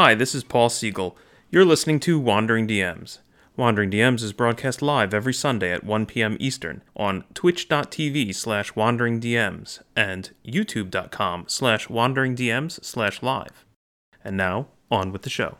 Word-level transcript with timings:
Hi, 0.00 0.14
this 0.14 0.32
is 0.32 0.44
Paul 0.44 0.70
Siegel. 0.70 1.18
You're 1.50 1.64
listening 1.64 1.98
to 2.06 2.20
Wandering 2.20 2.68
DMs. 2.68 3.18
Wandering 3.56 3.90
DMs 3.90 4.22
is 4.22 4.32
broadcast 4.32 4.80
live 4.80 5.12
every 5.12 5.34
Sunday 5.34 5.72
at 5.72 5.82
1 5.82 6.06
p.m. 6.06 6.36
Eastern 6.38 6.84
on 6.94 7.24
twitch.tv 7.34 8.32
slash 8.32 8.74
wanderingdms 8.74 9.82
and 9.96 10.30
youtube.com 10.46 11.46
slash 11.48 11.88
wanderingdms 11.88 12.84
slash 12.84 13.24
live. 13.24 13.64
And 14.22 14.36
now, 14.36 14.68
on 14.88 15.10
with 15.10 15.22
the 15.22 15.30
show. 15.30 15.58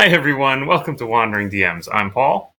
Hi, 0.00 0.06
everyone. 0.06 0.66
Welcome 0.66 0.96
to 0.96 1.06
Wandering 1.06 1.50
DMs. 1.50 1.86
I'm 1.92 2.10
Paul. 2.10 2.56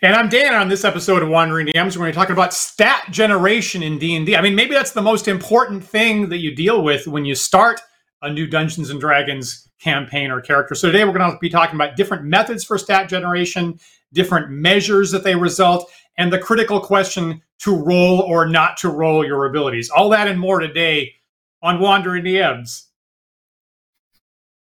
And 0.00 0.16
I'm 0.16 0.30
Dan. 0.30 0.54
On 0.54 0.70
this 0.70 0.86
episode 0.86 1.22
of 1.22 1.28
Wandering 1.28 1.66
DMs, 1.66 1.98
we're 1.98 2.04
going 2.04 2.12
to 2.12 2.12
be 2.12 2.20
talking 2.22 2.32
about 2.32 2.54
stat 2.54 3.08
generation 3.10 3.82
in 3.82 3.98
D&D. 3.98 4.34
I 4.34 4.40
mean, 4.40 4.54
maybe 4.54 4.72
that's 4.72 4.92
the 4.92 5.02
most 5.02 5.28
important 5.28 5.84
thing 5.84 6.30
that 6.30 6.38
you 6.38 6.56
deal 6.56 6.82
with 6.82 7.06
when 7.06 7.26
you 7.26 7.34
start 7.34 7.82
a 8.22 8.32
new 8.32 8.46
Dungeons 8.46 8.88
and 8.88 8.98
Dragons 8.98 9.68
campaign 9.82 10.30
or 10.30 10.40
character. 10.40 10.74
So 10.74 10.90
today 10.90 11.04
we're 11.04 11.12
going 11.12 11.30
to 11.30 11.36
be 11.42 11.50
talking 11.50 11.74
about 11.74 11.94
different 11.94 12.24
methods 12.24 12.64
for 12.64 12.78
stat 12.78 13.06
generation, 13.06 13.78
different 14.14 14.48
measures 14.48 15.10
that 15.10 15.24
they 15.24 15.34
result, 15.34 15.92
and 16.16 16.32
the 16.32 16.38
critical 16.38 16.80
question 16.80 17.42
to 17.58 17.76
roll 17.76 18.20
or 18.20 18.48
not 18.48 18.78
to 18.78 18.88
roll 18.88 19.26
your 19.26 19.44
abilities. 19.44 19.90
All 19.90 20.08
that 20.08 20.26
and 20.26 20.40
more 20.40 20.58
today 20.58 21.16
on 21.60 21.80
Wandering 21.80 22.24
DMs. 22.24 22.84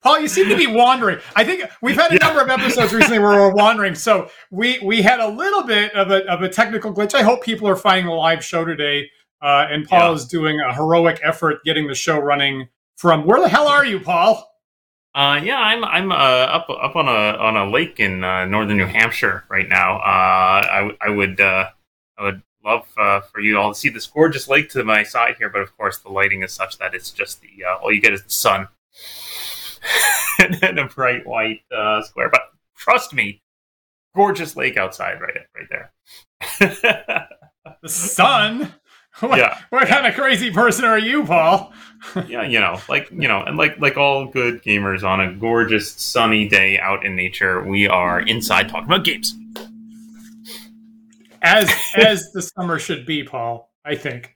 Paul, 0.01 0.19
you 0.19 0.27
seem 0.27 0.49
to 0.49 0.55
be 0.55 0.67
wandering. 0.67 1.19
I 1.35 1.43
think 1.43 1.63
we've 1.81 1.95
had 1.95 2.11
a 2.11 2.15
yeah. 2.15 2.25
number 2.25 2.41
of 2.41 2.49
episodes 2.49 2.91
recently 2.91 3.19
where 3.19 3.33
we're 3.33 3.53
wandering. 3.53 3.93
So 3.93 4.29
we 4.49 4.79
we 4.79 5.01
had 5.01 5.19
a 5.19 5.27
little 5.27 5.63
bit 5.63 5.93
of 5.93 6.09
a 6.09 6.25
of 6.27 6.41
a 6.41 6.49
technical 6.49 6.93
glitch. 6.93 7.13
I 7.13 7.21
hope 7.21 7.43
people 7.43 7.67
are 7.67 7.75
finding 7.75 8.07
the 8.07 8.13
live 8.13 8.43
show 8.43 8.65
today. 8.65 9.09
Uh, 9.41 9.67
and 9.69 9.87
Paul 9.87 10.09
yeah. 10.09 10.15
is 10.15 10.25
doing 10.25 10.59
a 10.59 10.73
heroic 10.73 11.19
effort 11.23 11.63
getting 11.63 11.87
the 11.87 11.95
show 11.95 12.19
running 12.19 12.69
from 12.95 13.25
where 13.25 13.41
the 13.41 13.49
hell 13.49 13.67
are 13.67 13.83
you, 13.83 13.99
Paul? 13.99 14.47
Uh, 15.13 15.39
yeah, 15.43 15.57
I'm 15.57 15.83
I'm 15.83 16.11
uh, 16.11 16.15
up 16.15 16.69
up 16.69 16.95
on 16.95 17.07
a 17.07 17.37
on 17.37 17.57
a 17.57 17.69
lake 17.69 17.99
in 17.99 18.23
uh, 18.23 18.45
northern 18.45 18.77
New 18.77 18.85
Hampshire 18.85 19.43
right 19.49 19.67
now. 19.67 19.97
Uh, 19.97 19.99
I 19.99 20.97
I 21.01 21.09
would 21.09 21.41
uh, 21.41 21.69
I 22.17 22.23
would 22.23 22.41
love 22.63 22.87
uh, 22.97 23.19
for 23.21 23.41
you 23.41 23.57
all 23.57 23.73
to 23.73 23.79
see 23.79 23.89
this 23.89 24.07
gorgeous 24.07 24.47
lake 24.47 24.69
to 24.69 24.83
my 24.83 25.03
side 25.03 25.35
here, 25.37 25.49
but 25.49 25.61
of 25.61 25.75
course 25.75 25.97
the 25.97 26.09
lighting 26.09 26.43
is 26.43 26.53
such 26.53 26.77
that 26.77 26.95
it's 26.95 27.11
just 27.11 27.41
the 27.41 27.49
all 27.81 27.91
you 27.91 28.01
get 28.01 28.13
is 28.13 28.23
the 28.23 28.29
sun. 28.29 28.67
and 30.61 30.79
a 30.79 30.85
bright 30.85 31.25
white 31.25 31.61
uh, 31.75 32.01
square. 32.01 32.29
But 32.29 32.41
trust 32.75 33.13
me, 33.13 33.41
gorgeous 34.15 34.55
lake 34.55 34.77
outside, 34.77 35.19
right, 35.21 35.37
right 35.55 35.67
there. 35.69 37.29
the 37.81 37.89
sun. 37.89 38.73
What, 39.19 39.37
yeah. 39.37 39.59
What 39.69 39.89
kind 39.89 40.07
of 40.07 40.15
crazy 40.15 40.51
person 40.51 40.85
are 40.85 40.97
you, 40.97 41.25
Paul? 41.25 41.73
yeah, 42.27 42.43
you 42.43 42.61
know, 42.61 42.79
like 42.87 43.11
you 43.11 43.27
know, 43.27 43.43
and 43.43 43.57
like 43.57 43.77
like 43.77 43.97
all 43.97 44.25
good 44.25 44.63
gamers 44.63 45.03
on 45.03 45.19
a 45.19 45.33
gorgeous 45.35 45.91
sunny 45.91 46.47
day 46.47 46.79
out 46.79 47.05
in 47.05 47.15
nature, 47.17 47.61
we 47.61 47.89
are 47.89 48.21
inside 48.21 48.69
talking 48.69 48.85
about 48.85 49.03
games. 49.03 49.35
As 51.41 51.69
as 51.95 52.31
the 52.31 52.41
summer 52.41 52.79
should 52.79 53.05
be, 53.05 53.23
Paul. 53.23 53.69
I 53.83 53.95
think. 53.95 54.33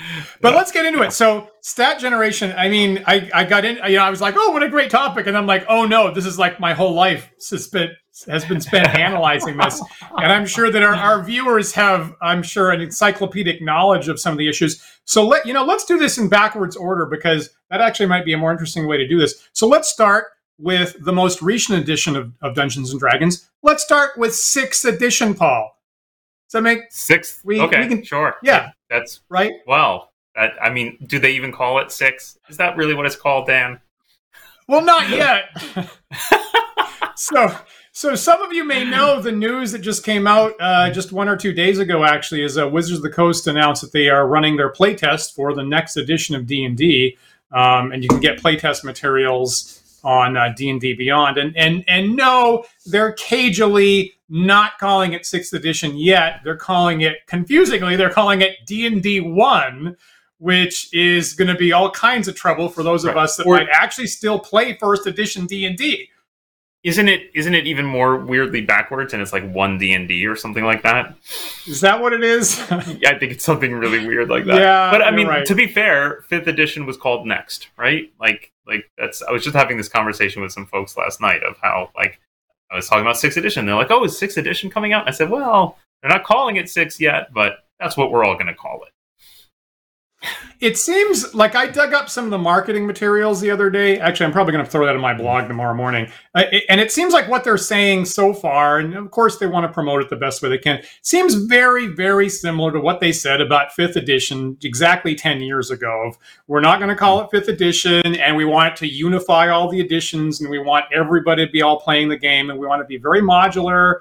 But 0.40 0.54
let's 0.54 0.70
get 0.70 0.84
into 0.84 1.02
it. 1.02 1.12
So, 1.12 1.50
stat 1.60 1.98
generation. 1.98 2.54
I 2.56 2.68
mean, 2.68 3.02
I, 3.06 3.28
I 3.32 3.44
got 3.44 3.64
in. 3.64 3.76
You 3.88 3.96
know, 3.96 4.04
I 4.04 4.10
was 4.10 4.20
like, 4.20 4.34
"Oh, 4.36 4.50
what 4.50 4.62
a 4.62 4.68
great 4.68 4.90
topic!" 4.90 5.26
And 5.26 5.36
I'm 5.36 5.46
like, 5.46 5.64
"Oh 5.68 5.86
no, 5.86 6.12
this 6.12 6.26
is 6.26 6.38
like 6.38 6.60
my 6.60 6.74
whole 6.74 6.92
life 6.92 7.30
has 7.50 7.66
been 7.68 7.90
has 8.28 8.44
been 8.44 8.60
spent 8.60 8.88
analyzing 8.88 9.56
this." 9.56 9.82
And 10.18 10.30
I'm 10.30 10.46
sure 10.46 10.70
that 10.70 10.82
our, 10.82 10.94
our 10.94 11.22
viewers 11.22 11.72
have, 11.72 12.14
I'm 12.22 12.42
sure, 12.42 12.70
an 12.70 12.80
encyclopedic 12.80 13.62
knowledge 13.62 14.08
of 14.08 14.20
some 14.20 14.32
of 14.32 14.38
the 14.38 14.48
issues. 14.48 14.82
So 15.04 15.26
let 15.26 15.46
you 15.46 15.52
know, 15.52 15.64
let's 15.64 15.84
do 15.84 15.98
this 15.98 16.18
in 16.18 16.28
backwards 16.28 16.76
order 16.76 17.06
because 17.06 17.50
that 17.70 17.80
actually 17.80 18.06
might 18.06 18.24
be 18.24 18.32
a 18.32 18.38
more 18.38 18.52
interesting 18.52 18.86
way 18.86 18.98
to 18.98 19.08
do 19.08 19.18
this. 19.18 19.48
So 19.52 19.66
let's 19.66 19.90
start 19.90 20.26
with 20.58 20.96
the 21.04 21.12
most 21.12 21.42
recent 21.42 21.78
edition 21.80 22.16
of, 22.16 22.32
of 22.42 22.54
Dungeons 22.54 22.90
and 22.90 23.00
Dragons. 23.00 23.48
Let's 23.62 23.82
start 23.82 24.16
with 24.16 24.34
sixth 24.34 24.84
edition, 24.84 25.34
Paul. 25.34 25.72
Does 26.46 26.52
that 26.52 26.62
make 26.62 26.80
sixth? 26.90 27.40
We, 27.44 27.60
okay, 27.60 27.80
we 27.80 27.88
can, 27.88 28.04
sure. 28.04 28.36
Yeah, 28.42 28.70
that's 28.90 29.20
right. 29.28 29.52
Well, 29.66 30.12
that, 30.34 30.52
I 30.62 30.70
mean, 30.70 30.98
do 31.06 31.18
they 31.18 31.32
even 31.32 31.52
call 31.52 31.78
it 31.78 31.90
six? 31.90 32.38
Is 32.48 32.56
that 32.58 32.76
really 32.76 32.94
what 32.94 33.06
it's 33.06 33.16
called, 33.16 33.46
Dan? 33.46 33.80
Well, 34.68 34.82
not 34.82 35.08
yet. 35.08 35.44
so, 37.16 37.56
so 37.92 38.14
some 38.14 38.42
of 38.42 38.52
you 38.52 38.64
may 38.64 38.84
know 38.84 39.20
the 39.20 39.32
news 39.32 39.72
that 39.72 39.78
just 39.78 40.04
came 40.04 40.26
out 40.26 40.54
uh, 40.60 40.90
just 40.90 41.12
one 41.12 41.28
or 41.28 41.36
two 41.36 41.52
days 41.52 41.78
ago. 41.78 42.04
Actually, 42.04 42.42
is 42.42 42.58
uh, 42.58 42.68
Wizards 42.68 42.98
of 42.98 43.02
the 43.02 43.10
Coast 43.10 43.46
announced 43.46 43.82
that 43.82 43.92
they 43.92 44.08
are 44.08 44.26
running 44.26 44.56
their 44.56 44.72
playtest 44.72 45.34
for 45.34 45.54
the 45.54 45.62
next 45.62 45.96
edition 45.96 46.34
of 46.34 46.46
D 46.46 46.64
and 46.64 46.76
D, 46.76 47.16
um, 47.52 47.92
and 47.92 48.02
you 48.02 48.08
can 48.08 48.20
get 48.20 48.42
playtest 48.42 48.84
materials 48.84 49.80
on 50.06 50.36
uh, 50.36 50.54
D&D 50.56 50.94
Beyond. 50.94 51.36
And, 51.36 51.54
and, 51.56 51.84
and 51.88 52.14
no, 52.14 52.64
they're 52.86 53.12
cagily 53.12 54.14
not 54.28 54.78
calling 54.78 55.12
it 55.12 55.22
6th 55.22 55.52
edition 55.52 55.96
yet. 55.98 56.40
They're 56.44 56.56
calling 56.56 57.00
it, 57.00 57.26
confusingly, 57.26 57.96
they're 57.96 58.08
calling 58.08 58.40
it 58.40 58.64
D&D 58.66 59.20
1, 59.20 59.96
which 60.38 60.94
is 60.94 61.34
going 61.34 61.48
to 61.48 61.56
be 61.56 61.72
all 61.72 61.90
kinds 61.90 62.28
of 62.28 62.36
trouble 62.36 62.68
for 62.68 62.84
those 62.84 63.04
right. 63.04 63.10
of 63.10 63.16
us 63.16 63.36
that 63.36 63.46
or, 63.46 63.56
might 63.56 63.68
actually 63.68 64.06
still 64.06 64.38
play 64.38 64.78
first 64.78 65.08
edition 65.08 65.44
D&D. 65.44 66.08
Isn't 66.84 67.08
it 67.08 67.32
isn't 67.34 67.52
it 67.52 67.66
even 67.66 67.84
more 67.84 68.16
weirdly 68.16 68.60
backwards 68.60 69.12
and 69.12 69.20
it's 69.20 69.32
like 69.32 69.50
one 69.52 69.76
D 69.76 69.92
and 69.92 70.06
D 70.06 70.24
or 70.24 70.36
something 70.36 70.64
like 70.64 70.84
that? 70.84 71.16
Is 71.66 71.80
that 71.80 72.00
what 72.00 72.12
it 72.12 72.22
is? 72.22 72.58
yeah, 72.70 73.10
I 73.10 73.18
think 73.18 73.32
it's 73.32 73.44
something 73.44 73.72
really 73.72 74.06
weird 74.06 74.28
like 74.28 74.44
that. 74.44 74.60
Yeah, 74.60 74.92
but 74.92 75.02
I 75.02 75.10
mean, 75.10 75.26
right. 75.26 75.44
to 75.46 75.54
be 75.56 75.66
fair, 75.66 76.20
fifth 76.28 76.46
edition 76.46 76.86
was 76.86 76.96
called 76.96 77.26
Next, 77.26 77.70
right? 77.76 78.12
Like 78.20 78.52
like 78.66 78.90
that's 78.98 79.22
I 79.22 79.30
was 79.32 79.44
just 79.44 79.56
having 79.56 79.76
this 79.76 79.88
conversation 79.88 80.42
with 80.42 80.52
some 80.52 80.66
folks 80.66 80.96
last 80.96 81.20
night 81.20 81.42
of 81.42 81.56
how 81.62 81.90
like 81.96 82.20
I 82.70 82.76
was 82.76 82.88
talking 82.88 83.02
about 83.02 83.16
sixth 83.16 83.38
edition. 83.38 83.66
They're 83.66 83.74
like, 83.74 83.90
"Oh, 83.90 84.04
is 84.04 84.18
sixth 84.18 84.38
edition 84.38 84.70
coming 84.70 84.92
out?" 84.92 85.08
I 85.08 85.12
said, 85.12 85.30
"Well, 85.30 85.78
they're 86.02 86.10
not 86.10 86.24
calling 86.24 86.56
it 86.56 86.68
six 86.68 87.00
yet, 87.00 87.32
but 87.32 87.64
that's 87.78 87.96
what 87.96 88.10
we're 88.10 88.24
all 88.24 88.34
going 88.34 88.46
to 88.46 88.54
call 88.54 88.82
it." 88.84 88.92
It 90.58 90.78
seems 90.78 91.34
like 91.34 91.54
I 91.54 91.66
dug 91.66 91.92
up 91.92 92.08
some 92.08 92.24
of 92.24 92.30
the 92.30 92.38
marketing 92.38 92.86
materials 92.86 93.42
the 93.42 93.50
other 93.50 93.68
day. 93.68 94.00
Actually, 94.00 94.26
I'm 94.26 94.32
probably 94.32 94.52
going 94.52 94.64
to 94.64 94.70
throw 94.70 94.86
that 94.86 94.94
in 94.94 95.00
my 95.02 95.12
blog 95.12 95.48
tomorrow 95.48 95.74
morning. 95.74 96.10
Uh, 96.34 96.44
and 96.70 96.80
it 96.80 96.90
seems 96.90 97.12
like 97.12 97.28
what 97.28 97.44
they're 97.44 97.58
saying 97.58 98.06
so 98.06 98.32
far, 98.32 98.78
and 98.78 98.94
of 98.94 99.10
course 99.10 99.36
they 99.36 99.46
want 99.46 99.66
to 99.66 99.72
promote 99.72 100.02
it 100.02 100.08
the 100.08 100.16
best 100.16 100.42
way 100.42 100.48
they 100.48 100.58
can, 100.58 100.82
seems 101.02 101.34
very, 101.34 101.88
very 101.88 102.30
similar 102.30 102.72
to 102.72 102.80
what 102.80 103.00
they 103.00 103.12
said 103.12 103.42
about 103.42 103.72
fifth 103.72 103.96
edition 103.96 104.56
exactly 104.62 105.14
10 105.14 105.42
years 105.42 105.70
ago. 105.70 106.06
Of, 106.08 106.18
We're 106.46 106.60
not 106.60 106.78
going 106.78 106.88
to 106.88 106.96
call 106.96 107.20
it 107.20 107.28
fifth 107.30 107.48
edition, 107.48 108.16
and 108.16 108.34
we 108.34 108.46
want 108.46 108.76
to 108.76 108.88
unify 108.88 109.50
all 109.50 109.70
the 109.70 109.80
editions, 109.80 110.40
and 110.40 110.48
we 110.48 110.58
want 110.58 110.86
everybody 110.92 111.44
to 111.44 111.52
be 111.52 111.60
all 111.60 111.78
playing 111.78 112.08
the 112.08 112.16
game, 112.16 112.48
and 112.48 112.58
we 112.58 112.66
want 112.66 112.80
to 112.80 112.86
be 112.86 112.96
very 112.96 113.20
modular 113.20 113.96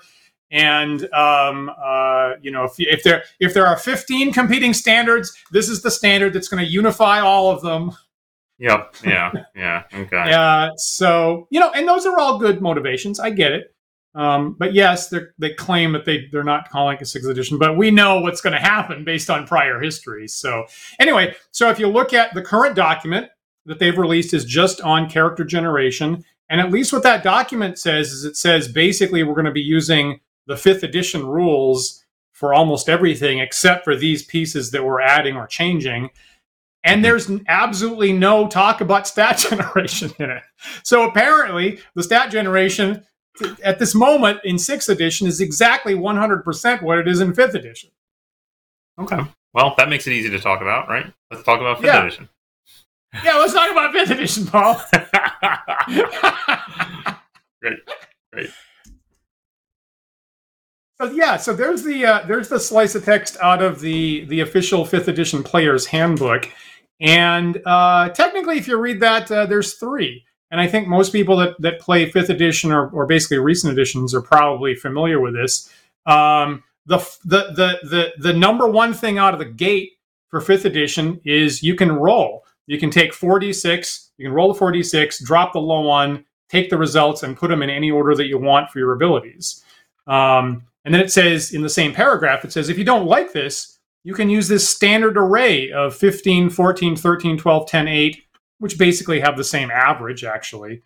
and 0.51 1.11
um, 1.13 1.71
uh, 1.83 2.33
you 2.41 2.51
know, 2.51 2.65
if, 2.65 2.73
if 2.77 3.03
there 3.03 3.23
if 3.39 3.53
there 3.53 3.65
are 3.65 3.77
15 3.77 4.31
competing 4.33 4.73
standards, 4.73 5.35
this 5.51 5.69
is 5.69 5.81
the 5.81 5.91
standard 5.91 6.33
that's 6.33 6.47
going 6.47 6.63
to 6.63 6.69
unify 6.69 7.19
all 7.19 7.51
of 7.51 7.61
them. 7.61 7.91
Yep. 8.59 8.95
Yeah. 9.05 9.31
Yeah. 9.55 9.83
Okay. 9.93 10.23
Yeah. 10.27 10.69
so 10.77 11.47
you 11.49 11.59
know, 11.59 11.71
and 11.71 11.87
those 11.87 12.05
are 12.05 12.17
all 12.19 12.39
good 12.39 12.61
motivations. 12.61 13.19
I 13.19 13.29
get 13.31 13.51
it. 13.51 13.75
Um, 14.13 14.55
but 14.57 14.73
yes, 14.73 15.13
they 15.37 15.53
claim 15.53 15.91
that 15.91 16.05
they 16.05 16.27
they're 16.31 16.43
not 16.43 16.69
calling 16.69 16.95
it 16.95 17.01
a 17.01 17.05
sixth 17.05 17.27
edition, 17.27 17.57
but 17.57 17.75
we 17.75 17.91
know 17.91 18.21
what's 18.21 18.39
going 18.39 18.53
to 18.53 18.59
happen 18.59 19.03
based 19.03 19.29
on 19.29 19.45
prior 19.45 19.81
history. 19.81 20.27
So 20.27 20.65
anyway, 20.99 21.35
so 21.51 21.69
if 21.69 21.79
you 21.79 21.87
look 21.87 22.13
at 22.13 22.33
the 22.33 22.41
current 22.41 22.75
document 22.75 23.27
that 23.65 23.79
they've 23.79 23.97
released 23.97 24.33
is 24.33 24.45
just 24.45 24.79
on 24.79 25.09
character 25.09 25.43
generation, 25.43 26.23
and 26.49 26.61
at 26.61 26.71
least 26.71 26.93
what 26.93 27.03
that 27.03 27.23
document 27.23 27.77
says 27.77 28.11
is 28.11 28.23
it 28.23 28.37
says 28.37 28.69
basically 28.69 29.23
we're 29.23 29.33
going 29.33 29.45
to 29.45 29.51
be 29.51 29.61
using 29.61 30.21
the 30.47 30.57
fifth 30.57 30.83
edition 30.83 31.25
rules 31.25 32.03
for 32.33 32.53
almost 32.53 32.89
everything 32.89 33.39
except 33.39 33.83
for 33.83 33.95
these 33.95 34.23
pieces 34.23 34.71
that 34.71 34.83
we're 34.83 35.01
adding 35.01 35.35
or 35.35 35.47
changing. 35.47 36.09
And 36.83 36.97
mm-hmm. 36.97 37.03
there's 37.03 37.31
absolutely 37.47 38.13
no 38.13 38.47
talk 38.47 38.81
about 38.81 39.07
stat 39.07 39.37
generation 39.37 40.11
in 40.19 40.29
it. 40.29 40.43
So 40.83 41.07
apparently, 41.07 41.79
the 41.95 42.03
stat 42.03 42.31
generation 42.31 43.05
at 43.63 43.79
this 43.79 43.95
moment 43.95 44.39
in 44.43 44.57
sixth 44.57 44.89
edition 44.89 45.27
is 45.27 45.41
exactly 45.41 45.95
100% 45.95 46.81
what 46.81 46.99
it 46.99 47.07
is 47.07 47.21
in 47.21 47.33
fifth 47.33 47.55
edition. 47.55 47.91
Okay. 48.99 49.19
Well, 49.53 49.73
that 49.77 49.89
makes 49.89 50.07
it 50.07 50.13
easy 50.13 50.29
to 50.29 50.39
talk 50.39 50.61
about, 50.61 50.89
right? 50.89 51.11
Let's 51.31 51.43
talk 51.43 51.59
about 51.59 51.77
fifth 51.77 51.87
yeah. 51.87 52.05
edition. 52.05 52.29
Yeah, 53.23 53.37
let's 53.37 53.53
talk 53.53 53.71
about 53.71 53.93
fifth 53.93 54.11
edition, 54.11 54.47
Paul. 54.47 54.81
great. 57.61 57.79
Great. 58.33 58.49
So 61.01 61.11
yeah, 61.11 61.35
so 61.35 61.53
there's 61.53 61.83
the 61.83 62.05
uh, 62.05 62.25
there's 62.25 62.47
the 62.47 62.59
slice 62.59 62.95
of 62.95 63.03
text 63.03 63.37
out 63.41 63.61
of 63.61 63.81
the 63.81 64.25
the 64.25 64.39
official 64.39 64.85
fifth 64.85 65.09
edition 65.09 65.43
player's 65.43 65.85
handbook, 65.85 66.49
And 67.01 67.61
uh, 67.65 68.09
technically, 68.09 68.57
if 68.57 68.67
you 68.67 68.77
read 68.77 69.01
that, 69.01 69.29
uh, 69.29 69.45
there's 69.45 69.73
three. 69.73 70.23
And 70.51 70.61
I 70.61 70.67
think 70.67 70.87
most 70.87 71.11
people 71.11 71.35
that, 71.37 71.59
that 71.59 71.81
play 71.81 72.09
fifth 72.09 72.29
edition 72.29 72.71
or, 72.71 72.89
or 72.89 73.05
basically 73.05 73.39
recent 73.39 73.73
editions 73.73 74.13
are 74.13 74.21
probably 74.21 74.75
familiar 74.75 75.19
with 75.19 75.33
this. 75.33 75.69
Um, 76.05 76.63
the, 76.85 76.99
the, 77.25 77.51
the, 77.55 77.79
the, 77.89 78.13
the 78.19 78.33
number 78.33 78.67
one 78.67 78.93
thing 78.93 79.17
out 79.17 79.33
of 79.33 79.39
the 79.39 79.45
gate 79.45 79.93
for 80.29 80.39
fifth 80.39 80.65
edition 80.65 81.19
is 81.25 81.63
you 81.63 81.75
can 81.75 81.91
roll. 81.91 82.45
You 82.67 82.79
can 82.79 82.89
take 82.89 83.11
4d6, 83.11 84.09
you 84.17 84.27
can 84.27 84.33
roll 84.33 84.53
the 84.53 84.59
4d6, 84.59 85.23
drop 85.25 85.53
the 85.53 85.59
low 85.59 85.81
one, 85.81 86.25
take 86.47 86.69
the 86.69 86.77
results, 86.77 87.23
and 87.23 87.35
put 87.35 87.49
them 87.49 87.61
in 87.63 87.69
any 87.69 87.91
order 87.91 88.15
that 88.15 88.27
you 88.27 88.37
want 88.37 88.69
for 88.69 88.79
your 88.79 88.93
abilities. 88.93 89.63
Um, 90.07 90.63
and 90.85 90.93
then 90.93 91.01
it 91.01 91.11
says 91.11 91.51
in 91.51 91.63
the 91.63 91.69
same 91.69 91.93
paragraph, 91.93 92.45
it 92.45 92.51
says 92.51 92.69
if 92.69 92.77
you 92.77 92.83
don't 92.83 93.07
like 93.07 93.33
this, 93.33 93.79
you 94.03 94.13
can 94.13 94.29
use 94.29 94.47
this 94.47 94.69
standard 94.69 95.17
array 95.17 95.71
of 95.71 95.95
15, 95.95 96.51
14, 96.51 96.95
13, 96.95 97.37
12, 97.37 97.67
10, 97.67 97.87
8, 97.87 98.23
which 98.59 98.77
basically 98.77 99.19
have 99.19 99.35
the 99.35 99.43
same 99.43 99.71
average 99.71 100.23
actually 100.23 100.83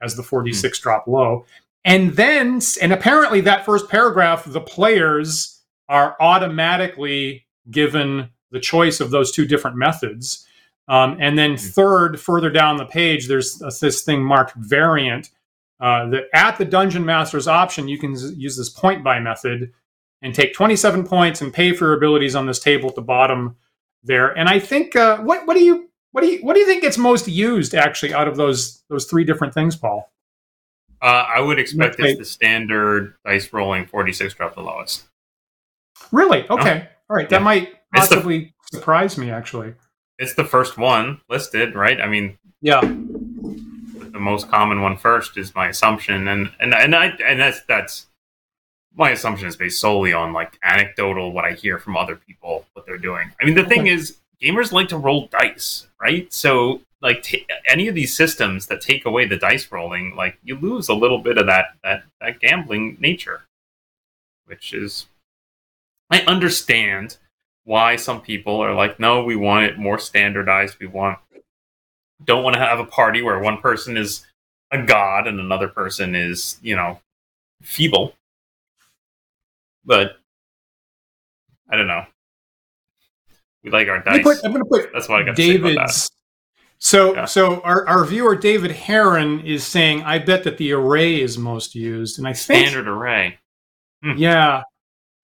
as 0.00 0.14
the 0.14 0.22
4d6 0.22 0.54
mm. 0.54 0.80
drop 0.80 1.06
low. 1.08 1.44
And 1.84 2.12
then, 2.12 2.60
and 2.80 2.92
apparently 2.92 3.40
that 3.42 3.64
first 3.64 3.88
paragraph, 3.88 4.44
the 4.44 4.60
players 4.60 5.60
are 5.88 6.16
automatically 6.20 7.46
given 7.70 8.30
the 8.52 8.60
choice 8.60 9.00
of 9.00 9.10
those 9.10 9.32
two 9.32 9.46
different 9.46 9.76
methods. 9.76 10.46
Um, 10.86 11.16
and 11.20 11.36
then 11.36 11.54
mm. 11.54 11.74
third, 11.74 12.20
further 12.20 12.50
down 12.50 12.76
the 12.76 12.86
page, 12.86 13.26
there's 13.26 13.58
this 13.80 14.02
thing 14.02 14.22
marked 14.22 14.54
variant. 14.54 15.30
Uh, 15.80 16.10
that 16.10 16.24
at 16.34 16.58
the 16.58 16.64
dungeon 16.64 17.04
master's 17.04 17.48
option, 17.48 17.88
you 17.88 17.98
can 17.98 18.14
use 18.38 18.56
this 18.56 18.68
point 18.68 19.02
buy 19.02 19.18
method 19.18 19.72
and 20.22 20.34
take 20.34 20.52
27 20.52 21.06
points 21.06 21.40
and 21.40 21.52
pay 21.52 21.72
for 21.72 21.86
your 21.86 21.94
abilities 21.94 22.34
on 22.34 22.46
this 22.46 22.58
table 22.58 22.90
at 22.90 22.94
the 22.94 23.02
bottom 23.02 23.56
there. 24.02 24.36
And 24.36 24.48
I 24.48 24.58
think 24.58 24.94
uh, 24.96 25.18
what 25.18 25.46
what 25.46 25.54
do 25.54 25.64
you 25.64 25.88
what 26.12 26.22
do 26.22 26.28
you 26.28 26.44
what 26.44 26.54
do 26.54 26.60
you 26.60 26.66
think 26.66 26.82
gets 26.82 26.98
most 26.98 27.28
used 27.28 27.74
actually 27.74 28.12
out 28.12 28.28
of 28.28 28.36
those 28.36 28.82
those 28.88 29.06
three 29.06 29.24
different 29.24 29.54
things, 29.54 29.76
Paul? 29.76 30.12
Uh, 31.02 31.24
I 31.34 31.40
would 31.40 31.58
expect 31.58 31.98
it's 31.98 32.18
the 32.18 32.24
standard 32.26 33.14
dice 33.24 33.50
rolling 33.52 33.86
4d6 33.86 34.36
drop 34.36 34.54
the 34.54 34.60
lowest. 34.60 35.04
Really? 36.12 36.46
Okay. 36.50 36.88
All 37.08 37.16
right. 37.16 37.28
That 37.28 37.40
yeah. 37.40 37.44
might 37.44 37.74
possibly 37.94 38.54
the, 38.70 38.78
surprise 38.78 39.16
me 39.16 39.30
actually. 39.30 39.74
It's 40.18 40.34
the 40.34 40.44
first 40.44 40.76
one 40.76 41.22
listed, 41.30 41.74
right? 41.74 41.98
I 42.00 42.06
mean, 42.06 42.38
yeah. 42.60 42.80
The 44.20 44.24
most 44.24 44.50
common 44.50 44.82
one 44.82 44.98
first 44.98 45.38
is 45.38 45.54
my 45.54 45.68
assumption, 45.68 46.28
and 46.28 46.52
and 46.60 46.74
and 46.74 46.94
I 46.94 47.06
and 47.24 47.40
that's 47.40 47.62
that's 47.62 48.04
my 48.94 49.12
assumption 49.12 49.48
is 49.48 49.56
based 49.56 49.80
solely 49.80 50.12
on 50.12 50.34
like 50.34 50.58
anecdotal 50.62 51.32
what 51.32 51.46
I 51.46 51.52
hear 51.52 51.78
from 51.78 51.96
other 51.96 52.16
people 52.16 52.66
what 52.74 52.84
they're 52.84 52.98
doing. 52.98 53.32
I 53.40 53.46
mean, 53.46 53.54
the 53.54 53.64
thing 53.64 53.86
is, 53.86 54.18
gamers 54.38 54.72
like 54.72 54.88
to 54.88 54.98
roll 54.98 55.28
dice, 55.28 55.86
right? 55.98 56.30
So 56.30 56.82
like 57.00 57.22
t- 57.22 57.46
any 57.66 57.88
of 57.88 57.94
these 57.94 58.14
systems 58.14 58.66
that 58.66 58.82
take 58.82 59.06
away 59.06 59.24
the 59.24 59.38
dice 59.38 59.72
rolling, 59.72 60.14
like 60.14 60.36
you 60.44 60.54
lose 60.58 60.90
a 60.90 60.94
little 60.94 61.20
bit 61.20 61.38
of 61.38 61.46
that 61.46 61.68
that 61.82 62.02
that 62.20 62.40
gambling 62.40 62.98
nature, 63.00 63.44
which 64.44 64.74
is 64.74 65.06
I 66.10 66.20
understand 66.26 67.16
why 67.64 67.96
some 67.96 68.20
people 68.20 68.60
are 68.60 68.74
like, 68.74 69.00
no, 69.00 69.24
we 69.24 69.34
want 69.34 69.64
it 69.64 69.78
more 69.78 69.98
standardized. 69.98 70.76
We 70.78 70.88
want 70.88 71.20
don't 72.24 72.44
want 72.44 72.54
to 72.54 72.60
have 72.60 72.78
a 72.78 72.84
party 72.84 73.22
where 73.22 73.38
one 73.38 73.58
person 73.58 73.96
is 73.96 74.26
a 74.70 74.82
god 74.82 75.26
and 75.26 75.40
another 75.40 75.68
person 75.68 76.14
is, 76.14 76.58
you 76.62 76.76
know, 76.76 77.00
feeble. 77.62 78.14
But 79.84 80.18
I 81.68 81.76
don't 81.76 81.86
know. 81.86 82.04
We 83.62 83.70
like 83.70 83.88
our 83.88 84.02
dice. 84.02 84.22
Put, 84.22 84.38
I'm 84.44 84.52
going 84.52 84.64
to 84.64 84.68
put 84.68 84.92
That's 84.92 85.08
what 85.08 85.22
I 85.22 85.24
got 85.24 85.36
David's. 85.36 86.10
So, 86.78 87.14
yeah. 87.14 87.24
so 87.26 87.60
our, 87.60 87.86
our 87.86 88.04
viewer 88.06 88.34
David 88.34 88.70
Heron 88.70 89.40
is 89.40 89.66
saying, 89.66 90.02
"I 90.02 90.18
bet 90.18 90.44
that 90.44 90.56
the 90.56 90.72
array 90.72 91.20
is 91.20 91.36
most 91.36 91.74
used," 91.74 92.18
and 92.18 92.26
I 92.26 92.32
think 92.32 92.66
standard 92.66 92.88
array. 92.88 93.38
Hmm. 94.02 94.12
Yeah, 94.16 94.62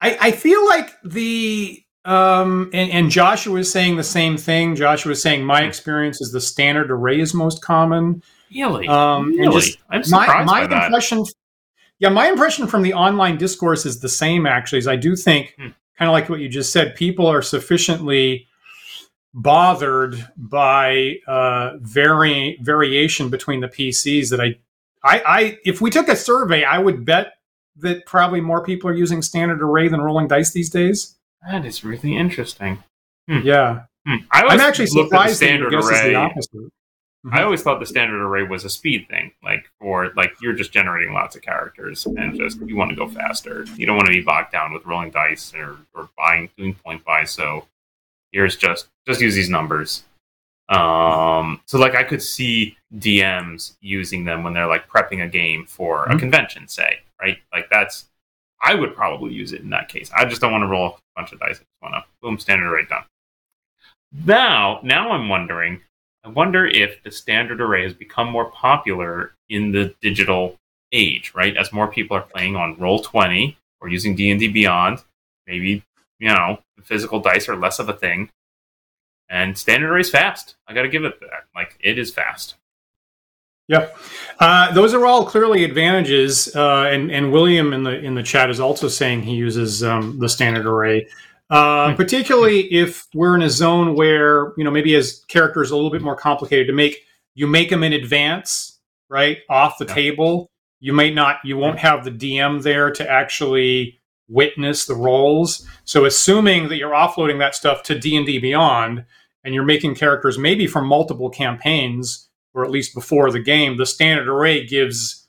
I, 0.03 0.19
I 0.21 0.31
feel 0.33 0.67
like 0.67 0.91
the 1.03 1.83
um, 2.07 2.71
and, 2.73 2.91
and 2.91 3.11
Joshua 3.11 3.59
is 3.59 3.71
saying 3.71 3.97
the 3.97 4.05
same 4.05 4.37
thing. 4.37 4.77
Joshua 4.77 5.13
is 5.13 5.23
saying 5.23 5.45
my 5.45 5.63
experience 5.63 6.21
is 6.21 6.33
the 6.33 6.41
standard 6.41 6.91
array 6.91 7.21
is 7.21 7.35
most 7.35 7.63
common. 7.63 8.23
Really? 8.55 8.87
Um, 8.89 9.31
really? 9.37 9.61
Just 9.61 9.79
I'm 9.91 10.05
surprised 10.05 10.47
my, 10.47 10.63
my 10.63 10.67
by 10.67 10.85
impression. 10.85 11.19
That. 11.19 11.35
Yeah, 11.99 12.09
my 12.11 12.29
impression 12.29 12.67
from 12.67 12.83
the 12.83 12.95
online 12.95 13.39
discourse 13.39 13.87
is 13.87 14.01
the 14.01 14.09
same. 14.09 14.47
Actually, 14.47 14.79
is 14.79 14.89
I 14.89 14.97
do 14.97 15.17
think 15.17 15.55
hmm 15.59 15.69
kind 15.99 16.09
of 16.09 16.13
like 16.13 16.29
what 16.29 16.41
you 16.41 16.49
just 16.49 16.73
said, 16.73 16.95
people 16.95 17.27
are 17.27 17.43
sufficiently 17.43 18.47
bothered 19.35 20.27
by 20.37 21.17
uh, 21.27 21.73
vari- 21.81 22.59
variation 22.63 23.29
between 23.29 23.61
the 23.61 23.69
PCs 23.69 24.31
that 24.31 24.41
I, 24.41 24.57
I, 25.03 25.23
I, 25.27 25.59
if 25.65 25.81
we 25.81 25.91
took 25.91 26.09
a 26.09 26.17
survey, 26.17 26.65
I 26.65 26.79
would 26.79 27.05
bet 27.05 27.35
that 27.77 28.07
probably 28.07 28.41
more 28.41 28.65
people 28.65 28.89
are 28.91 28.95
using 28.95 29.23
standard 29.23 29.63
array 29.63 29.89
than 29.89 30.01
rolling 30.01 30.29
dice 30.29 30.53
these 30.53 30.71
days. 30.71 31.15
That 31.51 31.65
is 31.65 31.85
really 31.85 32.17
interesting. 32.17 32.83
Hmm. 33.29 33.41
Yeah, 33.45 33.83
hmm. 34.07 34.17
I 34.31 34.43
am 34.53 34.61
actually 34.61 34.87
surprised 34.87 35.41
that 35.41 35.47
standard 35.47 35.75
array. 35.75 36.11
the 36.11 36.15
opposite. 36.15 36.71
Mm-hmm. 37.27 37.35
I 37.35 37.43
always 37.43 37.63
thought 37.63 37.81
the 37.81 37.87
standard 37.87 38.25
array 38.25 38.45
was 38.45 38.65
a 38.65 38.71
speed 38.71 39.09
thing, 39.09 39.33
like 39.43 39.69
for 39.81 40.13
like 40.17 40.33
you're 40.41 40.53
just 40.53 40.73
generating 40.73 41.13
lots 41.13 41.35
of 41.35 41.43
characters 41.43 42.07
and 42.07 42.37
just 42.37 42.61
you 42.61 42.77
want 42.77 42.91
to 42.91 42.97
go 42.97 43.09
faster. 43.09 43.67
You 43.77 43.85
don't 43.85 43.97
want 43.97 44.07
to 44.07 44.13
be 44.13 44.23
bogged 44.23 44.53
down 44.53 44.73
with 44.73 44.87
rolling 44.87 45.11
dice 45.11 45.53
or, 45.53 45.77
or 45.93 46.09
buying 46.17 46.49
doing 46.57 46.75
point 46.75 47.05
buy. 47.05 47.25
So 47.25 47.67
here's 48.31 48.57
just 48.57 48.89
just 49.09 49.21
use 49.21 49.35
these 49.35 49.51
numbers. 49.51 50.05
Um, 50.69 51.61
so 51.67 51.79
like 51.79 51.97
I 51.97 52.05
could 52.05 52.23
see 52.23 52.77
DMs 52.95 53.75
using 53.81 54.25
them 54.25 54.45
when 54.45 54.53
they're 54.53 54.69
like 54.69 54.89
prepping 54.89 55.25
a 55.25 55.29
game 55.29 55.67
for 55.67 56.05
mm-hmm. 56.05 56.17
a 56.17 56.19
convention, 56.19 56.69
say, 56.69 57.01
right? 57.21 57.39
Like 57.53 57.69
that's 57.71 58.07
I 58.67 58.75
would 58.75 58.95
probably 58.95 59.33
use 59.33 59.53
it 59.53 59.61
in 59.61 59.71
that 59.71 59.89
case. 59.89 60.11
I 60.17 60.25
just 60.25 60.41
don't 60.41 60.53
want 60.53 60.63
to 60.63 60.69
roll 60.69 60.89
a 60.89 61.01
bunch 61.15 61.33
of 61.33 61.41
dice. 61.41 61.57
I 61.57 61.59
just 61.59 61.83
want 61.83 61.95
to 61.95 62.05
boom 62.21 62.39
standard 62.39 62.71
array 62.71 62.85
done. 62.85 63.05
Now, 64.25 64.81
now 64.83 65.13
I'm 65.13 65.29
wondering 65.29 65.81
I 66.27 66.29
wonder 66.31 66.67
if 66.67 67.01
the 67.05 67.13
standard 67.13 67.61
array 67.61 67.85
has 67.85 67.95
become 67.95 68.29
more 68.29 68.51
popular 68.51 69.37
in 69.49 69.71
the 69.71 69.95
digital 70.03 70.57
age, 70.91 71.33
right? 71.37 71.57
As 71.57 71.73
more 71.73 71.87
people 71.87 72.17
are 72.17 72.23
playing 72.23 72.57
on 72.57 72.75
Roll20 72.77 73.55
or 73.81 73.89
using 73.89 74.17
D&D 74.17 74.49
Beyond, 74.49 75.05
maybe, 75.47 75.85
you 76.19 76.29
know, 76.29 76.59
physical 76.83 77.21
dice 77.21 77.49
are 77.49 77.55
less 77.55 77.79
of 77.79 77.89
a 77.89 77.93
thing. 77.93 78.31
And 79.29 79.57
standard 79.57 79.89
array 79.89 80.01
is 80.01 80.11
fast. 80.11 80.57
I 80.67 80.75
got 80.75 80.83
to 80.83 80.89
give 80.89 81.05
it 81.05 81.21
that. 81.21 81.45
Like, 81.55 81.79
it 81.79 81.97
is 81.97 82.11
fast. 82.11 82.57
Yep, 83.69 83.99
uh, 84.39 84.73
those 84.75 84.95
are 84.95 85.05
all 85.07 85.27
clearly 85.27 85.65
advantages. 85.65 86.55
Uh, 86.55 86.85
and 86.85 87.11
and 87.11 87.33
William 87.33 87.73
in 87.73 87.83
the 87.83 87.99
in 87.99 88.15
the 88.15 88.23
chat 88.23 88.49
is 88.49 88.61
also 88.61 88.87
saying 88.89 89.23
he 89.23 89.35
uses 89.35 89.83
um, 89.83 90.19
the 90.19 90.29
standard 90.29 90.67
array. 90.67 91.09
Uh, 91.49 91.91
hmm. 91.91 91.97
particularly 91.97 92.73
if 92.73 93.07
we're 93.15 93.37
in 93.37 93.43
a 93.43 93.51
zone 93.51 93.95
where 93.95 94.53
you 94.57 94.65
know 94.65 94.71
maybe 94.71 94.95
as 94.97 95.25
characters 95.29 95.71
a 95.71 95.77
little 95.77 95.91
bit 95.91 96.03
more 96.03 96.17
complicated 96.17 96.67
to 96.67 96.73
make 96.73 97.05
you 97.37 97.47
make 97.47 97.71
them 97.71 97.85
in 97.85 97.93
advance 97.93 98.81
right 99.09 99.39
off 99.49 99.79
the 99.79 99.87
yeah. 99.87 99.95
table 99.95 100.51
you 100.81 100.93
might 100.93 101.15
not 101.15 101.37
you 101.45 101.57
won't 101.57 101.79
have 101.79 102.05
the 102.05 102.11
dm 102.11 102.65
there 102.65 102.91
to 102.91 103.09
actually 103.09 104.01
witness 104.29 104.87
the 104.87 104.95
rolls 104.97 105.65
so 105.85 106.05
assuming 106.05 106.69
that 106.69 106.79
you're 106.79 106.91
offloading 106.91 107.39
that 107.39 107.55
stuff 107.55 107.85
to 107.85 107.97
d&d 107.97 108.41
beyond 108.41 109.05
and 109.45 109.55
you're 109.55 109.63
making 109.63 109.95
characters 109.95 110.37
maybe 110.37 110.67
from 110.67 110.85
multiple 110.85 111.31
campaigns 111.31 112.26
or 112.57 112.65
at 112.65 112.71
least 112.71 112.95
before 112.95 113.31
the 113.31 113.41
game 113.41 113.77
the 113.77 113.87
standard 113.87 114.29
array 114.29 114.67
gives 114.67 115.29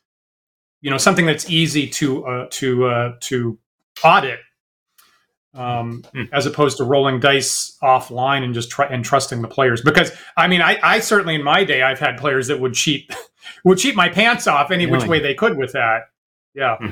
you 0.82 0.90
know 0.90 0.98
something 0.98 1.26
that's 1.26 1.50
easy 1.50 1.88
to 1.88 2.26
uh, 2.26 2.48
to 2.50 2.86
uh, 2.86 3.16
to 3.20 3.58
audit 4.04 4.40
um, 5.58 6.04
hmm. 6.14 6.24
as 6.32 6.46
opposed 6.46 6.78
to 6.78 6.84
rolling 6.84 7.20
dice 7.20 7.78
offline 7.82 8.44
and 8.44 8.54
just 8.54 8.70
try 8.70 8.86
and 8.88 9.04
trusting 9.04 9.42
the 9.42 9.48
players. 9.48 9.82
Because 9.82 10.12
I 10.38 10.48
mean, 10.48 10.62
I, 10.62 10.78
I 10.84 11.00
certainly 11.00 11.36
in 11.36 11.44
my 11.44 11.64
day 11.64 11.82
I've 11.82 12.00
had 12.00 12.18
players 12.18 12.48
that 12.48 12.60
would 12.60 12.74
cheat 12.74 13.14
would 13.64 13.80
cheat 13.80 13.96
my 13.96 14.10
pants 14.10 14.48
off 14.48 14.72
any 14.72 14.86
really? 14.86 15.00
which 15.00 15.08
way 15.08 15.20
they 15.20 15.34
could 15.34 15.58
with 15.58 15.74
that. 15.74 16.10
Yeah. 16.54 16.78
Hmm. 16.78 16.92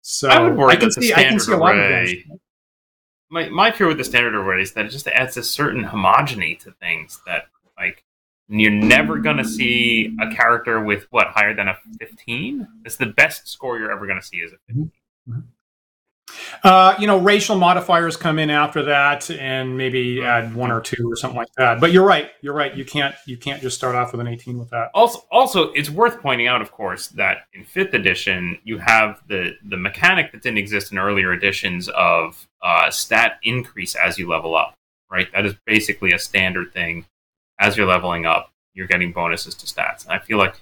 So 0.00 0.28
I 0.28 0.40
would 0.40 0.56
worry 0.56 0.72
I 0.72 0.76
can 0.76 0.90
see 0.90 1.12
I 1.12 1.24
can 1.24 1.38
see 1.38 1.52
a 1.52 1.56
lot 1.56 1.76
array, 1.76 2.24
of 2.30 2.40
My 3.30 3.48
my 3.50 3.70
fear 3.70 3.86
with 3.86 3.98
the 3.98 4.04
standard 4.04 4.34
array 4.34 4.62
is 4.62 4.72
that 4.72 4.86
it 4.86 4.90
just 4.90 5.06
adds 5.08 5.36
a 5.36 5.42
certain 5.42 5.84
homogeny 5.84 6.58
to 6.60 6.72
things 6.72 7.20
that 7.26 7.44
like 7.76 8.04
you're 8.48 8.70
never 8.70 9.18
gonna 9.18 9.44
see 9.44 10.16
a 10.20 10.34
character 10.34 10.82
with 10.82 11.06
what 11.10 11.28
higher 11.28 11.54
than 11.54 11.68
a 11.68 11.76
15. 11.98 12.66
It's 12.84 12.96
the 12.96 13.06
best 13.06 13.48
score 13.48 13.78
you're 13.78 13.92
ever 13.92 14.06
gonna 14.06 14.22
see 14.22 14.38
is 14.38 14.52
a 14.52 14.56
15. 14.68 14.92
Mm-hmm. 15.28 15.32
mm-hmm. 15.32 15.40
Uh, 16.62 16.94
you 16.98 17.06
know, 17.06 17.18
racial 17.18 17.56
modifiers 17.56 18.16
come 18.16 18.38
in 18.38 18.50
after 18.50 18.82
that, 18.82 19.30
and 19.30 19.76
maybe 19.76 20.22
add 20.22 20.54
one 20.54 20.70
or 20.70 20.80
two 20.80 21.10
or 21.10 21.16
something 21.16 21.38
like 21.38 21.52
that. 21.56 21.80
But 21.80 21.92
you're 21.92 22.04
right. 22.04 22.30
You're 22.40 22.54
right. 22.54 22.74
You 22.74 22.84
can't 22.84 23.14
you 23.26 23.36
can't 23.36 23.62
just 23.62 23.76
start 23.76 23.94
off 23.94 24.12
with 24.12 24.20
an 24.20 24.26
18 24.26 24.58
with 24.58 24.70
that. 24.70 24.90
Also, 24.94 25.20
also, 25.30 25.72
it's 25.72 25.90
worth 25.90 26.20
pointing 26.20 26.46
out, 26.46 26.60
of 26.60 26.72
course, 26.72 27.08
that 27.08 27.46
in 27.54 27.64
fifth 27.64 27.94
edition 27.94 28.58
you 28.64 28.78
have 28.78 29.20
the 29.28 29.52
the 29.64 29.76
mechanic 29.76 30.32
that 30.32 30.42
didn't 30.42 30.58
exist 30.58 30.92
in 30.92 30.98
earlier 30.98 31.32
editions 31.32 31.88
of 31.88 32.46
uh, 32.62 32.90
stat 32.90 33.38
increase 33.42 33.94
as 33.94 34.18
you 34.18 34.28
level 34.28 34.56
up. 34.56 34.74
Right. 35.10 35.28
That 35.32 35.46
is 35.46 35.54
basically 35.64 36.12
a 36.12 36.18
standard 36.18 36.72
thing 36.72 37.06
as 37.58 37.76
you're 37.76 37.86
leveling 37.86 38.26
up, 38.26 38.52
you're 38.74 38.86
getting 38.86 39.12
bonuses 39.12 39.54
to 39.56 39.66
stats. 39.66 40.04
And 40.04 40.12
I 40.12 40.18
feel 40.18 40.38
like 40.38 40.54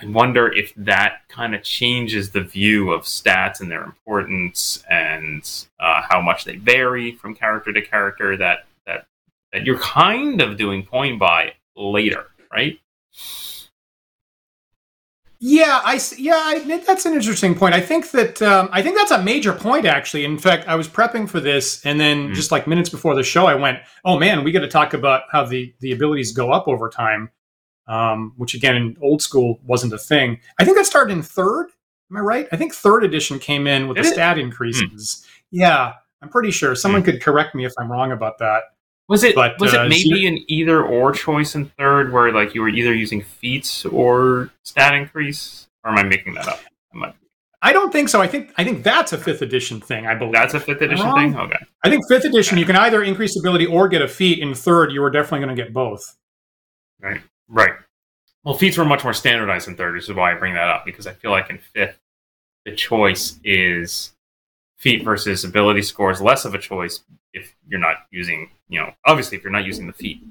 I 0.00 0.06
wonder 0.06 0.50
if 0.50 0.72
that 0.76 1.28
kind 1.28 1.54
of 1.54 1.62
changes 1.62 2.30
the 2.30 2.40
view 2.40 2.92
of 2.92 3.02
stats 3.02 3.60
and 3.60 3.70
their 3.70 3.84
importance 3.84 4.82
and 4.88 5.48
uh, 5.78 6.02
how 6.08 6.20
much 6.20 6.44
they 6.44 6.56
vary 6.56 7.12
from 7.12 7.34
character 7.34 7.72
to 7.72 7.82
character. 7.82 8.36
That 8.36 8.66
that 8.86 9.06
that 9.52 9.64
you're 9.66 9.78
kind 9.78 10.40
of 10.40 10.56
doing 10.56 10.84
point 10.84 11.18
buy 11.18 11.54
later, 11.76 12.26
right? 12.52 12.78
Yeah, 15.44 15.80
I 15.84 16.00
yeah, 16.18 16.36
I, 16.36 16.82
that's 16.86 17.04
an 17.04 17.14
interesting 17.14 17.56
point. 17.56 17.74
I 17.74 17.80
think 17.80 18.12
that 18.12 18.40
um, 18.42 18.68
I 18.70 18.80
think 18.80 18.96
that's 18.96 19.10
a 19.10 19.20
major 19.20 19.52
point 19.52 19.86
actually. 19.86 20.24
In 20.24 20.38
fact, 20.38 20.68
I 20.68 20.76
was 20.76 20.86
prepping 20.86 21.28
for 21.28 21.40
this, 21.40 21.84
and 21.84 21.98
then 21.98 22.28
mm. 22.28 22.34
just 22.34 22.52
like 22.52 22.68
minutes 22.68 22.88
before 22.88 23.16
the 23.16 23.24
show, 23.24 23.46
I 23.46 23.56
went, 23.56 23.80
"Oh 24.04 24.20
man, 24.20 24.44
we 24.44 24.52
got 24.52 24.60
to 24.60 24.68
talk 24.68 24.94
about 24.94 25.24
how 25.32 25.44
the 25.44 25.74
the 25.80 25.90
abilities 25.90 26.30
go 26.30 26.52
up 26.52 26.68
over 26.68 26.88
time," 26.88 27.28
um, 27.88 28.34
which 28.36 28.54
again 28.54 28.76
in 28.76 28.96
old 29.02 29.20
school 29.20 29.58
wasn't 29.64 29.92
a 29.92 29.98
thing. 29.98 30.38
I 30.60 30.64
think 30.64 30.76
that 30.76 30.86
started 30.86 31.12
in 31.12 31.22
third. 31.22 31.70
Am 32.08 32.18
I 32.18 32.20
right? 32.20 32.48
I 32.52 32.56
think 32.56 32.72
third 32.72 33.02
edition 33.02 33.40
came 33.40 33.66
in 33.66 33.88
with 33.88 33.96
Did 33.96 34.04
the 34.04 34.10
it? 34.10 34.12
stat 34.12 34.38
increases. 34.38 35.24
Mm. 35.26 35.30
Yeah, 35.50 35.92
I'm 36.22 36.28
pretty 36.28 36.52
sure. 36.52 36.76
Someone 36.76 37.02
mm. 37.02 37.06
could 37.06 37.20
correct 37.20 37.56
me 37.56 37.64
if 37.64 37.72
I'm 37.80 37.90
wrong 37.90 38.12
about 38.12 38.38
that. 38.38 38.62
Was 39.12 39.24
it 39.24 39.34
but, 39.34 39.60
was 39.60 39.74
uh, 39.74 39.82
it 39.82 39.88
maybe 39.90 40.26
an 40.26 40.42
either 40.48 40.82
or 40.82 41.12
choice 41.12 41.54
in 41.54 41.66
third, 41.78 42.14
where 42.14 42.32
like 42.32 42.54
you 42.54 42.62
were 42.62 42.70
either 42.70 42.94
using 42.94 43.20
feats 43.20 43.84
or 43.84 44.50
stat 44.62 44.94
increase, 44.94 45.68
or 45.84 45.90
am 45.90 45.98
I 45.98 46.02
making 46.02 46.32
that 46.32 46.48
up? 46.48 46.60
I, 46.94 47.12
I 47.60 47.74
don't 47.74 47.92
think 47.92 48.08
so. 48.08 48.22
I 48.22 48.26
think 48.26 48.54
I 48.56 48.64
think 48.64 48.82
that's 48.82 49.12
a 49.12 49.18
fifth 49.18 49.42
edition 49.42 49.82
thing. 49.82 50.06
I 50.06 50.14
believe 50.14 50.32
that's 50.32 50.54
a 50.54 50.60
fifth 50.60 50.80
edition 50.80 51.12
thing. 51.14 51.36
Okay. 51.36 51.58
I 51.84 51.90
think 51.90 52.08
fifth 52.08 52.24
edition 52.24 52.56
you 52.56 52.64
can 52.64 52.74
either 52.74 53.02
increase 53.02 53.38
ability 53.38 53.66
or 53.66 53.86
get 53.86 54.00
a 54.00 54.08
feat. 54.08 54.38
In 54.38 54.54
third, 54.54 54.92
you 54.92 55.02
were 55.02 55.10
definitely 55.10 55.44
going 55.44 55.56
to 55.58 55.62
get 55.62 55.74
both. 55.74 56.16
Right. 56.98 57.20
Right. 57.48 57.74
Well, 58.44 58.54
feats 58.54 58.78
were 58.78 58.86
much 58.86 59.04
more 59.04 59.12
standardized 59.12 59.68
in 59.68 59.76
third, 59.76 59.92
which 59.92 60.08
is 60.08 60.16
why 60.16 60.32
I 60.32 60.36
bring 60.36 60.54
that 60.54 60.68
up 60.68 60.86
because 60.86 61.06
I 61.06 61.12
feel 61.12 61.32
like 61.32 61.50
in 61.50 61.58
fifth, 61.58 61.98
the 62.64 62.74
choice 62.74 63.38
is 63.44 64.14
feat 64.78 65.04
versus 65.04 65.44
ability 65.44 65.82
scores 65.82 66.22
less 66.22 66.46
of 66.46 66.54
a 66.54 66.58
choice 66.58 67.04
if 67.34 67.54
you're 67.68 67.80
not 67.80 67.96
using, 68.10 68.50
you 68.72 68.80
know, 68.80 68.92
obviously 69.04 69.36
if 69.36 69.44
you're 69.44 69.52
not 69.52 69.66
using 69.66 69.86
the 69.86 69.92
feat 69.92 70.22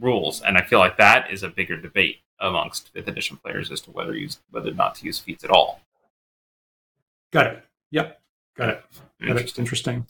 rules, 0.00 0.40
and 0.42 0.56
I 0.56 0.62
feel 0.62 0.78
like 0.78 0.96
that 0.96 1.30
is 1.30 1.42
a 1.42 1.48
bigger 1.48 1.76
debate 1.76 2.16
amongst 2.40 2.92
fifth 2.92 3.08
edition 3.08 3.36
players 3.36 3.70
as 3.70 3.80
to 3.82 3.90
whether 3.90 4.14
use 4.14 4.40
whether 4.50 4.72
not 4.72 4.94
to 4.96 5.04
use 5.04 5.18
feats 5.18 5.44
at 5.44 5.50
all. 5.50 5.80
Got 7.30 7.46
it. 7.48 7.64
Yep. 7.90 8.20
Got 8.56 8.68
it. 8.70 8.84
Got 9.20 9.36
it. 9.36 9.50
Hmm. 9.50 9.60
Interesting. 9.60 10.06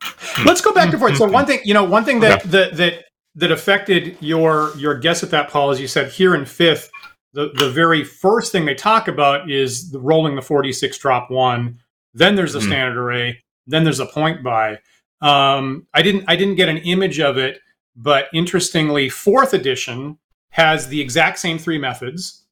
Hmm. 0.00 0.46
Let's 0.46 0.60
go 0.60 0.74
back 0.74 0.90
and 0.90 0.98
forth. 0.98 1.16
So 1.16 1.26
hmm. 1.26 1.32
one 1.32 1.46
thing, 1.46 1.60
you 1.64 1.72
know, 1.72 1.84
one 1.84 2.04
thing 2.04 2.20
that 2.20 2.40
okay. 2.40 2.48
that 2.50 2.76
that 2.76 3.04
that 3.34 3.50
affected 3.50 4.16
your 4.20 4.76
your 4.76 4.98
guess 4.98 5.22
at 5.22 5.30
that, 5.30 5.48
Paul, 5.48 5.70
is 5.70 5.80
you 5.80 5.88
said 5.88 6.12
here 6.12 6.34
in 6.34 6.44
fifth, 6.44 6.90
the 7.32 7.50
the 7.54 7.70
very 7.70 8.04
first 8.04 8.52
thing 8.52 8.66
they 8.66 8.74
talk 8.74 9.08
about 9.08 9.50
is 9.50 9.90
the 9.90 10.00
rolling 10.00 10.36
the 10.36 10.42
forty 10.42 10.72
six 10.72 10.98
drop 10.98 11.30
one. 11.30 11.78
Then 12.12 12.34
there's 12.34 12.54
a 12.54 12.58
mm-hmm. 12.58 12.68
standard 12.68 13.00
array. 13.00 13.42
Then 13.66 13.84
there's 13.84 14.00
a 14.00 14.06
point 14.06 14.42
buy. 14.42 14.78
Um, 15.20 15.86
I 15.94 16.02
didn't 16.02 16.24
I 16.28 16.36
didn't 16.36 16.56
get 16.56 16.68
an 16.68 16.78
image 16.78 17.20
of 17.20 17.38
it, 17.38 17.60
but 17.94 18.26
interestingly, 18.32 19.08
fourth 19.08 19.54
edition 19.54 20.18
has 20.50 20.88
the 20.88 21.00
exact 21.00 21.38
same 21.38 21.58
three 21.58 21.78
methods. 21.78 22.42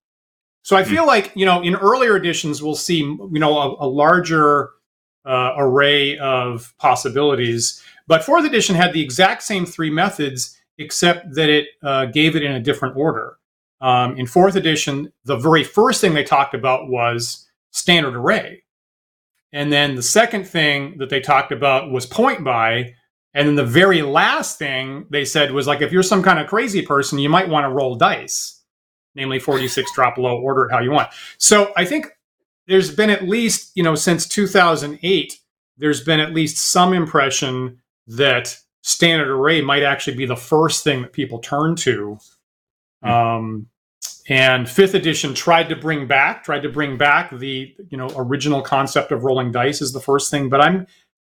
So 0.63 0.77
I 0.77 0.83
hmm. 0.83 0.91
feel 0.91 1.07
like 1.07 1.33
you 1.35 1.47
know 1.47 1.63
in 1.63 1.77
earlier 1.77 2.17
editions 2.17 2.63
we'll 2.63 2.75
see 2.75 2.99
you 2.99 3.39
know 3.39 3.57
a, 3.59 3.87
a 3.87 3.89
larger 3.89 4.71
uh, 5.25 5.53
array 5.57 6.19
of 6.19 6.75
possibilities, 6.79 7.83
but 8.07 8.25
fourth 8.25 8.45
edition 8.45 8.75
had 8.75 8.93
the 8.93 9.03
exact 9.03 9.43
same 9.43 9.67
three 9.67 9.91
methods 9.91 10.59
except 10.79 11.35
that 11.35 11.49
it 11.49 11.69
uh, 11.83 12.07
gave 12.07 12.35
it 12.35 12.43
in 12.43 12.53
a 12.53 12.61
different 12.61 12.97
order. 12.97 13.39
Um, 13.81 14.17
in 14.17 14.27
fourth 14.27 14.57
edition, 14.57 15.13
the 15.25 15.37
very 15.37 15.63
first 15.63 16.01
thing 16.01 16.15
they 16.15 16.25
talked 16.25 16.55
about 16.55 16.89
was 16.89 17.47
standard 17.71 18.17
array. 18.17 18.64
And 19.55 19.73
then 19.73 19.95
the 19.95 20.03
second 20.03 20.49
thing 20.49 20.99
that 20.99 21.11
they 21.11 21.21
talked 21.21 21.53
about 21.53 21.93
was 21.93 22.07
point 22.07 22.43
buy. 22.43 22.93
And 23.35 23.47
then 23.47 23.55
the 23.55 23.65
very 23.65 24.03
last 24.03 24.59
thing 24.59 25.07
they 25.11 25.25
said 25.25 25.53
was 25.53 25.69
like, 25.69 25.81
if 25.81 25.93
you're 25.93 26.03
some 26.03 26.25
kind 26.25 26.41
of 26.41 26.49
crazy 26.49 26.83
person, 26.83 27.21
you 27.21 27.29
might 27.29 27.49
want 27.49 27.65
to 27.65 27.71
roll 27.71 27.95
dice, 27.95 28.61
namely 29.15 29.39
4d6 29.39 29.85
drop 29.95 30.19
low, 30.19 30.37
order 30.41 30.65
it 30.65 30.73
how 30.73 30.81
you 30.81 30.91
want. 30.91 31.11
So 31.39 31.73
I 31.77 31.85
think 31.85 32.09
there's 32.67 32.93
been 32.93 33.11
at 33.11 33.29
least, 33.29 33.71
you 33.77 33.85
know, 33.85 33.95
since 33.95 34.27
2008, 34.27 35.39
there's 35.79 36.03
been 36.03 36.19
at 36.19 36.35
least 36.35 36.59
some 36.59 36.93
impression 36.93 37.81
that 38.09 38.59
standard 38.83 39.29
array 39.29 39.61
might 39.61 39.85
actually 39.85 40.17
be 40.17 40.27
the 40.27 40.37
first 40.37 40.83
thing 40.83 41.03
that 41.03 41.13
people 41.13 41.39
turn 41.39 41.77
to. 41.77 42.19
Mm-hmm. 43.05 43.09
Um, 43.09 43.67
and 44.29 44.69
fifth 44.69 44.95
edition 44.95 45.35
tried 45.35 45.69
to 45.69 45.77
bring 45.77 46.07
back 46.07 46.45
tried 46.45 46.63
to 46.63 46.69
bring 46.69 46.97
back 46.97 47.31
the 47.39 47.75
you 47.91 47.97
know 47.97 48.09
original 48.17 48.63
concept 48.63 49.13
of 49.13 49.25
rolling 49.25 49.53
dice 49.53 49.83
is 49.83 49.93
the 49.93 50.01
first 50.01 50.31
thing 50.31 50.49
but 50.49 50.61
i'm 50.61 50.87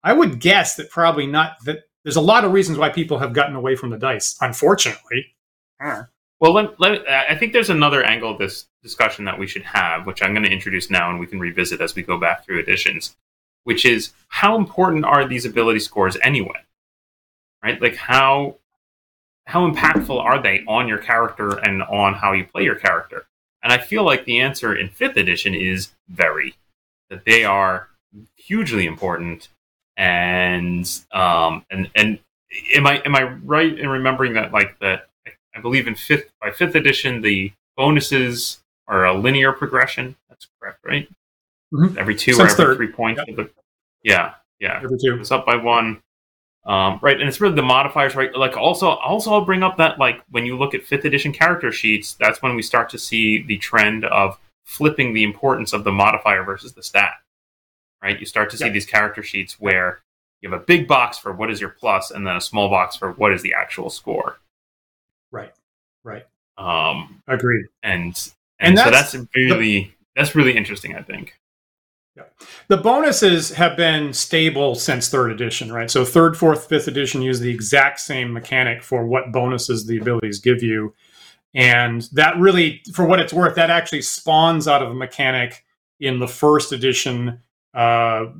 i 0.04 0.12
would 0.12 0.40
guess 0.40 0.76
that 0.76 0.90
probably 0.90 1.26
not 1.26 1.56
that 1.64 1.84
there's 2.04 2.16
a 2.16 2.20
lot 2.20 2.44
of 2.44 2.52
reasons 2.52 2.78
why 2.78 2.88
people 2.88 3.18
have 3.18 3.32
gotten 3.32 3.56
away 3.56 3.74
from 3.74 3.90
the 3.90 3.98
dice 3.98 4.36
unfortunately. 4.40 5.34
Well 6.38 6.52
let, 6.52 6.78
let, 6.78 7.08
i 7.08 7.34
think 7.34 7.52
there's 7.52 7.70
another 7.70 8.04
angle 8.04 8.30
of 8.30 8.38
this 8.38 8.66
discussion 8.82 9.24
that 9.24 9.38
we 9.38 9.46
should 9.46 9.64
have 9.64 10.06
which 10.06 10.22
i'm 10.22 10.32
going 10.32 10.44
to 10.44 10.52
introduce 10.52 10.90
now 10.90 11.10
and 11.10 11.18
we 11.18 11.26
can 11.26 11.40
revisit 11.40 11.80
as 11.80 11.94
we 11.94 12.02
go 12.02 12.18
back 12.18 12.44
through 12.44 12.60
editions 12.60 13.16
which 13.66 13.84
is 13.84 14.12
how 14.28 14.56
important 14.56 15.04
are 15.04 15.26
these 15.26 15.44
ability 15.44 15.80
scores 15.80 16.16
anyway? 16.22 16.62
Right? 17.64 17.82
Like 17.82 17.96
how 17.96 18.58
how 19.46 19.68
impactful 19.68 20.18
are 20.18 20.42
they 20.42 20.64
on 20.66 20.88
your 20.88 20.98
character 20.98 21.58
and 21.58 21.82
on 21.84 22.14
how 22.14 22.32
you 22.32 22.44
play 22.44 22.64
your 22.64 22.74
character? 22.74 23.26
And 23.62 23.72
I 23.72 23.78
feel 23.78 24.04
like 24.04 24.24
the 24.24 24.40
answer 24.40 24.74
in 24.74 24.88
fifth 24.88 25.16
edition 25.16 25.54
is 25.54 25.90
very. 26.08 26.54
That 27.10 27.24
they 27.24 27.44
are 27.44 27.88
hugely 28.36 28.86
important, 28.86 29.48
and 29.96 30.88
um, 31.12 31.64
and 31.70 31.88
and 31.94 32.18
am 32.74 32.86
I 32.86 33.00
am 33.04 33.14
I 33.14 33.22
right 33.22 33.78
in 33.78 33.88
remembering 33.88 34.34
that 34.34 34.52
like 34.52 34.78
that? 34.80 35.08
I 35.54 35.60
believe 35.60 35.86
in 35.86 35.94
fifth 35.94 36.32
by 36.40 36.50
fifth 36.50 36.74
edition 36.74 37.22
the 37.22 37.52
bonuses 37.76 38.58
are 38.88 39.04
a 39.06 39.14
linear 39.14 39.52
progression. 39.52 40.16
That's 40.28 40.48
correct, 40.60 40.80
right? 40.84 41.08
Mm-hmm. 41.72 41.98
Every 41.98 42.14
two 42.14 42.32
Since 42.32 42.58
or 42.58 42.62
every 42.62 42.64
third. 42.64 42.76
three 42.76 42.92
points. 42.92 43.22
Yep. 43.26 43.50
yeah, 44.02 44.34
yeah. 44.60 44.80
Every 44.82 44.98
two. 44.98 45.18
It's 45.20 45.30
up 45.30 45.46
by 45.46 45.56
one. 45.56 46.02
Um, 46.66 46.98
right, 47.00 47.18
and 47.18 47.28
it's 47.28 47.40
really 47.40 47.54
the 47.54 47.62
modifiers, 47.62 48.16
right? 48.16 48.34
Like 48.34 48.56
also, 48.56 48.88
also 48.88 49.32
I'll 49.32 49.44
bring 49.44 49.62
up 49.62 49.76
that 49.76 50.00
like 50.00 50.20
when 50.30 50.44
you 50.44 50.58
look 50.58 50.74
at 50.74 50.82
fifth 50.82 51.04
edition 51.04 51.32
character 51.32 51.70
sheets, 51.70 52.14
that's 52.14 52.42
when 52.42 52.56
we 52.56 52.62
start 52.62 52.90
to 52.90 52.98
see 52.98 53.42
the 53.42 53.56
trend 53.58 54.04
of 54.04 54.36
flipping 54.64 55.14
the 55.14 55.22
importance 55.22 55.72
of 55.72 55.84
the 55.84 55.92
modifier 55.92 56.42
versus 56.42 56.72
the 56.72 56.82
stat. 56.82 57.12
Right, 58.02 58.18
you 58.18 58.26
start 58.26 58.50
to 58.50 58.56
see 58.56 58.68
these 58.68 58.84
character 58.84 59.22
sheets 59.22 59.60
where 59.60 60.00
you 60.40 60.50
have 60.50 60.60
a 60.60 60.64
big 60.64 60.88
box 60.88 61.18
for 61.18 61.32
what 61.32 61.50
is 61.50 61.60
your 61.60 61.70
plus, 61.70 62.10
and 62.10 62.26
then 62.26 62.36
a 62.36 62.40
small 62.40 62.68
box 62.68 62.96
for 62.96 63.12
what 63.12 63.32
is 63.32 63.42
the 63.42 63.54
actual 63.54 63.88
score. 63.88 64.38
Right, 65.30 65.52
right. 66.02 66.26
Um, 66.58 67.22
Agreed. 67.28 67.66
And 67.82 68.30
and, 68.58 68.76
and 68.76 68.78
so 68.78 68.90
that's 68.90 69.14
really 69.34 69.58
the, 69.58 69.90
that's 70.16 70.34
really 70.34 70.56
interesting. 70.56 70.96
I 70.96 71.02
think. 71.02 71.38
Yeah. 72.16 72.24
The 72.68 72.78
bonuses 72.78 73.50
have 73.50 73.76
been 73.76 74.12
stable 74.12 74.74
since 74.74 75.08
third 75.08 75.30
edition, 75.30 75.70
right? 75.70 75.90
So 75.90 76.04
third, 76.04 76.36
fourth, 76.36 76.66
fifth 76.66 76.88
edition 76.88 77.20
use 77.20 77.40
the 77.40 77.50
exact 77.50 78.00
same 78.00 78.32
mechanic 78.32 78.82
for 78.82 79.06
what 79.06 79.32
bonuses 79.32 79.86
the 79.86 79.98
abilities 79.98 80.38
give 80.38 80.62
you. 80.62 80.94
And 81.54 82.02
that 82.12 82.38
really, 82.38 82.82
for 82.92 83.04
what 83.04 83.20
it's 83.20 83.32
worth, 83.32 83.54
that 83.56 83.70
actually 83.70 84.02
spawns 84.02 84.66
out 84.66 84.82
of 84.82 84.90
a 84.90 84.94
mechanic 84.94 85.64
in 86.00 86.18
the 86.18 86.28
first 86.28 86.72
edition 86.72 87.40
uh, 87.74 88.32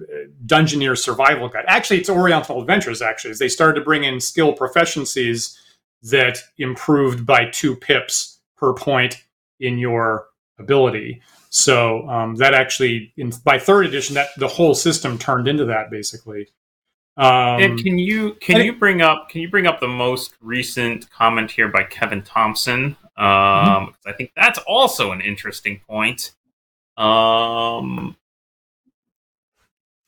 Dungeoneer 0.46 0.96
Survival 0.96 1.48
Guide. 1.48 1.66
Actually, 1.68 1.98
it's 1.98 2.08
Oriental 2.08 2.60
Adventures, 2.60 3.02
actually, 3.02 3.34
they 3.34 3.48
started 3.48 3.78
to 3.78 3.84
bring 3.84 4.04
in 4.04 4.18
skill 4.18 4.54
proficiencies 4.54 5.58
that 6.02 6.38
improved 6.56 7.26
by 7.26 7.44
two 7.50 7.76
pips 7.76 8.40
per 8.56 8.72
point 8.72 9.22
in 9.60 9.76
your 9.78 10.28
ability. 10.58 11.20
So 11.50 12.08
um, 12.08 12.36
that 12.36 12.54
actually, 12.54 13.12
in, 13.16 13.32
by 13.44 13.58
third 13.58 13.86
edition, 13.86 14.14
that 14.14 14.28
the 14.36 14.48
whole 14.48 14.74
system 14.74 15.18
turned 15.18 15.48
into 15.48 15.64
that 15.66 15.90
basically. 15.90 16.48
Um, 17.18 17.62
and 17.62 17.82
can 17.82 17.98
you 17.98 18.34
can 18.34 18.62
you 18.62 18.74
bring 18.74 19.00
up 19.00 19.30
can 19.30 19.40
you 19.40 19.48
bring 19.48 19.66
up 19.66 19.80
the 19.80 19.88
most 19.88 20.34
recent 20.42 21.10
comment 21.10 21.50
here 21.50 21.68
by 21.68 21.84
Kevin 21.84 22.22
Thompson? 22.22 22.96
Um, 23.16 23.24
mm-hmm. 23.24 24.08
I 24.08 24.12
think 24.12 24.32
that's 24.36 24.58
also 24.66 25.12
an 25.12 25.22
interesting 25.22 25.80
point. 25.88 26.32
Um, 26.98 28.16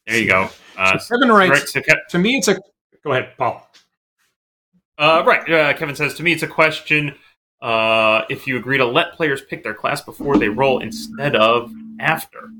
there 0.06 0.18
you 0.18 0.26
go. 0.26 0.50
Uh, 0.76 0.98
so 0.98 1.16
Kevin 1.16 1.34
writes. 1.34 1.72
Ke- 1.72 2.08
to 2.10 2.18
me, 2.18 2.36
it's 2.36 2.48
a. 2.48 2.58
Go 3.02 3.12
ahead, 3.12 3.30
Paul. 3.38 3.70
Uh, 4.98 5.22
right. 5.26 5.48
Uh, 5.50 5.72
Kevin 5.74 5.94
says 5.94 6.14
to 6.14 6.22
me, 6.22 6.32
it's 6.32 6.42
a 6.42 6.48
question 6.48 7.14
uh, 7.60 8.22
if 8.28 8.46
you 8.46 8.56
agree 8.56 8.78
to 8.78 8.84
let 8.84 9.14
players 9.14 9.40
pick 9.40 9.62
their 9.62 9.74
class 9.74 10.00
before 10.00 10.36
they 10.36 10.48
roll 10.48 10.80
instead 10.80 11.34
of 11.34 11.72
after, 11.98 12.50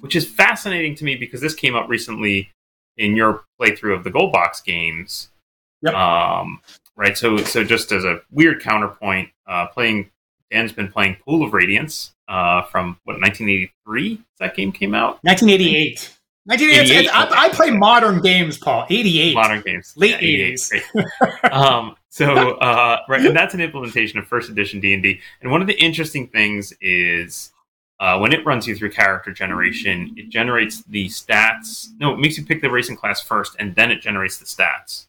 which 0.00 0.14
is 0.14 0.26
fascinating 0.26 0.94
to 0.96 1.04
me 1.04 1.16
because 1.16 1.40
this 1.40 1.54
came 1.54 1.74
up 1.74 1.88
recently 1.88 2.50
in 2.96 3.16
your 3.16 3.44
playthrough 3.60 3.96
of 3.96 4.04
the 4.04 4.10
Gold 4.10 4.32
Box 4.32 4.60
games. 4.60 5.28
Yep. 5.82 5.94
Um, 5.94 6.60
right? 6.96 7.16
So 7.16 7.36
so 7.38 7.64
just 7.64 7.92
as 7.92 8.04
a 8.04 8.20
weird 8.30 8.62
counterpoint, 8.62 9.28
uh, 9.46 9.66
playing 9.66 10.10
Dan's 10.50 10.72
been 10.72 10.90
playing 10.90 11.16
Pool 11.24 11.44
of 11.44 11.52
Radiance 11.52 12.14
uh, 12.28 12.62
from 12.62 12.98
what 13.04 13.20
1983 13.20 14.22
that 14.38 14.54
game 14.54 14.72
came 14.72 14.94
out. 14.94 15.22
1988. 15.22 16.15
1988. 16.46 17.08
I, 17.12 17.46
I, 17.46 17.48
play 17.48 17.70
modern 17.70 18.20
games, 18.20 18.56
Paul. 18.56 18.86
88. 18.88 19.34
Modern 19.34 19.62
games. 19.62 19.92
Late 19.96 20.22
yeah, 20.22 20.46
80s. 20.46 21.52
um, 21.52 21.96
so 22.08 22.52
uh, 22.58 22.98
right, 23.08 23.26
and 23.26 23.36
that's 23.36 23.52
an 23.52 23.60
implementation 23.60 24.18
of 24.18 24.26
first 24.26 24.48
edition 24.48 24.80
D 24.80 24.94
and. 24.94 25.04
And 25.42 25.50
one 25.50 25.60
of 25.60 25.66
the 25.66 25.78
interesting 25.78 26.28
things 26.28 26.72
is 26.80 27.52
uh, 27.98 28.18
when 28.18 28.32
it 28.32 28.44
runs 28.46 28.66
you 28.66 28.76
through 28.76 28.90
character 28.90 29.32
generation, 29.32 30.14
it 30.16 30.28
generates 30.28 30.84
the 30.84 31.06
stats. 31.06 31.88
No, 31.98 32.14
it 32.14 32.18
makes 32.18 32.38
you 32.38 32.44
pick 32.44 32.60
the 32.60 32.70
racing 32.70 32.96
class 32.96 33.20
first, 33.20 33.56
and 33.58 33.74
then 33.74 33.90
it 33.90 34.00
generates 34.00 34.38
the 34.38 34.44
stats. 34.44 35.06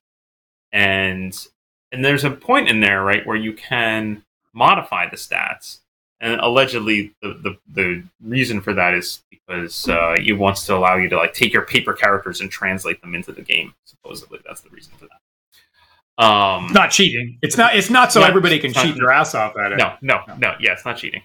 And 0.71 1.47
and 1.91 2.03
there's 2.03 2.23
a 2.23 2.31
point 2.31 2.67
in 2.67 2.79
there, 2.79 3.03
right, 3.03 3.25
where 3.25 3.37
you 3.37 3.53
can 3.53 4.23
modify 4.53 5.09
the 5.09 5.17
stats. 5.17 5.79
And 6.19 6.39
allegedly, 6.41 7.13
the, 7.21 7.33
the, 7.43 7.57
the 7.73 8.03
reason 8.23 8.59
for 8.61 8.73
that 8.73 8.95
is 8.95 9.23
because 9.29 9.87
uh, 9.87 10.15
it 10.17 10.33
wants 10.33 10.65
to 10.65 10.75
allow 10.75 10.97
you 10.97 11.09
to 11.09 11.17
like 11.17 11.33
take 11.33 11.53
your 11.53 11.61
paper 11.63 11.93
characters 11.93 12.41
and 12.41 12.49
translate 12.49 13.01
them 13.01 13.13
into 13.13 13.31
the 13.31 13.43
game. 13.43 13.73
Supposedly, 13.85 14.39
that's 14.45 14.61
the 14.61 14.69
reason 14.69 14.93
for 14.97 15.05
that. 15.05 16.23
Um, 16.23 16.73
not 16.73 16.89
cheating. 16.89 17.37
It's 17.43 17.57
not. 17.57 17.75
It's 17.75 17.91
not 17.91 18.11
so 18.11 18.21
not, 18.21 18.29
everybody 18.29 18.57
can 18.57 18.73
cheat 18.73 18.95
not, 18.95 18.97
their 18.97 19.11
ass 19.11 19.35
off 19.35 19.55
at 19.57 19.73
it. 19.73 19.77
No, 19.77 19.93
no, 20.01 20.21
no, 20.27 20.35
no. 20.37 20.55
Yeah, 20.59 20.73
it's 20.73 20.83
not 20.83 20.97
cheating. 20.97 21.21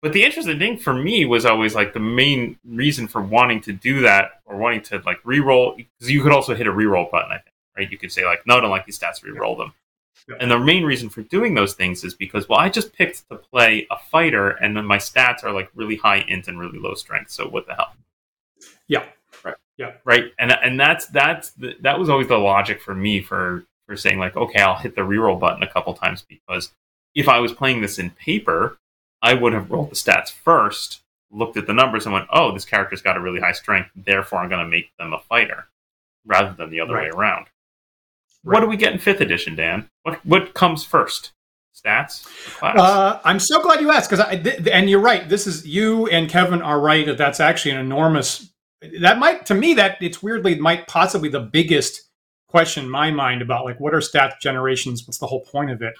But 0.00 0.14
the 0.14 0.24
interesting 0.24 0.58
thing 0.58 0.78
for 0.78 0.94
me 0.94 1.26
was 1.26 1.44
always 1.44 1.74
like 1.74 1.92
the 1.92 2.00
main 2.00 2.58
reason 2.66 3.06
for 3.06 3.20
wanting 3.20 3.60
to 3.62 3.72
do 3.72 4.00
that 4.00 4.40
or 4.46 4.56
wanting 4.56 4.80
to 4.84 5.02
like 5.04 5.20
re-roll 5.24 5.76
because 5.76 6.10
you 6.10 6.22
could 6.22 6.32
also 6.32 6.54
hit 6.54 6.66
a 6.66 6.72
re-roll 6.72 7.10
button. 7.12 7.30
I 7.30 7.34
think 7.34 7.54
right. 7.76 7.90
You 7.90 7.98
could 7.98 8.10
say 8.10 8.24
like, 8.24 8.46
no, 8.46 8.56
I 8.56 8.60
don't 8.60 8.70
like 8.70 8.86
these 8.86 8.98
stats. 8.98 9.22
Re-roll 9.22 9.56
them. 9.56 9.74
And 10.38 10.50
the 10.50 10.58
main 10.58 10.84
reason 10.84 11.08
for 11.08 11.22
doing 11.22 11.54
those 11.54 11.74
things 11.74 12.04
is 12.04 12.14
because, 12.14 12.48
well, 12.48 12.58
I 12.58 12.68
just 12.68 12.92
picked 12.92 13.28
to 13.28 13.36
play 13.36 13.86
a 13.90 13.98
fighter, 13.98 14.50
and 14.50 14.76
then 14.76 14.84
my 14.84 14.98
stats 14.98 15.42
are 15.44 15.52
like 15.52 15.70
really 15.74 15.96
high 15.96 16.24
int 16.28 16.48
and 16.48 16.60
really 16.60 16.78
low 16.78 16.94
strength. 16.94 17.30
So 17.30 17.48
what 17.48 17.66
the 17.66 17.74
hell? 17.74 17.94
Yeah. 18.86 19.04
Right. 19.44 19.56
Yeah. 19.76 19.92
Right. 20.04 20.32
And 20.38 20.52
and 20.52 20.78
that's 20.78 21.06
that's 21.06 21.50
the, 21.52 21.76
that 21.80 21.98
was 21.98 22.08
always 22.08 22.28
the 22.28 22.38
logic 22.38 22.80
for 22.80 22.94
me 22.94 23.20
for 23.20 23.64
for 23.86 23.96
saying 23.96 24.18
like, 24.18 24.36
okay, 24.36 24.60
I'll 24.60 24.76
hit 24.76 24.94
the 24.94 25.00
reroll 25.00 25.40
button 25.40 25.62
a 25.62 25.72
couple 25.72 25.94
times 25.94 26.24
because 26.28 26.70
if 27.14 27.28
I 27.28 27.40
was 27.40 27.52
playing 27.52 27.80
this 27.80 27.98
in 27.98 28.10
paper, 28.10 28.78
I 29.22 29.34
would 29.34 29.52
have 29.52 29.70
rolled 29.70 29.90
the 29.90 29.96
stats 29.96 30.30
first, 30.30 31.00
looked 31.30 31.56
at 31.56 31.66
the 31.66 31.74
numbers, 31.74 32.06
and 32.06 32.12
went, 32.12 32.28
oh, 32.32 32.52
this 32.52 32.64
character's 32.64 33.02
got 33.02 33.16
a 33.16 33.20
really 33.20 33.40
high 33.40 33.52
strength, 33.52 33.90
therefore 33.96 34.38
I'm 34.38 34.48
going 34.48 34.64
to 34.64 34.70
make 34.70 34.96
them 34.96 35.12
a 35.12 35.18
fighter, 35.18 35.66
rather 36.24 36.52
than 36.52 36.70
the 36.70 36.80
other 36.80 36.94
right. 36.94 37.12
way 37.12 37.18
around. 37.18 37.46
Right. 38.42 38.54
What 38.54 38.60
do 38.60 38.66
we 38.68 38.76
get 38.76 38.92
in 38.92 38.98
fifth 38.98 39.20
edition, 39.20 39.54
Dan? 39.54 39.88
What 40.02 40.24
what 40.24 40.54
comes 40.54 40.84
first? 40.84 41.32
Stats? 41.74 42.26
Uh, 42.62 43.20
I'm 43.24 43.38
so 43.38 43.62
glad 43.62 43.80
you 43.80 43.90
asked 43.90 44.10
because 44.10 44.24
I 44.24 44.36
th- 44.36 44.66
and 44.68 44.88
you're 44.88 45.00
right. 45.00 45.28
This 45.28 45.46
is 45.46 45.66
you 45.66 46.06
and 46.08 46.28
Kevin 46.28 46.62
are 46.62 46.80
right 46.80 47.06
that 47.06 47.18
that's 47.18 47.40
actually 47.40 47.72
an 47.72 47.78
enormous. 47.80 48.50
That 49.00 49.18
might 49.18 49.44
to 49.46 49.54
me 49.54 49.74
that 49.74 49.98
it's 50.00 50.22
weirdly 50.22 50.54
might 50.54 50.86
possibly 50.86 51.28
the 51.28 51.40
biggest 51.40 52.02
question 52.48 52.84
in 52.84 52.90
my 52.90 53.10
mind 53.10 53.42
about 53.42 53.66
like 53.66 53.78
what 53.78 53.94
are 53.94 54.00
stat 54.00 54.34
generations? 54.40 55.06
What's 55.06 55.18
the 55.18 55.26
whole 55.26 55.44
point 55.44 55.70
of 55.70 55.82
it? 55.82 55.94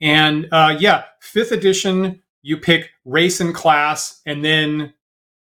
And 0.00 0.48
uh, 0.52 0.76
yeah, 0.78 1.04
fifth 1.20 1.52
edition, 1.52 2.22
you 2.42 2.56
pick 2.56 2.90
race 3.04 3.40
and 3.40 3.52
class, 3.52 4.20
and 4.24 4.44
then 4.44 4.94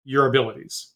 your 0.03 0.27
abilities. 0.27 0.91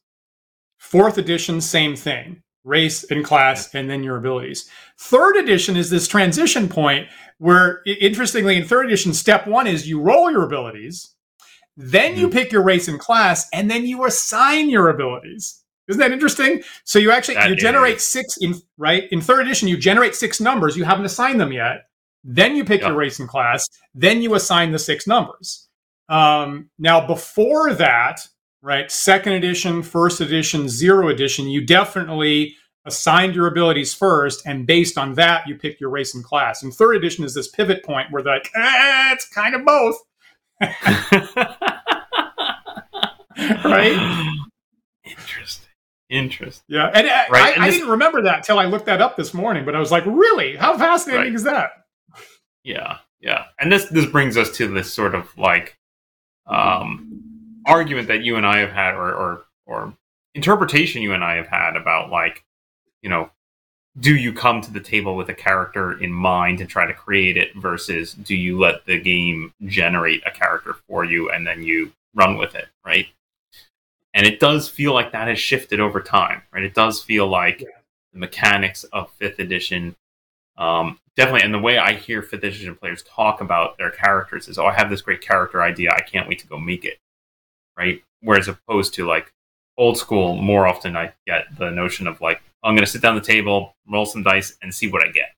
Fourth 0.78 1.18
edition, 1.18 1.62
same 1.62 1.96
thing 1.96 2.44
race 2.68 3.04
and 3.06 3.24
class, 3.24 3.74
and 3.74 3.90
then 3.90 4.04
your 4.04 4.18
abilities. 4.18 4.70
Third 4.98 5.38
edition 5.38 5.78
is 5.78 5.90
this 5.90 6.08
transition 6.08 6.68
point 6.68 7.08
where, 7.38 7.82
interestingly, 7.86 8.58
in 8.58 8.66
third 8.66 8.88
edition, 8.88 9.14
step 9.14 9.48
one 9.48 9.68
is 9.68 9.88
you 9.88 10.02
roll 10.02 10.30
your 10.30 10.44
abilities, 10.44 11.16
then 11.78 12.18
you 12.18 12.28
mm-hmm. 12.28 12.38
pick 12.38 12.52
your 12.52 12.64
race 12.64 12.88
and 12.88 13.00
class, 13.00 13.48
and 13.54 13.72
then 13.72 13.86
you 13.86 14.06
assign 14.06 14.70
your 14.70 14.90
abilities. 14.90 15.64
Isn't 15.88 16.02
that 16.02 16.12
interesting? 16.12 16.62
So 16.84 17.00
you 17.00 17.12
actually 17.12 17.36
that 17.36 17.50
you 17.50 17.56
generate 17.56 18.02
six 18.02 18.36
in 18.38 18.56
right 18.78 19.04
in 19.12 19.22
third 19.22 19.46
edition. 19.46 19.70
You 19.70 19.78
generate 19.78 20.16
six 20.16 20.42
numbers. 20.42 20.76
You 20.76 20.84
haven't 20.84 21.06
assigned 21.06 21.40
them 21.40 21.54
yet. 21.54 21.88
Then 22.26 22.58
you 22.58 22.66
pick 22.66 22.82
yep. 22.82 22.90
your 22.90 22.98
race 22.98 23.20
and 23.20 23.30
class. 23.30 23.66
Then 23.96 24.22
you 24.22 24.36
assign 24.36 24.74
the 24.74 24.80
six 24.80 25.08
numbers. 25.08 25.70
Um, 26.10 26.70
now 26.78 27.06
before 27.08 27.74
that, 27.76 28.28
right? 28.62 28.92
Second 28.92 29.34
edition, 29.34 29.82
first 29.82 30.20
edition, 30.20 30.68
zero 30.68 31.08
edition, 31.08 31.48
you 31.48 31.66
definitely 31.66 32.56
assigned 32.88 33.36
your 33.36 33.48
abilities 33.48 33.94
first, 33.94 34.46
and 34.48 34.66
based 34.66 34.98
on 34.98 35.14
that, 35.16 35.48
you 35.48 35.56
pick 35.56 35.80
your 35.80 35.90
race 35.90 36.16
and 36.16 36.24
class. 36.24 36.64
And 36.64 36.74
third 36.74 36.96
edition 36.96 37.24
is 37.24 37.34
this 37.34 37.48
pivot 37.50 37.84
point 37.84 38.12
where 38.12 38.24
they're 38.24 38.36
like, 38.36 38.50
eh, 38.56 39.14
it's 39.14 39.28
kind 39.30 39.54
of 39.54 39.64
both. 39.66 39.98
right? 43.64 44.38
Interesting. 45.06 45.68
Interesting. 46.10 46.64
Yeah, 46.70 46.90
and 46.94 47.08
uh, 47.08 47.26
right? 47.30 47.58
I, 47.58 47.64
I 47.64 47.66
this... 47.68 47.76
didn't 47.76 47.92
remember 47.92 48.22
that 48.24 48.44
till 48.44 48.58
I 48.58 48.66
looked 48.66 48.86
that 48.86 49.02
up 49.02 49.18
this 49.18 49.34
morning. 49.34 49.66
But 49.66 49.76
I 49.76 49.80
was 49.80 49.92
like, 49.92 50.06
really? 50.06 50.56
How 50.56 50.78
fascinating 50.78 51.26
right. 51.26 51.36
is 51.36 51.44
that? 51.44 51.72
Yeah, 52.64 53.00
yeah. 53.20 53.46
And 53.60 53.72
this 53.72 53.86
this 53.86 54.06
brings 54.06 54.38
us 54.38 54.56
to 54.58 54.68
this 54.68 54.92
sort 54.92 55.16
of 55.16 55.38
like 55.38 55.78
um, 56.48 57.22
argument 57.66 58.08
that 58.08 58.24
you 58.24 58.38
and 58.38 58.46
I 58.46 58.60
have 58.60 58.72
had, 58.72 58.96
or, 58.96 59.14
or 59.14 59.44
or 59.66 59.94
interpretation 60.34 61.02
you 61.02 61.14
and 61.14 61.24
I 61.24 61.36
have 61.36 61.48
had 61.48 61.76
about 61.76 62.10
like, 62.10 62.46
you 63.02 63.10
know, 63.10 63.30
do 64.00 64.16
you 64.16 64.32
come 64.32 64.62
to 64.62 64.72
the 64.72 64.80
table 64.80 65.16
with 65.16 65.30
a 65.30 65.34
character 65.34 66.00
in 66.02 66.12
mind 66.12 66.62
and 66.62 66.70
try 66.70 66.86
to 66.86 66.94
create 66.94 67.38
it 67.38 67.56
versus 67.56 68.14
do 68.14 68.36
you 68.36 68.60
let 68.60 68.86
the 68.86 69.00
game 69.00 69.54
generate 69.66 70.22
a 70.26 70.32
character 70.32 70.76
for 70.88 71.04
you 71.04 71.30
and 71.32 71.48
then 71.48 71.64
you 71.64 71.92
run 72.14 72.38
with 72.38 72.56
it, 72.56 72.68
right? 72.86 73.08
And 74.14 74.26
it 74.26 74.40
does 74.40 74.70
feel 74.70 74.94
like 74.94 75.12
that 75.12 75.28
has 75.28 75.40
shifted 75.40 75.80
over 75.80 76.02
time, 76.02 76.44
right? 76.52 76.64
It 76.64 76.74
does 76.74 77.02
feel 77.04 77.28
like 77.28 77.62
yeah. 77.62 77.68
the 78.14 78.20
mechanics 78.20 78.84
of 78.86 79.12
fifth 79.12 79.40
edition 79.40 79.96
um, 80.58 81.00
definitely, 81.16 81.44
and 81.44 81.54
the 81.54 81.60
way 81.60 81.78
I 81.78 81.94
hear 81.94 82.24
fifth 82.24 82.44
edition 82.44 82.76
players 82.76 83.04
talk 83.04 83.42
about 83.42 83.78
their 83.78 83.92
characters 83.92 84.48
is, 84.48 84.58
"Oh, 84.58 84.66
I 84.66 84.74
have 84.74 84.90
this 84.90 85.04
great 85.04 85.22
character 85.22 85.62
idea. 85.62 85.92
I 85.92 86.02
can't 86.02 86.28
wait 86.28 86.40
to 86.40 86.48
go 86.48 86.58
make 86.58 86.84
it." 86.84 86.98
right? 87.78 88.04
Whereas 88.22 88.48
opposed 88.48 88.94
to 88.96 89.08
like 89.08 89.32
old 89.78 89.98
school, 89.98 90.36
more 90.36 90.68
often 90.68 90.98
I 90.98 91.14
get 91.26 91.46
the 91.58 91.70
notion 91.70 92.08
of 92.08 92.20
like, 92.20 92.42
I'm 92.64 92.76
going 92.76 92.86
to 92.86 92.92
sit 92.92 93.02
down 93.02 93.16
the 93.16 93.22
table, 93.22 93.76
roll 93.90 94.06
some 94.06 94.24
dice, 94.24 94.58
and 94.62 94.74
see 94.74 94.90
what 94.90 95.08
I 95.08 95.12
get. 95.12 95.30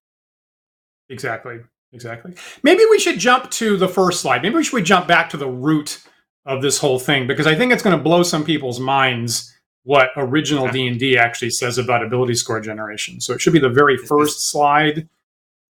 Exactly. 1.10 1.60
Exactly. 1.92 2.36
Maybe 2.62 2.84
we 2.90 3.00
should 3.00 3.18
jump 3.18 3.50
to 3.52 3.76
the 3.76 3.88
first 3.88 4.22
slide. 4.22 4.44
Maybe 4.44 4.56
we 4.56 4.64
should 4.64 4.86
jump 4.86 5.08
back 5.08 5.30
to 5.32 5.38
the 5.38 5.48
root 5.48 6.04
of 6.46 6.62
this 6.62 6.78
whole 6.78 7.00
thing 7.00 7.28
because 7.28 7.48
I 7.48 7.56
think 7.56 7.72
it's 7.74 7.84
going 7.84 7.98
to 7.98 8.04
blow 8.04 8.24
some 8.24 8.44
people's 8.44 8.80
minds 8.80 9.54
what 9.84 10.10
original 10.18 10.68
D 10.68 10.88
and 10.88 11.00
D 11.00 11.18
actually 11.18 11.50
says 11.50 11.78
about 11.78 12.04
ability 12.04 12.36
score 12.36 12.60
generation. 12.60 13.20
So 13.22 13.34
it 13.34 13.42
should 13.42 13.54
be 13.54 13.60
the 13.60 13.70
very 13.70 13.98
first 13.98 14.38
this, 14.38 14.44
slide. 14.44 15.10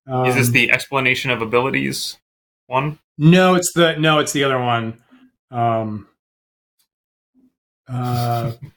Um, 0.07 0.25
is 0.25 0.35
this 0.35 0.47
um, 0.47 0.53
the 0.53 0.71
explanation 0.71 1.29
of 1.29 1.41
abilities 1.41 2.17
one? 2.67 2.97
No, 3.17 3.55
it's 3.55 3.73
the 3.73 3.95
no, 3.97 4.19
it's 4.19 4.31
the 4.31 4.43
other 4.43 4.59
one. 4.59 5.01
Um, 5.51 6.07
uh, 7.87 8.53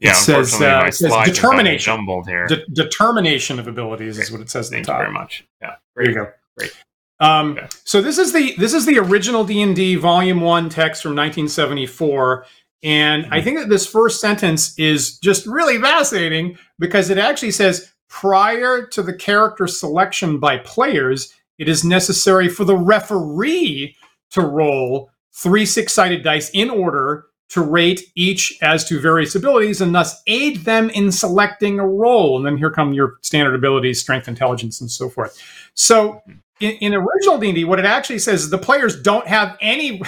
yeah, 0.00 0.12
it 0.12 0.16
says, 0.16 0.60
uh, 0.60 0.84
it 0.86 0.94
says 0.94 1.12
determination. 1.24 1.92
Jumbled 1.92 2.28
here. 2.28 2.46
De- 2.46 2.66
determination 2.66 3.58
of 3.58 3.66
abilities 3.66 4.16
Great. 4.16 4.24
is 4.24 4.32
what 4.32 4.40
it 4.40 4.50
says. 4.50 4.70
Thank 4.70 4.86
you 4.86 4.94
very 4.94 5.12
much. 5.12 5.46
Yeah, 5.60 5.74
Great. 5.94 6.04
there 6.04 6.12
you 6.12 6.26
go. 6.26 6.32
Great. 6.56 6.72
Um, 7.20 7.52
okay. 7.52 7.66
So 7.84 8.00
this 8.00 8.18
is 8.18 8.32
the 8.32 8.54
this 8.56 8.72
is 8.74 8.86
the 8.86 8.98
original 8.98 9.44
D 9.44 9.62
and 9.62 9.76
D 9.76 9.94
Volume 9.96 10.40
One 10.40 10.68
text 10.68 11.02
from 11.02 11.10
1974, 11.10 12.46
and 12.82 13.24
mm-hmm. 13.24 13.34
I 13.34 13.42
think 13.42 13.58
that 13.58 13.68
this 13.68 13.86
first 13.86 14.20
sentence 14.20 14.78
is 14.78 15.18
just 15.18 15.46
really 15.46 15.78
fascinating 15.78 16.56
because 16.78 17.10
it 17.10 17.18
actually 17.18 17.52
says 17.52 17.92
prior 18.08 18.86
to 18.86 19.02
the 19.02 19.14
character 19.14 19.66
selection 19.66 20.38
by 20.38 20.58
players, 20.58 21.32
it 21.58 21.68
is 21.68 21.84
necessary 21.84 22.48
for 22.48 22.64
the 22.64 22.76
referee 22.76 23.96
to 24.30 24.40
roll 24.40 25.10
three 25.32 25.66
six 25.66 25.92
sided 25.92 26.22
dice 26.22 26.50
in 26.50 26.70
order 26.70 27.26
to 27.50 27.60
rate 27.60 28.02
each 28.14 28.56
as 28.62 28.84
to 28.84 29.00
various 29.00 29.34
abilities 29.34 29.80
and 29.80 29.94
thus 29.94 30.22
aid 30.26 30.58
them 30.58 30.88
in 30.90 31.10
selecting 31.10 31.78
a 31.78 31.86
role. 31.86 32.36
And 32.36 32.46
then 32.46 32.56
here 32.56 32.70
come 32.70 32.92
your 32.92 33.18
standard 33.22 33.54
abilities, 33.54 34.00
strength, 34.00 34.28
intelligence, 34.28 34.80
and 34.80 34.90
so 34.90 35.08
forth. 35.08 35.42
So 35.74 36.22
in, 36.60 36.70
in 36.80 36.94
original 36.94 37.38
D&D, 37.38 37.64
what 37.64 37.80
it 37.80 37.84
actually 37.84 38.20
says 38.20 38.44
is 38.44 38.50
the 38.50 38.58
players 38.58 39.00
don't 39.00 39.26
have 39.26 39.56
any 39.60 40.00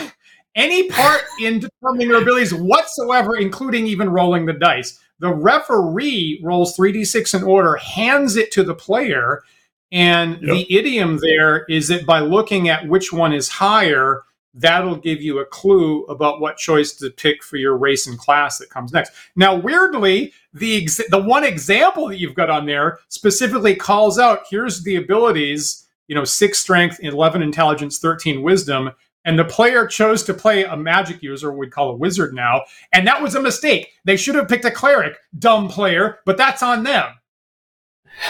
any 0.54 0.88
part 0.90 1.22
in 1.40 1.60
determining 1.60 2.08
their 2.08 2.20
abilities 2.20 2.52
whatsoever, 2.52 3.36
including 3.36 3.86
even 3.86 4.10
rolling 4.10 4.46
the 4.46 4.52
dice. 4.52 5.00
The 5.18 5.32
referee 5.32 6.40
rolls 6.42 6.76
3d6 6.76 7.40
in 7.40 7.42
order, 7.42 7.76
hands 7.76 8.36
it 8.36 8.52
to 8.52 8.62
the 8.62 8.74
player, 8.74 9.42
and 9.90 10.32
yep. 10.32 10.40
the 10.42 10.76
idiom 10.76 11.18
there 11.22 11.64
is 11.70 11.88
that 11.88 12.04
by 12.04 12.20
looking 12.20 12.68
at 12.68 12.86
which 12.86 13.12
one 13.12 13.32
is 13.32 13.48
higher, 13.48 14.24
that'll 14.54 14.96
give 14.96 15.22
you 15.22 15.38
a 15.38 15.46
clue 15.46 16.04
about 16.04 16.40
what 16.40 16.56
choice 16.56 16.92
to 16.92 17.10
pick 17.10 17.42
for 17.42 17.56
your 17.56 17.76
race 17.76 18.06
and 18.06 18.18
class 18.18 18.58
that 18.58 18.70
comes 18.70 18.92
next. 18.92 19.12
Now, 19.36 19.54
weirdly, 19.54 20.32
the 20.52 20.82
ex- 20.82 21.00
the 21.08 21.22
one 21.22 21.44
example 21.44 22.08
that 22.08 22.18
you've 22.18 22.34
got 22.34 22.50
on 22.50 22.66
there 22.66 22.98
specifically 23.08 23.74
calls 23.74 24.18
out 24.18 24.40
here's 24.50 24.82
the 24.82 24.96
abilities, 24.96 25.86
you 26.08 26.14
know, 26.14 26.24
six 26.24 26.58
strength, 26.58 27.00
11 27.00 27.42
intelligence, 27.42 27.98
13 27.98 28.42
wisdom. 28.42 28.90
And 29.24 29.38
the 29.38 29.44
player 29.44 29.86
chose 29.86 30.24
to 30.24 30.34
play 30.34 30.64
a 30.64 30.76
magic 30.76 31.22
user, 31.22 31.52
we'd 31.52 31.70
call 31.70 31.90
a 31.90 31.96
wizard 31.96 32.34
now. 32.34 32.62
And 32.92 33.06
that 33.06 33.22
was 33.22 33.36
a 33.36 33.42
mistake. 33.42 33.92
They 34.04 34.16
should 34.16 34.34
have 34.34 34.48
picked 34.48 34.64
a 34.64 34.70
cleric, 34.70 35.16
dumb 35.38 35.68
player, 35.68 36.18
but 36.26 36.36
that's 36.36 36.62
on 36.62 36.82
them. 36.82 37.12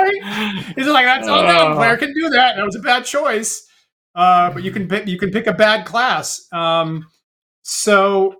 right? 0.09 0.73
He's 0.75 0.87
like, 0.87 1.05
that's 1.05 1.27
all 1.27 1.39
uh, 1.39 1.75
player 1.75 1.97
can 1.97 2.13
do 2.13 2.29
that. 2.29 2.55
That 2.55 2.65
was 2.65 2.75
a 2.75 2.79
bad 2.79 3.05
choice. 3.05 3.65
Uh, 4.15 4.51
but 4.51 4.63
you 4.63 4.71
can 4.71 4.87
pick 4.87 5.07
you 5.07 5.17
can 5.17 5.31
pick 5.31 5.47
a 5.47 5.53
bad 5.53 5.85
class. 5.85 6.47
Um, 6.51 7.07
so 7.61 8.37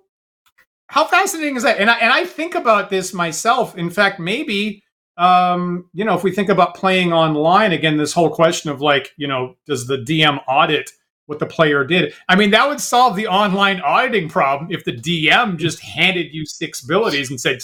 how 0.87 1.05
fascinating 1.05 1.55
is 1.55 1.63
that? 1.63 1.79
And 1.79 1.89
I 1.89 1.97
and 1.99 2.11
I 2.11 2.25
think 2.25 2.55
about 2.55 2.89
this 2.89 3.13
myself. 3.13 3.77
In 3.77 3.89
fact, 3.89 4.19
maybe 4.19 4.83
um, 5.17 5.89
you 5.93 6.05
know, 6.05 6.15
if 6.15 6.23
we 6.23 6.31
think 6.31 6.49
about 6.49 6.75
playing 6.75 7.13
online 7.13 7.73
again, 7.73 7.97
this 7.97 8.13
whole 8.13 8.29
question 8.29 8.71
of 8.71 8.81
like, 8.81 9.11
you 9.17 9.27
know, 9.27 9.55
does 9.67 9.85
the 9.85 9.97
DM 9.97 10.41
audit 10.47 10.91
what 11.25 11.39
the 11.39 11.45
player 11.45 11.83
did? 11.83 12.13
I 12.27 12.35
mean, 12.35 12.51
that 12.51 12.67
would 12.67 12.79
solve 12.79 13.15
the 13.15 13.27
online 13.27 13.81
auditing 13.81 14.29
problem 14.29 14.71
if 14.71 14.85
the 14.85 14.93
DM 14.93 15.57
just 15.57 15.81
handed 15.81 16.33
you 16.33 16.45
six 16.45 16.81
abilities 16.81 17.29
and 17.29 17.39
said, 17.39 17.61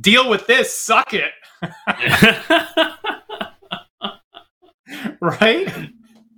"Deal 0.00 0.30
with 0.30 0.46
this, 0.46 0.76
suck 0.76 1.12
it." 1.12 1.32
right? 5.26 5.72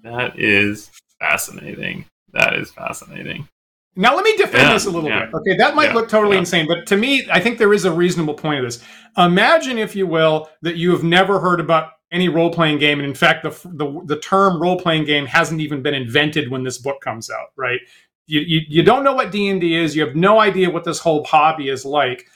That 0.03 0.39
is 0.39 0.91
fascinating. 1.21 2.07
That 2.33 2.55
is 2.55 2.71
fascinating. 2.71 3.49
Now 3.97 4.15
let 4.15 4.25
me 4.25 4.37
defend 4.37 4.69
yeah, 4.69 4.73
this 4.75 4.87
a 4.87 4.91
little 4.91 5.09
yeah. 5.09 5.27
bit. 5.27 5.35
Okay, 5.35 5.57
that 5.57 5.75
might 5.75 5.89
yeah, 5.89 5.95
look 5.95 6.09
totally 6.09 6.37
insane, 6.37 6.67
but 6.69 6.87
to 6.87 6.97
me, 6.97 7.29
I 7.33 7.41
think 7.41 7.59
there 7.59 7.73
is 7.73 7.85
a 7.85 7.91
reasonable 7.91 8.35
point 8.35 8.61
of 8.61 8.65
this. 8.65 8.83
Imagine, 9.17 9.77
if 9.77 9.97
you 9.97 10.07
will, 10.07 10.49
that 10.63 10.77
you 10.77 10.93
have 10.93 11.03
never 11.03 11.41
heard 11.41 11.59
about 11.59 11.91
any 12.13 12.29
role 12.29 12.53
playing 12.53 12.79
game, 12.79 13.01
and 13.01 13.09
in 13.09 13.15
fact, 13.15 13.43
the, 13.43 13.51
the 13.65 14.03
the 14.07 14.21
term 14.21 14.63
role 14.63 14.79
playing 14.79 15.05
game 15.05 15.27
hasn't 15.27 15.61
even 15.61 15.83
been 15.83 15.95
invented 15.95 16.51
when 16.51 16.63
this 16.63 16.79
book 16.79 17.01
comes 17.01 17.29
out. 17.29 17.49
Right? 17.57 17.81
You, 18.27 18.41
you 18.41 18.61
you 18.69 18.83
don't 18.85 19.03
know 19.03 19.15
what 19.15 19.33
D 19.33 19.49
and 19.49 19.61
D 19.61 19.75
is. 19.75 19.97
You 19.97 20.07
have 20.07 20.15
no 20.15 20.39
idea 20.39 20.71
what 20.71 20.85
this 20.85 21.01
whole 21.01 21.25
hobby 21.25 21.69
is 21.69 21.85
like, 21.85 22.27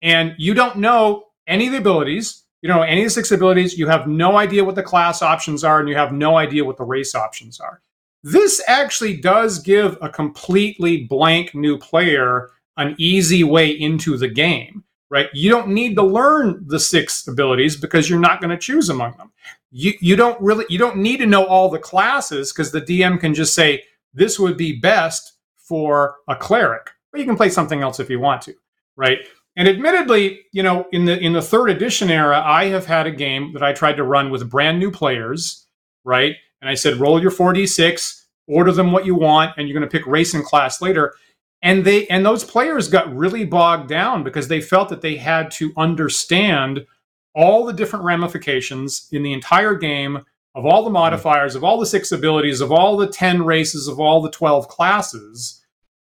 and 0.00 0.34
you 0.38 0.54
don't 0.54 0.78
know 0.78 1.24
any 1.46 1.66
of 1.66 1.72
the 1.72 1.78
abilities 1.78 2.41
you 2.62 2.68
don't 2.68 2.78
know 2.78 2.82
any 2.82 3.02
of 3.02 3.06
the 3.06 3.10
six 3.10 3.30
abilities 3.30 3.76
you 3.76 3.86
have 3.86 4.06
no 4.06 4.38
idea 4.38 4.64
what 4.64 4.74
the 4.74 4.82
class 4.82 5.20
options 5.20 5.62
are 5.64 5.80
and 5.80 5.88
you 5.88 5.96
have 5.96 6.12
no 6.12 6.36
idea 6.36 6.64
what 6.64 6.76
the 6.78 6.84
race 6.84 7.14
options 7.14 7.60
are. 7.60 7.82
This 8.24 8.62
actually 8.68 9.16
does 9.16 9.58
give 9.58 9.98
a 10.00 10.08
completely 10.08 11.04
blank 11.04 11.54
new 11.54 11.76
player 11.76 12.50
an 12.76 12.94
easy 12.98 13.44
way 13.44 13.70
into 13.70 14.16
the 14.16 14.28
game 14.28 14.84
right? 15.12 15.28
You 15.34 15.50
don't 15.50 15.68
need 15.68 15.94
to 15.96 16.02
learn 16.02 16.64
the 16.66 16.80
six 16.80 17.28
abilities 17.28 17.76
because 17.76 18.08
you're 18.08 18.18
not 18.18 18.40
going 18.40 18.50
to 18.50 18.56
choose 18.56 18.88
among 18.88 19.14
them. 19.18 19.30
You, 19.70 19.92
you 20.00 20.16
don't 20.16 20.40
really 20.40 20.64
you 20.70 20.78
don't 20.78 20.96
need 20.96 21.18
to 21.18 21.26
know 21.26 21.44
all 21.44 21.68
the 21.68 21.78
classes 21.78 22.52
because 22.52 22.72
the 22.72 22.80
dm 22.80 23.18
can 23.18 23.32
just 23.32 23.54
say 23.54 23.84
this 24.12 24.38
would 24.38 24.58
be 24.58 24.78
best 24.78 25.34
for 25.56 26.16
a 26.28 26.36
cleric 26.36 26.90
but 27.10 27.20
you 27.20 27.26
can 27.26 27.36
play 27.36 27.48
something 27.48 27.80
else 27.80 27.98
if 27.98 28.10
you 28.10 28.20
want 28.20 28.42
to 28.42 28.54
right 28.96 29.20
and 29.56 29.68
admittedly, 29.68 30.40
you 30.52 30.62
know, 30.62 30.86
in 30.92 31.04
the 31.04 31.18
in 31.18 31.32
the 31.32 31.42
third 31.42 31.68
edition 31.68 32.10
era, 32.10 32.42
I 32.44 32.66
have 32.66 32.86
had 32.86 33.06
a 33.06 33.10
game 33.10 33.52
that 33.52 33.62
I 33.62 33.72
tried 33.72 33.96
to 33.96 34.04
run 34.04 34.30
with 34.30 34.48
brand 34.48 34.78
new 34.78 34.90
players, 34.90 35.66
right? 36.04 36.36
And 36.60 36.70
I 36.70 36.74
said, 36.74 37.00
roll 37.00 37.20
your 37.20 37.30
4d6, 37.30 38.22
order 38.46 38.72
them 38.72 38.92
what 38.92 39.04
you 39.04 39.14
want, 39.14 39.52
and 39.56 39.68
you're 39.68 39.78
going 39.78 39.88
to 39.88 39.98
pick 39.98 40.06
race 40.06 40.32
and 40.32 40.44
class 40.44 40.80
later. 40.80 41.14
And 41.60 41.84
they 41.84 42.06
and 42.06 42.24
those 42.24 42.44
players 42.44 42.88
got 42.88 43.14
really 43.14 43.44
bogged 43.44 43.88
down 43.88 44.24
because 44.24 44.48
they 44.48 44.60
felt 44.60 44.88
that 44.88 45.02
they 45.02 45.16
had 45.16 45.50
to 45.52 45.72
understand 45.76 46.86
all 47.34 47.64
the 47.64 47.72
different 47.72 48.04
ramifications 48.04 49.08
in 49.12 49.22
the 49.22 49.32
entire 49.32 49.74
game 49.74 50.24
of 50.54 50.66
all 50.66 50.82
the 50.82 50.90
hmm. 50.90 50.94
modifiers, 50.94 51.54
of 51.54 51.64
all 51.64 51.78
the 51.78 51.86
six 51.86 52.10
abilities, 52.10 52.60
of 52.60 52.72
all 52.72 52.96
the 52.96 53.06
10 53.06 53.44
races, 53.44 53.88
of 53.88 54.00
all 54.00 54.20
the 54.22 54.30
12 54.30 54.68
classes 54.68 55.61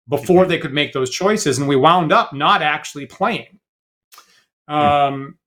before 0.10 0.46
they 0.46 0.58
could 0.58 0.74
make 0.74 0.93
those 0.93 1.10
choices, 1.10 1.58
and 1.58 1.67
we 1.67 1.76
wound 1.76 2.12
up 2.12 2.34
not 2.34 2.62
actually 2.62 3.06
playing. 3.06 3.60
Um, 4.67 5.38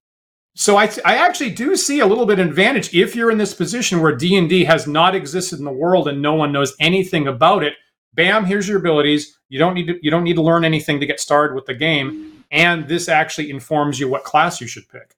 so 0.55 0.77
I, 0.77 0.91
I 1.05 1.17
actually 1.17 1.51
do 1.51 1.77
see 1.77 2.01
a 2.01 2.07
little 2.07 2.27
bit 2.27 2.39
of 2.39 2.47
advantage 2.47 2.95
if 2.95 3.15
you're 3.15 3.31
in 3.31 3.39
this 3.39 3.55
position 3.55 4.01
where 4.01 4.15
D 4.15 4.37
and 4.37 4.49
D 4.49 4.65
has 4.65 4.87
not 4.87 5.15
existed 5.15 5.59
in 5.59 5.65
the 5.65 5.73
world 5.73 6.09
and 6.09 6.21
no 6.21 6.35
one 6.35 6.53
knows 6.53 6.75
anything 6.81 7.29
about 7.29 7.63
it. 7.63 7.75
Bam! 8.15 8.45
Here's 8.45 8.69
your 8.69 8.79
abilities. 8.79 9.39
You 9.49 9.59
don't 9.59 9.75
need 9.75 9.87
to 9.87 9.99
you 10.03 10.11
don't 10.11 10.25
need 10.25 10.35
to 10.35 10.43
learn 10.43 10.65
anything 10.65 11.01
to 11.01 11.07
get 11.07 11.21
started 11.21 11.55
with 11.55 11.67
the 11.67 11.75
game, 11.75 12.45
and 12.51 12.89
this 12.89 13.09
actually 13.09 13.51
informs 13.51 14.01
you 14.01 14.09
what 14.09 14.25
class 14.25 14.61
you 14.61 14.67
should 14.67 14.89
pick. 14.89 15.15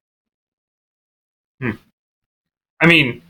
Hmm. 1.60 1.70
I 2.80 2.86
mean, 2.86 3.22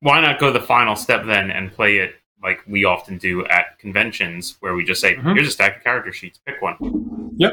why 0.00 0.20
not 0.20 0.40
go 0.40 0.52
the 0.52 0.60
final 0.60 0.96
step 0.96 1.26
then 1.26 1.50
and 1.50 1.72
play 1.72 1.98
it 1.98 2.14
like 2.42 2.60
we 2.66 2.84
often 2.84 3.18
do 3.18 3.46
at 3.46 3.78
conventions 3.78 4.56
where 4.60 4.74
we 4.74 4.84
just 4.84 5.00
say, 5.00 5.14
mm-hmm. 5.14 5.34
here's 5.34 5.48
a 5.48 5.50
stack 5.50 5.78
of 5.78 5.84
character 5.84 6.12
sheets, 6.12 6.40
pick 6.44 6.60
one. 6.60 7.32
Yep. 7.36 7.52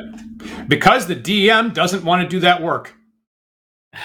Because 0.67 1.08
the 1.08 1.15
DM 1.15 1.73
doesn't 1.73 2.04
want 2.04 2.23
to 2.23 2.28
do 2.28 2.39
that 2.39 2.62
work. 2.62 2.95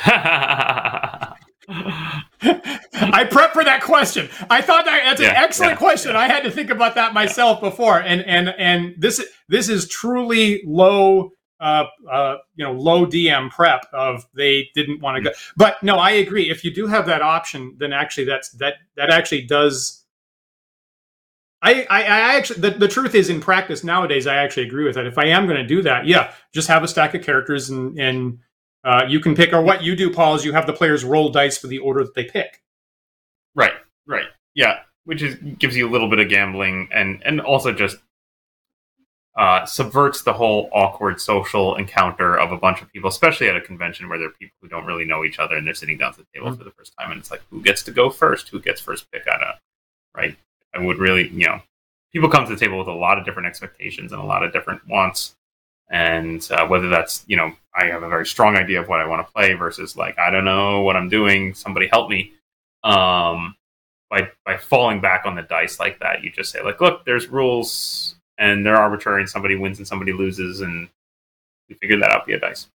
I 2.94 3.24
prep 3.30 3.52
for 3.52 3.64
that 3.64 3.82
question. 3.82 4.28
I 4.50 4.60
thought 4.60 4.84
that 4.84 5.02
that's 5.04 5.20
an 5.20 5.26
excellent 5.26 5.72
yeah, 5.72 5.76
question. 5.76 6.12
Yeah. 6.12 6.20
I 6.20 6.28
had 6.28 6.42
to 6.44 6.50
think 6.50 6.70
about 6.70 6.94
that 6.94 7.14
myself 7.14 7.60
before, 7.60 8.00
and 8.00 8.22
and 8.22 8.48
and 8.58 8.94
this 8.98 9.24
this 9.48 9.68
is 9.68 9.88
truly 9.88 10.62
low, 10.66 11.30
uh, 11.60 11.84
uh, 12.10 12.36
you 12.54 12.64
know, 12.64 12.72
low 12.72 13.06
DM 13.06 13.50
prep 13.50 13.86
of 13.92 14.26
they 14.34 14.68
didn't 14.74 15.00
want 15.00 15.16
to 15.16 15.22
go. 15.22 15.30
Mm. 15.30 15.52
But 15.56 15.82
no, 15.82 15.96
I 15.96 16.12
agree. 16.12 16.50
If 16.50 16.64
you 16.64 16.72
do 16.72 16.86
have 16.86 17.06
that 17.06 17.22
option, 17.22 17.76
then 17.78 17.92
actually 17.92 18.24
that's 18.24 18.50
that 18.52 18.74
that 18.96 19.10
actually 19.10 19.42
does 19.42 20.03
I, 21.64 21.86
I, 21.88 22.02
I, 22.02 22.34
actually 22.36 22.60
the, 22.60 22.70
the 22.72 22.88
truth 22.88 23.14
is 23.14 23.30
in 23.30 23.40
practice 23.40 23.82
nowadays 23.82 24.26
I 24.26 24.36
actually 24.36 24.66
agree 24.66 24.84
with 24.84 24.96
that. 24.96 25.06
If 25.06 25.16
I 25.16 25.26
am 25.28 25.46
going 25.46 25.56
to 25.56 25.66
do 25.66 25.80
that, 25.82 26.06
yeah, 26.06 26.32
just 26.52 26.68
have 26.68 26.82
a 26.82 26.88
stack 26.88 27.14
of 27.14 27.22
characters 27.22 27.70
and 27.70 27.98
and 27.98 28.38
uh, 28.84 29.06
you 29.08 29.18
can 29.18 29.34
pick 29.34 29.54
or 29.54 29.62
what 29.62 29.82
you 29.82 29.96
do, 29.96 30.12
Paul, 30.12 30.34
is 30.34 30.44
you 30.44 30.52
have 30.52 30.66
the 30.66 30.74
players 30.74 31.04
roll 31.04 31.30
dice 31.30 31.56
for 31.56 31.68
the 31.68 31.78
order 31.78 32.04
that 32.04 32.14
they 32.14 32.24
pick. 32.24 32.62
Right, 33.54 33.72
right, 34.06 34.26
yeah, 34.54 34.80
which 35.04 35.22
is 35.22 35.36
gives 35.58 35.74
you 35.74 35.88
a 35.88 35.90
little 35.90 36.10
bit 36.10 36.18
of 36.18 36.28
gambling 36.28 36.90
and 36.92 37.22
and 37.24 37.40
also 37.40 37.72
just 37.72 37.96
uh, 39.38 39.64
subverts 39.64 40.22
the 40.22 40.34
whole 40.34 40.68
awkward 40.70 41.18
social 41.18 41.76
encounter 41.76 42.38
of 42.38 42.52
a 42.52 42.58
bunch 42.58 42.82
of 42.82 42.92
people, 42.92 43.08
especially 43.08 43.48
at 43.48 43.56
a 43.56 43.60
convention 43.62 44.10
where 44.10 44.18
there 44.18 44.28
are 44.28 44.32
people 44.38 44.54
who 44.60 44.68
don't 44.68 44.84
really 44.84 45.06
know 45.06 45.24
each 45.24 45.38
other 45.38 45.56
and 45.56 45.66
they're 45.66 45.72
sitting 45.72 45.96
down 45.96 46.10
at 46.10 46.18
the 46.18 46.26
table 46.34 46.48
mm-hmm. 46.48 46.58
for 46.58 46.64
the 46.64 46.72
first 46.72 46.92
time, 47.00 47.10
and 47.10 47.20
it's 47.20 47.30
like 47.30 47.40
who 47.48 47.62
gets 47.62 47.82
to 47.84 47.90
go 47.90 48.10
first, 48.10 48.50
who 48.50 48.60
gets 48.60 48.82
first 48.82 49.10
pick 49.10 49.22
on 49.32 49.40
a 49.40 49.58
right 50.14 50.36
I 50.74 50.80
would 50.80 50.98
really, 50.98 51.28
you 51.28 51.46
know, 51.46 51.60
people 52.12 52.28
come 52.28 52.44
to 52.44 52.54
the 52.54 52.58
table 52.58 52.78
with 52.78 52.88
a 52.88 52.92
lot 52.92 53.18
of 53.18 53.24
different 53.24 53.46
expectations 53.46 54.12
and 54.12 54.20
a 54.20 54.24
lot 54.24 54.44
of 54.44 54.52
different 54.52 54.86
wants. 54.88 55.34
And 55.90 56.46
uh, 56.50 56.66
whether 56.66 56.88
that's, 56.88 57.24
you 57.26 57.36
know, 57.36 57.52
I 57.74 57.86
have 57.86 58.02
a 58.02 58.08
very 58.08 58.26
strong 58.26 58.56
idea 58.56 58.80
of 58.80 58.88
what 58.88 59.00
I 59.00 59.06
want 59.06 59.26
to 59.26 59.32
play 59.32 59.52
versus 59.54 59.96
like, 59.96 60.18
I 60.18 60.30
don't 60.30 60.44
know 60.44 60.82
what 60.82 60.96
I'm 60.96 61.08
doing, 61.08 61.54
somebody 61.54 61.86
help 61.88 62.08
me. 62.08 62.32
Um, 62.82 63.56
by, 64.10 64.30
by 64.44 64.56
falling 64.56 65.00
back 65.00 65.26
on 65.26 65.34
the 65.34 65.42
dice 65.42 65.80
like 65.80 65.98
that, 66.00 66.22
you 66.22 66.30
just 66.30 66.52
say, 66.52 66.62
like, 66.62 66.80
look, 66.80 67.04
there's 67.04 67.28
rules 67.28 68.14
and 68.38 68.64
they're 68.64 68.76
arbitrary 68.76 69.20
and 69.20 69.28
somebody 69.28 69.56
wins 69.56 69.78
and 69.78 69.86
somebody 69.86 70.12
loses 70.12 70.60
and 70.60 70.88
we 71.68 71.74
figure 71.74 71.98
that 71.98 72.10
out 72.10 72.26
via 72.26 72.38
dice. 72.38 72.68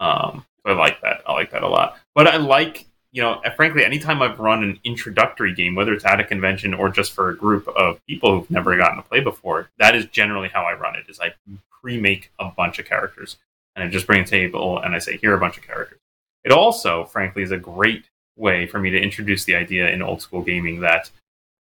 Um, 0.00 0.44
I 0.64 0.72
like 0.72 1.00
that. 1.02 1.22
I 1.26 1.32
like 1.32 1.50
that 1.52 1.62
a 1.62 1.68
lot. 1.68 1.96
But 2.14 2.26
I 2.26 2.36
like 2.36 2.86
you 3.16 3.22
know, 3.22 3.40
frankly, 3.56 3.82
anytime 3.82 4.20
I've 4.20 4.38
run 4.38 4.62
an 4.62 4.78
introductory 4.84 5.54
game, 5.54 5.74
whether 5.74 5.94
it's 5.94 6.04
at 6.04 6.20
a 6.20 6.24
convention 6.24 6.74
or 6.74 6.90
just 6.90 7.12
for 7.12 7.30
a 7.30 7.36
group 7.36 7.66
of 7.66 7.98
people 8.06 8.30
who've 8.30 8.50
never 8.50 8.76
gotten 8.76 8.98
to 8.98 9.08
play 9.08 9.20
before, 9.20 9.70
that 9.78 9.94
is 9.94 10.04
generally 10.04 10.50
how 10.50 10.64
I 10.64 10.74
run 10.74 10.96
it. 10.96 11.06
Is 11.08 11.18
I 11.18 11.32
pre-make 11.80 12.30
a 12.38 12.50
bunch 12.50 12.78
of 12.78 12.84
characters 12.84 13.38
and 13.74 13.82
I 13.82 13.88
just 13.88 14.06
bring 14.06 14.20
a 14.20 14.26
table 14.26 14.78
and 14.80 14.94
I 14.94 14.98
say, 14.98 15.16
here 15.16 15.32
are 15.32 15.36
a 15.36 15.40
bunch 15.40 15.56
of 15.56 15.66
characters. 15.66 15.98
It 16.44 16.52
also, 16.52 17.06
frankly, 17.06 17.42
is 17.42 17.52
a 17.52 17.56
great 17.56 18.04
way 18.36 18.66
for 18.66 18.78
me 18.78 18.90
to 18.90 19.00
introduce 19.00 19.46
the 19.46 19.54
idea 19.54 19.88
in 19.88 20.02
old 20.02 20.20
school 20.20 20.42
gaming 20.42 20.80
that 20.80 21.10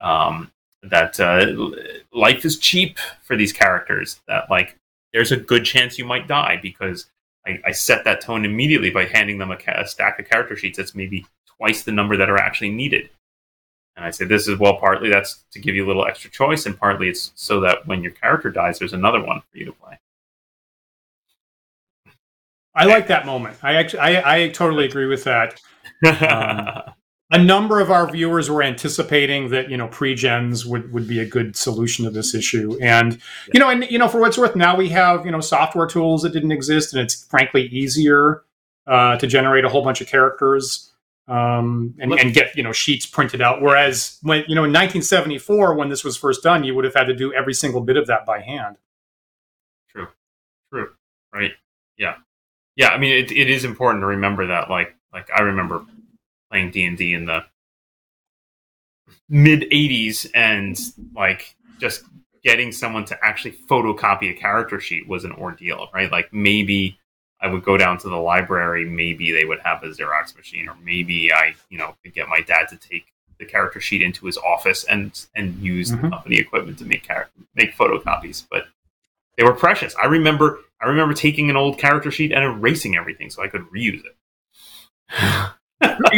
um, 0.00 0.50
that 0.82 1.20
uh, 1.20 1.54
life 2.12 2.44
is 2.44 2.58
cheap 2.58 2.98
for 3.22 3.36
these 3.36 3.52
characters. 3.52 4.20
That 4.26 4.50
like 4.50 4.76
there's 5.12 5.30
a 5.30 5.36
good 5.36 5.64
chance 5.64 6.00
you 6.00 6.04
might 6.04 6.26
die 6.26 6.58
because 6.60 7.06
I, 7.46 7.60
I 7.64 7.70
set 7.70 8.02
that 8.06 8.22
tone 8.22 8.44
immediately 8.44 8.90
by 8.90 9.04
handing 9.04 9.38
them 9.38 9.52
a, 9.52 9.56
ca- 9.56 9.82
a 9.82 9.86
stack 9.86 10.18
of 10.18 10.28
character 10.28 10.56
sheets 10.56 10.78
that's 10.78 10.96
maybe 10.96 11.24
twice 11.58 11.82
the 11.82 11.92
number 11.92 12.16
that 12.16 12.30
are 12.30 12.38
actually 12.38 12.70
needed. 12.70 13.08
And 13.96 14.04
I 14.04 14.10
say 14.10 14.24
this 14.24 14.48
is 14.48 14.58
well, 14.58 14.78
partly 14.78 15.08
that's 15.08 15.44
to 15.52 15.60
give 15.60 15.74
you 15.74 15.86
a 15.86 15.88
little 15.88 16.06
extra 16.06 16.30
choice, 16.30 16.66
and 16.66 16.78
partly 16.78 17.08
it's 17.08 17.32
so 17.36 17.60
that 17.60 17.86
when 17.86 18.02
your 18.02 18.12
character 18.12 18.50
dies, 18.50 18.78
there's 18.78 18.92
another 18.92 19.24
one 19.24 19.40
for 19.40 19.58
you 19.58 19.66
to 19.66 19.72
play. 19.72 19.98
I 22.74 22.86
like 22.86 23.06
that 23.06 23.24
moment. 23.24 23.56
I 23.62 23.74
actually, 23.74 24.00
I, 24.00 24.44
I 24.44 24.48
totally 24.48 24.84
agree 24.84 25.06
with 25.06 25.24
that. 25.24 25.60
Um, 26.20 26.94
a 27.30 27.38
number 27.38 27.80
of 27.80 27.90
our 27.90 28.10
viewers 28.10 28.50
were 28.50 28.62
anticipating 28.62 29.48
that 29.50 29.70
you 29.70 29.76
know 29.76 29.88
pre-gens 29.88 30.66
would, 30.66 30.92
would 30.92 31.08
be 31.08 31.20
a 31.20 31.26
good 31.26 31.56
solution 31.56 32.04
to 32.04 32.10
this 32.10 32.34
issue 32.34 32.78
and 32.80 33.20
you 33.52 33.58
know 33.58 33.70
and 33.70 33.84
you 33.90 33.98
know 33.98 34.08
for 34.08 34.20
what's 34.20 34.36
worth 34.38 34.54
now 34.54 34.76
we 34.76 34.88
have 34.88 35.24
you 35.24 35.32
know 35.32 35.40
software 35.40 35.86
tools 35.86 36.22
that 36.22 36.32
didn't 36.32 36.52
exist 36.52 36.92
and 36.92 37.02
it's 37.02 37.24
frankly 37.24 37.66
easier 37.68 38.42
uh, 38.86 39.16
to 39.16 39.26
generate 39.26 39.64
a 39.64 39.68
whole 39.68 39.82
bunch 39.82 40.00
of 40.00 40.06
characters 40.06 40.92
um, 41.28 41.94
and, 41.98 42.12
and 42.12 42.34
get 42.34 42.56
you 42.56 42.62
know 42.62 42.72
sheets 42.72 43.06
printed 43.06 43.40
out. 43.40 43.62
Whereas 43.62 44.18
when 44.22 44.44
you 44.48 44.54
know 44.54 44.64
in 44.64 44.72
1974 44.72 45.74
when 45.74 45.88
this 45.88 46.04
was 46.04 46.16
first 46.16 46.42
done 46.42 46.64
you 46.64 46.74
would 46.74 46.84
have 46.84 46.94
had 46.94 47.04
to 47.04 47.14
do 47.14 47.32
every 47.32 47.54
single 47.54 47.80
bit 47.80 47.96
of 47.96 48.06
that 48.06 48.26
by 48.26 48.40
hand. 48.40 48.76
True. 49.88 50.08
True. 50.72 50.90
Right. 51.32 51.52
Yeah. 51.96 52.16
Yeah 52.76 52.88
i 52.88 52.98
mean 52.98 53.12
it, 53.12 53.30
it 53.30 53.48
is 53.48 53.64
important 53.64 54.02
to 54.02 54.06
remember 54.06 54.46
that 54.48 54.68
like 54.68 54.96
like 55.12 55.30
i 55.34 55.42
remember 55.42 55.84
playing 56.50 56.70
D&D 56.70 57.14
in 57.14 57.24
the 57.24 57.44
mid 59.28 59.62
80s 59.62 60.30
and 60.34 60.78
like 61.14 61.56
just 61.80 62.04
getting 62.42 62.70
someone 62.72 63.04
to 63.06 63.18
actually 63.24 63.52
photocopy 63.68 64.30
a 64.30 64.34
character 64.34 64.78
sheet 64.78 65.08
was 65.08 65.24
an 65.24 65.32
ordeal, 65.32 65.88
right? 65.94 66.12
Like 66.12 66.32
maybe 66.32 66.98
I 67.40 67.48
would 67.48 67.64
go 67.64 67.76
down 67.76 67.98
to 67.98 68.08
the 68.08 68.16
library, 68.16 68.84
maybe 68.84 69.32
they 69.32 69.44
would 69.44 69.60
have 69.60 69.82
a 69.82 69.88
Xerox 69.88 70.36
machine 70.36 70.68
or 70.68 70.76
maybe 70.82 71.32
I, 71.32 71.54
you 71.68 71.78
know, 71.78 71.94
could 72.02 72.14
get 72.14 72.28
my 72.28 72.40
dad 72.40 72.68
to 72.70 72.76
take 72.76 73.06
the 73.38 73.44
character 73.44 73.80
sheet 73.80 74.02
into 74.02 74.26
his 74.26 74.38
office 74.38 74.84
and 74.84 75.26
and 75.34 75.56
use 75.58 75.90
mm-hmm. 75.90 76.02
the 76.02 76.10
company 76.10 76.36
equipment 76.36 76.78
to 76.78 76.84
make 76.84 77.02
char- 77.02 77.28
make 77.54 77.76
photocopies, 77.76 78.44
but 78.50 78.66
they 79.36 79.44
were 79.44 79.52
precious. 79.52 79.94
I 80.00 80.06
remember 80.06 80.60
I 80.80 80.86
remember 80.86 81.14
taking 81.14 81.50
an 81.50 81.56
old 81.56 81.78
character 81.78 82.10
sheet 82.10 82.32
and 82.32 82.44
erasing 82.44 82.96
everything 82.96 83.30
so 83.30 83.42
I 83.42 83.48
could 83.48 83.62
reuse 83.62 84.02
it. 84.04 84.16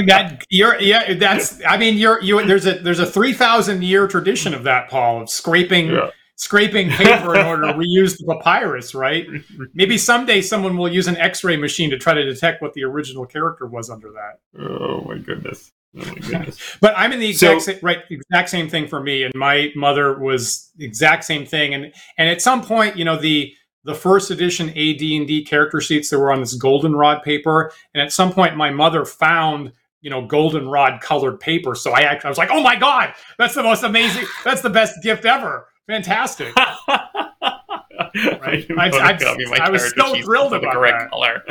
that 0.06 0.44
you're 0.48 0.80
yeah 0.80 1.14
that's 1.14 1.60
i 1.66 1.76
mean 1.76 1.96
you're 1.96 2.22
you 2.22 2.44
there's 2.46 2.66
a 2.66 2.74
there's 2.78 3.00
a 3.00 3.06
3000 3.06 3.82
year 3.82 4.06
tradition 4.06 4.54
of 4.54 4.62
that 4.62 4.88
paul 4.88 5.22
of 5.22 5.28
scraping 5.28 5.88
yeah. 5.88 6.10
Scraping 6.36 6.90
paper 6.90 7.34
in 7.34 7.46
order 7.46 7.66
to 7.66 7.72
reuse 7.72 8.18
the 8.18 8.26
papyrus 8.26 8.94
right 8.94 9.26
maybe 9.74 9.96
someday 9.98 10.40
someone 10.40 10.76
will 10.76 10.88
use 10.88 11.08
an 11.08 11.16
x-ray 11.16 11.56
machine 11.56 11.90
to 11.90 11.98
try 11.98 12.14
to 12.14 12.24
detect 12.24 12.62
what 12.62 12.72
the 12.74 12.84
original 12.84 13.26
character 13.26 13.66
was 13.66 13.90
under 13.90 14.12
that 14.12 14.38
oh 14.62 15.02
my 15.02 15.18
goodness 15.18 15.72
Oh 15.98 16.04
my 16.04 16.14
goodness. 16.14 16.58
but 16.80 16.94
I'm 16.96 17.12
in 17.12 17.20
the 17.20 17.28
exact 17.30 17.62
so, 17.62 17.72
same, 17.72 17.80
right 17.82 17.98
exact 18.10 18.50
same 18.50 18.68
thing 18.68 18.86
for 18.86 19.02
me, 19.02 19.22
and 19.22 19.34
my 19.34 19.72
mother 19.74 20.18
was 20.18 20.70
exact 20.78 21.24
same 21.24 21.46
thing. 21.46 21.74
And 21.74 21.92
and 22.18 22.28
at 22.28 22.42
some 22.42 22.62
point, 22.62 22.96
you 22.96 23.04
know, 23.04 23.16
the 23.16 23.52
the 23.84 23.94
first 23.94 24.30
edition 24.30 24.68
AD&D 24.70 25.46
character 25.48 25.80
sheets 25.80 26.10
that 26.10 26.18
were 26.18 26.32
on 26.32 26.40
this 26.40 26.54
goldenrod 26.54 27.22
paper, 27.22 27.72
and 27.94 28.02
at 28.02 28.12
some 28.12 28.32
point 28.32 28.56
my 28.56 28.70
mother 28.70 29.04
found 29.04 29.72
you 30.02 30.10
know 30.10 30.26
goldenrod 30.26 31.00
colored 31.00 31.40
paper. 31.40 31.74
So 31.74 31.92
I 31.92 32.00
actually 32.00 32.26
I 32.26 32.30
was 32.30 32.38
like, 32.38 32.50
oh 32.52 32.62
my 32.62 32.76
god, 32.76 33.14
that's 33.38 33.54
the 33.54 33.62
most 33.62 33.82
amazing, 33.82 34.26
that's 34.44 34.60
the 34.60 34.70
best 34.70 35.02
gift 35.02 35.24
ever, 35.24 35.68
fantastic. 35.86 36.54
right? 36.56 38.66
I, 38.78 38.90
I, 38.92 39.18
I, 39.60 39.70
was 39.70 39.92
so 39.94 40.14
thrilled 40.22 40.52
about 40.52 40.62
the 40.62 40.78
correct 40.78 41.00
that. 41.00 41.10
color. 41.10 41.42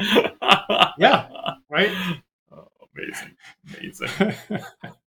yeah, 0.98 1.28
right. 1.70 1.92
Oh, 2.52 2.68
amazing, 2.96 3.36
amazing. 3.78 4.10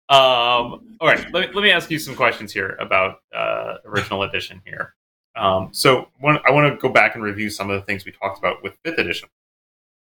um, 0.09 0.97
all 1.01 1.03
right, 1.03 1.25
let 1.33 1.49
me, 1.49 1.55
let 1.55 1.63
me 1.63 1.71
ask 1.71 1.91
you 1.91 1.99
some 1.99 2.15
questions 2.15 2.53
here 2.53 2.77
about 2.81 3.21
uh, 3.35 3.77
original 3.87 4.23
edition 4.23 4.61
here. 4.65 4.95
Um, 5.37 5.71
so 5.73 6.09
when, 6.21 6.39
I 6.47 6.51
want 6.51 6.73
to 6.73 6.81
go 6.81 6.89
back 6.89 7.15
and 7.15 7.23
review 7.23 7.51
some 7.51 7.71
of 7.71 7.81
the 7.81 7.87
things 7.87 8.05
we 8.05 8.13
talked 8.13 8.39
about 8.39 8.63
with 8.63 8.75
fifth 8.85 8.99
edition. 8.99 9.29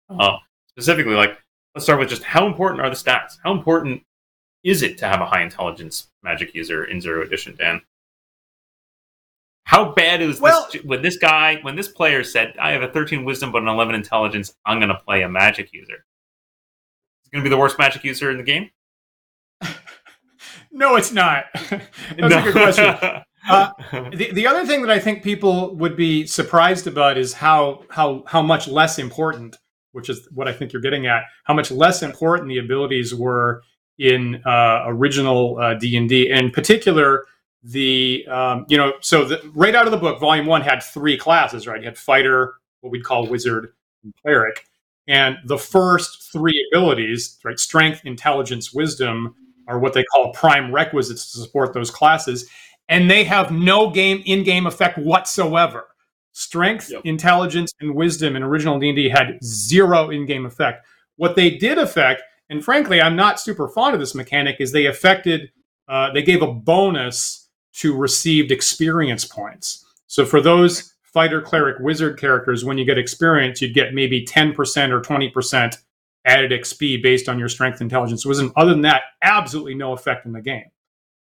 Uh, 0.08 0.36
specifically, 0.68 1.14
like 1.14 1.38
let's 1.74 1.84
start 1.84 2.00
with 2.00 2.08
just 2.08 2.24
how 2.24 2.46
important 2.46 2.80
are 2.80 2.90
the 2.90 2.96
stats? 2.96 3.38
How 3.44 3.52
important 3.52 4.02
is 4.64 4.82
it 4.82 4.98
to 4.98 5.06
have 5.06 5.20
a 5.20 5.26
high 5.26 5.42
intelligence 5.42 6.08
magic 6.22 6.54
user 6.54 6.84
in 6.84 7.00
zero 7.00 7.22
edition, 7.22 7.54
Dan? 7.56 7.80
How 9.70 9.92
bad 9.92 10.20
is 10.20 10.40
well, 10.40 10.68
this 10.72 10.82
when 10.82 11.00
this 11.00 11.16
guy 11.16 11.60
when 11.62 11.76
this 11.76 11.86
player 11.86 12.24
said, 12.24 12.54
"I 12.60 12.72
have 12.72 12.82
a 12.82 12.88
13 12.88 13.24
wisdom 13.24 13.52
but 13.52 13.62
an 13.62 13.68
11 13.68 13.94
intelligence. 13.94 14.52
I'm 14.66 14.80
going 14.80 14.88
to 14.88 14.96
play 14.96 15.22
a 15.22 15.28
magic 15.28 15.72
user." 15.72 16.04
Is 17.22 17.30
going 17.32 17.44
to 17.44 17.48
be 17.48 17.54
the 17.54 17.56
worst 17.56 17.78
magic 17.78 18.02
user 18.02 18.32
in 18.32 18.36
the 18.36 18.42
game? 18.42 18.70
no, 20.72 20.96
it's 20.96 21.12
not. 21.12 21.44
That's 21.54 21.80
no. 22.18 22.38
a 22.38 22.42
good 22.42 22.52
question. 22.52 23.22
Uh, 23.48 23.70
the, 24.12 24.30
the 24.32 24.46
other 24.46 24.66
thing 24.66 24.82
that 24.82 24.90
I 24.90 24.98
think 24.98 25.22
people 25.22 25.74
would 25.76 25.96
be 25.96 26.26
surprised 26.26 26.86
about 26.86 27.16
is 27.16 27.32
how 27.32 27.84
how 27.88 28.22
how 28.26 28.42
much 28.42 28.68
less 28.68 28.98
important, 28.98 29.56
which 29.92 30.10
is 30.10 30.28
what 30.34 30.46
I 30.46 30.52
think 30.52 30.74
you're 30.74 30.82
getting 30.82 31.06
at, 31.06 31.22
how 31.44 31.54
much 31.54 31.70
less 31.70 32.02
important 32.02 32.50
the 32.50 32.58
abilities 32.58 33.14
were 33.14 33.62
in 33.98 34.42
uh, 34.44 34.82
original 34.88 35.58
uh, 35.58 35.72
D 35.72 35.96
and 35.96 36.06
D, 36.06 36.28
in 36.28 36.50
particular 36.50 37.24
the 37.62 38.26
um, 38.28 38.66
you 38.68 38.76
know 38.76 38.94
so 39.00 39.24
the, 39.24 39.40
right 39.54 39.74
out 39.74 39.86
of 39.86 39.90
the 39.90 39.98
book, 39.98 40.20
Volume 40.20 40.46
One 40.46 40.62
had 40.62 40.82
three 40.82 41.16
classes, 41.16 41.66
right? 41.66 41.80
You 41.80 41.86
had 41.86 41.98
fighter, 41.98 42.54
what 42.80 42.90
we'd 42.90 43.04
call 43.04 43.26
wizard, 43.26 43.74
and 44.02 44.14
cleric, 44.22 44.66
and 45.08 45.36
the 45.46 45.58
first 45.58 46.32
three 46.32 46.66
abilities, 46.72 47.38
right, 47.44 47.58
strength, 47.58 48.02
intelligence, 48.04 48.72
wisdom, 48.72 49.34
are 49.68 49.78
what 49.78 49.92
they 49.92 50.04
call 50.04 50.32
prime 50.32 50.72
requisites 50.72 51.32
to 51.32 51.38
support 51.38 51.74
those 51.74 51.90
classes 51.90 52.48
and 52.90 53.08
they 53.08 53.24
have 53.24 53.52
no 53.52 53.88
game 53.88 54.22
in-game 54.26 54.66
effect 54.66 54.98
whatsoever. 54.98 55.86
Strength, 56.32 56.90
yep. 56.90 57.02
intelligence, 57.04 57.72
and 57.80 57.94
wisdom 57.94 58.36
in 58.36 58.42
original 58.42 58.78
D&D 58.78 59.08
had 59.08 59.38
zero 59.42 60.10
in-game 60.10 60.44
effect. 60.44 60.84
What 61.16 61.36
they 61.36 61.50
did 61.56 61.78
affect, 61.78 62.22
and 62.50 62.64
frankly, 62.64 63.00
I'm 63.00 63.16
not 63.16 63.40
super 63.40 63.68
fond 63.68 63.94
of 63.94 64.00
this 64.00 64.14
mechanic, 64.14 64.56
is 64.58 64.72
they 64.72 64.86
affected, 64.86 65.52
uh, 65.88 66.12
they 66.12 66.22
gave 66.22 66.42
a 66.42 66.52
bonus 66.52 67.39
to 67.80 67.96
received 67.96 68.52
experience 68.52 69.24
points. 69.24 69.86
So 70.06 70.26
for 70.26 70.40
those 70.40 70.94
fighter, 71.02 71.40
cleric, 71.40 71.78
wizard 71.80 72.18
characters, 72.18 72.64
when 72.64 72.76
you 72.76 72.84
get 72.84 72.98
experience, 72.98 73.62
you'd 73.62 73.74
get 73.74 73.94
maybe 73.94 74.24
10% 74.24 74.54
or 74.90 75.00
20% 75.00 75.76
added 76.26 76.50
XP 76.50 77.02
based 77.02 77.28
on 77.28 77.38
your 77.38 77.48
strength, 77.48 77.80
intelligence, 77.80 78.26
wisdom. 78.26 78.52
Other 78.54 78.72
than 78.72 78.82
that, 78.82 79.02
absolutely 79.22 79.74
no 79.74 79.92
effect 79.92 80.26
in 80.26 80.32
the 80.32 80.42
game. 80.42 80.70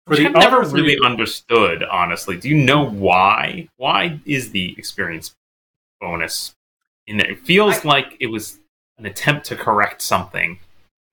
For 0.07 0.15
the 0.17 0.25
I've 0.25 0.33
never 0.33 0.61
really 0.63 0.97
understood, 1.05 1.83
honestly. 1.83 2.35
Do 2.35 2.49
you 2.49 2.57
know 2.57 2.85
why? 2.85 3.69
Why 3.77 4.19
is 4.25 4.51
the 4.51 4.75
experience 4.77 5.35
bonus 6.01 6.53
in 7.07 7.17
there? 7.17 7.31
It 7.31 7.39
feels 7.39 7.85
I, 7.85 7.87
like 7.87 8.17
it 8.19 8.27
was 8.27 8.59
an 8.97 9.05
attempt 9.05 9.45
to 9.47 9.55
correct 9.55 10.01
something. 10.01 10.59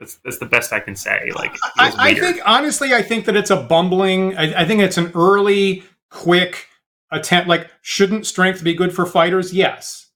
That's, 0.01 0.17
that's 0.25 0.39
the 0.39 0.47
best 0.47 0.73
I 0.73 0.81
can 0.81 0.95
say. 0.95 1.31
Like, 1.35 1.57
I, 1.77 1.93
I, 1.99 2.15
think 2.15 2.41
honestly, 2.45 2.95
I 2.95 3.03
think 3.03 3.25
that 3.25 3.37
it's 3.37 3.51
a 3.51 3.57
bumbling. 3.57 4.37
I, 4.37 4.63
I 4.63 4.65
think 4.65 4.81
it's 4.81 4.97
an 4.97 5.11
early, 5.15 5.83
quick 6.11 6.67
attempt. 7.11 7.49
Like, 7.49 7.71
shouldn't 7.83 8.27
strength 8.27 8.63
be 8.63 8.75
good 8.75 8.95
for 8.95 9.07
fighters? 9.07 9.53
Yes. 9.53 10.11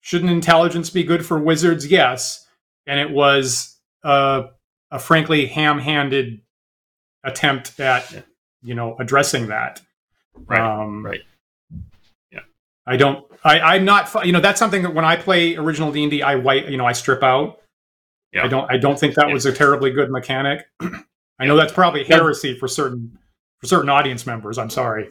Shouldn't 0.00 0.30
intelligence 0.30 0.90
be 0.90 1.02
good 1.02 1.26
for 1.26 1.38
wizards? 1.38 1.90
Yes. 1.90 2.46
And 2.86 3.00
it 3.00 3.10
was 3.10 3.76
uh, 4.04 4.44
a 4.90 4.98
frankly 4.98 5.46
ham-handed 5.46 6.40
attempt 7.24 7.78
at 7.80 8.10
yeah. 8.12 8.20
you 8.62 8.74
know 8.74 8.96
addressing 8.98 9.48
that. 9.48 9.82
Right. 10.34 10.60
Um, 10.60 11.04
right. 11.04 11.20
Yeah. 12.30 12.40
I 12.86 12.96
don't. 12.96 13.24
I, 13.44 13.60
I'm 13.60 13.84
not. 13.84 14.24
You 14.24 14.32
know, 14.32 14.40
that's 14.40 14.58
something 14.58 14.82
that 14.82 14.94
when 14.94 15.04
I 15.04 15.16
play 15.16 15.56
original 15.56 15.92
D 15.92 16.04
and 16.04 16.22
I 16.22 16.36
white. 16.36 16.68
You 16.70 16.76
know, 16.76 16.86
I 16.86 16.92
strip 16.92 17.22
out. 17.22 17.60
Yeah. 18.32 18.44
I 18.44 18.48
don't. 18.48 18.70
I 18.70 18.76
don't 18.76 18.98
think 18.98 19.14
that 19.14 19.28
yeah. 19.28 19.34
was 19.34 19.46
a 19.46 19.52
terribly 19.52 19.90
good 19.90 20.10
mechanic. 20.10 20.66
I 21.38 21.46
know 21.46 21.56
that's 21.56 21.72
probably 21.72 22.04
heresy 22.04 22.54
for 22.58 22.68
certain 22.68 23.16
for 23.58 23.66
certain 23.66 23.88
audience 23.88 24.26
members. 24.26 24.58
I'm 24.58 24.70
sorry. 24.70 25.08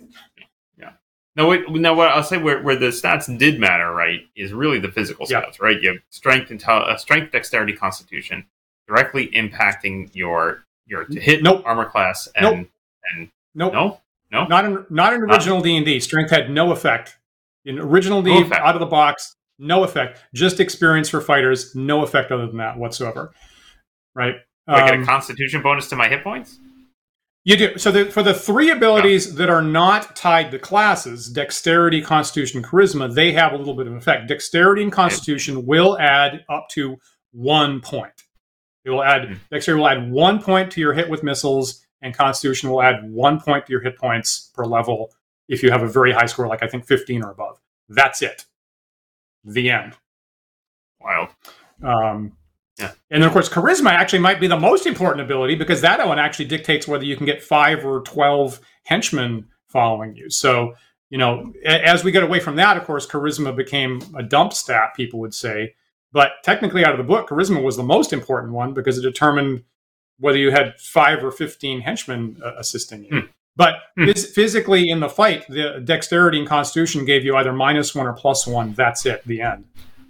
Yeah. 0.77 0.91
No. 1.35 1.47
Wait, 1.47 1.69
now, 1.69 1.93
what 1.93 2.09
I'll 2.09 2.23
say 2.23 2.37
where, 2.37 2.61
where 2.61 2.75
the 2.75 2.87
stats 2.87 3.35
did 3.37 3.59
matter, 3.59 3.91
right, 3.91 4.21
is 4.35 4.53
really 4.53 4.79
the 4.79 4.91
physical 4.91 5.25
stats, 5.25 5.59
right? 5.59 5.81
You 5.81 5.89
have 5.89 5.97
strength, 6.09 6.49
intel, 6.49 6.87
uh, 6.87 6.97
strength, 6.97 7.31
dexterity, 7.31 7.73
constitution, 7.73 8.45
directly 8.87 9.27
impacting 9.29 10.09
your 10.13 10.65
your 10.85 11.05
to 11.05 11.19
hit 11.19 11.43
nope. 11.43 11.63
armor 11.65 11.85
class 11.85 12.27
and 12.35 12.43
nope. 12.43 12.67
and 13.11 13.29
nope. 13.55 13.73
no 13.73 14.01
no 14.31 14.45
not 14.45 14.65
in 14.65 14.85
not 14.89 15.13
in 15.13 15.21
original 15.21 15.61
D 15.61 15.75
and 15.75 15.85
D. 15.85 15.99
Strength 15.99 16.31
had 16.31 16.49
no 16.49 16.71
effect 16.71 17.17
in 17.65 17.79
original 17.79 18.21
D 18.21 18.43
no 18.43 18.55
out 18.55 18.75
of 18.75 18.79
the 18.79 18.85
box. 18.85 19.35
No 19.59 19.83
effect, 19.83 20.19
just 20.33 20.59
experience 20.59 21.09
for 21.09 21.21
fighters. 21.21 21.75
No 21.75 22.03
effect 22.03 22.31
other 22.31 22.47
than 22.47 22.57
that 22.57 22.77
whatsoever. 22.77 23.33
Right? 24.15 24.35
I 24.67 24.85
get 24.85 24.95
a 24.95 24.97
um, 24.99 25.05
Constitution 25.05 25.61
bonus 25.61 25.87
to 25.89 25.95
my 25.95 26.07
hit 26.07 26.23
points. 26.23 26.59
You 27.47 27.55
do. 27.55 27.77
So 27.77 27.91
the, 27.91 28.05
for 28.11 28.23
the 28.23 28.33
three 28.33 28.71
abilities 28.71 29.35
that 29.35 29.49
are 29.49 29.61
not 29.61 30.17
tied 30.17 30.51
to 30.51 30.59
classes, 30.59 31.29
Dexterity, 31.29 32.01
Constitution, 32.01 32.61
Charisma, 32.61 33.13
they 33.13 33.31
have 33.31 33.53
a 33.53 33.57
little 33.57 33.73
bit 33.73 33.87
of 33.87 33.93
effect. 33.93 34.27
Dexterity 34.27 34.83
and 34.83 34.91
Constitution 34.91 35.65
will 35.65 35.97
add 35.97 36.43
up 36.49 36.67
to 36.71 36.97
one 37.31 37.79
point. 37.79 38.23
It 38.83 38.89
will 38.89 39.03
add 39.03 39.21
mm-hmm. 39.23 39.35
dexterity 39.49 39.79
will 39.79 39.87
add 39.87 40.11
one 40.11 40.41
point 40.41 40.71
to 40.73 40.81
your 40.81 40.93
hit 40.93 41.09
with 41.09 41.23
missiles, 41.23 41.85
and 42.01 42.13
Constitution 42.13 42.69
will 42.69 42.81
add 42.81 43.09
one 43.09 43.39
point 43.39 43.65
to 43.65 43.71
your 43.71 43.81
hit 43.81 43.97
points 43.97 44.51
per 44.53 44.65
level 44.65 45.13
if 45.47 45.63
you 45.63 45.71
have 45.71 45.83
a 45.83 45.87
very 45.87 46.11
high 46.11 46.25
score, 46.25 46.47
like 46.47 46.63
I 46.63 46.67
think 46.67 46.85
15 46.85 47.23
or 47.23 47.31
above. 47.31 47.61
That's 47.87 48.21
it. 48.21 48.45
The 49.47 49.71
end. 49.71 49.93
Wild. 50.99 51.29
Um, 51.81 52.33
Yeah. 52.77 52.91
And 53.09 53.23
then, 53.23 53.27
of 53.27 53.33
course, 53.33 53.49
charisma 53.49 53.89
actually 53.89 54.19
might 54.19 54.39
be 54.39 54.45
the 54.45 54.59
most 54.59 54.85
important 54.85 55.21
ability 55.21 55.55
because 55.55 55.81
that 55.81 56.05
one 56.07 56.19
actually 56.19 56.45
dictates 56.45 56.87
whether 56.87 57.05
you 57.05 57.15
can 57.15 57.25
get 57.25 57.41
five 57.41 57.83
or 57.83 58.01
12 58.01 58.59
henchmen 58.83 59.47
following 59.67 60.15
you. 60.15 60.29
So, 60.29 60.75
you 61.09 61.17
know, 61.17 61.51
as 61.65 62.03
we 62.03 62.11
get 62.11 62.21
away 62.21 62.39
from 62.39 62.55
that, 62.57 62.77
of 62.77 62.83
course, 62.83 63.07
charisma 63.07 63.55
became 63.55 64.01
a 64.15 64.21
dump 64.21 64.53
stat, 64.53 64.91
people 64.95 65.19
would 65.21 65.33
say. 65.33 65.73
But 66.11 66.33
technically, 66.43 66.85
out 66.85 66.91
of 66.91 66.99
the 66.99 67.03
book, 67.03 67.29
charisma 67.29 67.63
was 67.63 67.77
the 67.77 67.83
most 67.83 68.13
important 68.13 68.53
one 68.53 68.73
because 68.73 68.97
it 68.97 69.01
determined 69.01 69.63
whether 70.19 70.37
you 70.37 70.51
had 70.51 70.79
five 70.79 71.23
or 71.23 71.31
15 71.31 71.81
henchmen 71.81 72.37
uh, 72.43 72.53
assisting 72.57 73.05
you. 73.05 73.09
Hmm. 73.09 73.27
But 73.57 73.75
hmm. 73.97 74.11
physically 74.11 74.89
in 74.89 74.99
the 74.99 75.09
fight, 75.09 75.45
the 75.49 75.81
dexterity 75.83 76.37
and 76.37 76.47
constitution 76.47 77.05
gave 77.05 77.25
you 77.25 77.35
either 77.35 77.51
minus 77.51 77.95
one 77.95 78.05
or 78.05 78.13
plus 78.13 78.45
one. 78.45 78.73
That's 78.73 79.05
it, 79.05 79.23
the 79.25 79.41
end. 79.41 79.65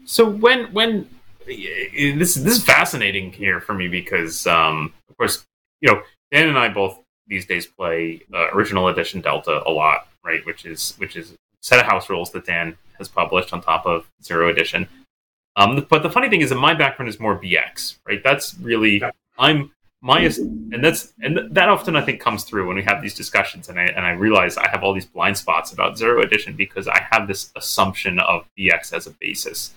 So 0.05 0.29
when 0.29 0.71
when 0.73 1.09
this 1.47 2.35
this 2.35 2.57
is 2.57 2.63
fascinating 2.63 3.31
here 3.31 3.61
for 3.61 3.73
me 3.73 3.87
because 3.87 4.45
um, 4.45 4.93
of 5.09 5.17
course 5.17 5.45
you 5.81 5.91
know 5.91 6.01
Dan 6.31 6.49
and 6.49 6.59
I 6.59 6.67
both 6.67 6.99
these 7.27 7.45
days 7.45 7.65
play 7.65 8.21
uh, 8.33 8.49
original 8.51 8.89
edition 8.89 9.21
Delta 9.21 9.63
a 9.65 9.71
lot, 9.71 10.07
right? 10.23 10.45
Which 10.45 10.65
is 10.65 10.95
which 10.97 11.15
is 11.15 11.33
set 11.61 11.79
of 11.79 11.85
house 11.85 12.09
rules 12.09 12.31
that 12.31 12.45
Dan 12.45 12.77
has 12.97 13.07
published 13.07 13.53
on 13.53 13.61
top 13.61 13.85
of 13.85 14.09
Zero 14.21 14.49
Edition. 14.49 14.87
Um, 15.55 15.87
but 15.89 16.03
the 16.03 16.09
funny 16.09 16.29
thing 16.29 16.41
is 16.41 16.49
that 16.49 16.57
my 16.57 16.73
background 16.73 17.09
is 17.09 17.19
more 17.19 17.39
BX, 17.39 17.97
right? 18.05 18.21
That's 18.21 18.55
really 18.59 18.99
yeah. 18.99 19.11
I'm 19.39 19.71
my 20.07 20.21
and 20.21 20.81
that's 20.81 21.13
and 21.19 21.37
that 21.51 21.67
often 21.67 21.97
I 21.97 22.01
think 22.01 22.21
comes 22.21 22.45
through 22.45 22.65
when 22.65 22.77
we 22.77 22.83
have 22.83 23.01
these 23.01 23.13
discussions, 23.13 23.67
and 23.67 23.77
I 23.77 23.87
and 23.87 24.05
I 24.05 24.11
realize 24.11 24.55
I 24.55 24.69
have 24.69 24.81
all 24.81 24.93
these 24.93 25.05
blind 25.05 25.37
spots 25.37 25.73
about 25.73 25.97
Zero 25.97 26.21
Edition 26.21 26.55
because 26.55 26.87
I 26.87 27.05
have 27.11 27.27
this 27.27 27.51
assumption 27.57 28.17
of 28.19 28.45
BX 28.57 28.93
as 28.93 29.05
a 29.05 29.11
basis. 29.11 29.73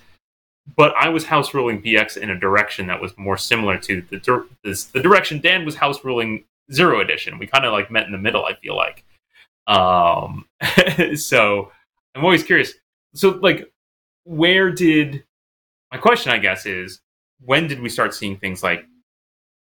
But 0.76 0.94
I 0.96 1.08
was 1.08 1.24
house 1.24 1.52
ruling 1.52 1.82
BX 1.82 2.16
in 2.16 2.30
a 2.30 2.38
direction 2.38 2.86
that 2.86 3.00
was 3.00 3.12
more 3.18 3.36
similar 3.36 3.76
to 3.78 4.02
the 4.02 4.46
this, 4.62 4.84
the 4.84 5.00
direction 5.00 5.40
Dan 5.40 5.64
was 5.64 5.74
house 5.74 6.04
ruling 6.04 6.44
Zero 6.72 7.00
Edition. 7.00 7.36
We 7.40 7.48
kind 7.48 7.64
of 7.64 7.72
like 7.72 7.90
met 7.90 8.06
in 8.06 8.12
the 8.12 8.18
middle. 8.18 8.44
I 8.44 8.54
feel 8.54 8.76
like. 8.76 9.02
Um, 9.66 10.46
so 11.16 11.72
I'm 12.14 12.24
always 12.24 12.44
curious. 12.44 12.74
So 13.14 13.30
like, 13.30 13.68
where 14.22 14.70
did 14.70 15.24
my 15.90 15.98
question? 15.98 16.30
I 16.30 16.38
guess 16.38 16.66
is 16.66 17.00
when 17.44 17.66
did 17.66 17.80
we 17.80 17.88
start 17.88 18.14
seeing 18.14 18.36
things 18.36 18.62
like 18.62 18.86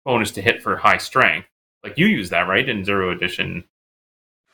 bonus 0.08 0.32
to 0.32 0.42
hit 0.42 0.64
for 0.64 0.78
high 0.78 0.98
strength. 0.98 1.48
Like 1.84 1.98
you 1.98 2.08
use 2.08 2.32
that 2.32 2.48
right 2.48 2.68
in 2.68 2.84
Zero 2.84 3.12
Edition 3.12 3.64